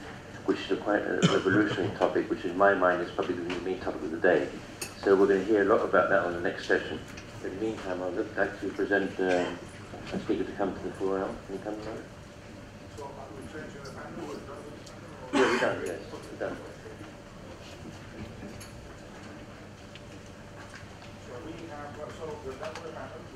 which 0.44 0.58
is 0.60 0.72
a 0.72 0.76
quite 0.76 1.00
a 1.00 1.20
revolutionary 1.32 1.94
topic, 1.96 2.28
which 2.28 2.44
in 2.44 2.56
my 2.58 2.74
mind 2.74 3.00
is 3.00 3.10
probably 3.12 3.34
the 3.34 3.60
main 3.60 3.78
topic 3.78 4.02
of 4.02 4.10
the 4.10 4.18
day. 4.18 4.48
So 5.02 5.14
we're 5.16 5.26
going 5.26 5.40
to 5.40 5.46
hear 5.46 5.62
a 5.62 5.64
lot 5.64 5.82
about 5.84 6.10
that 6.10 6.24
on 6.24 6.34
the 6.34 6.40
next 6.40 6.66
session. 6.66 6.98
In 7.44 7.54
the 7.54 7.60
meantime, 7.64 8.02
I'd 8.02 8.36
like 8.36 8.60
to 8.60 8.68
present 8.70 9.18
um, 9.20 9.58
a 10.12 10.18
speaker 10.18 10.44
to 10.44 10.52
come 10.52 10.74
to 10.74 10.82
the 10.82 10.90
floor. 10.92 11.28
Can 11.46 11.54
you 11.54 11.60
come 11.62 11.76
now? 11.78 11.92
We 15.32 15.38
Yeah, 15.38 15.52
we're 15.52 15.58
done, 15.58 15.82
yes, 15.86 15.98
we're 16.12 16.48
done. 16.48 16.56
So 21.26 21.32
we 21.46 21.52
uh, 21.70 23.27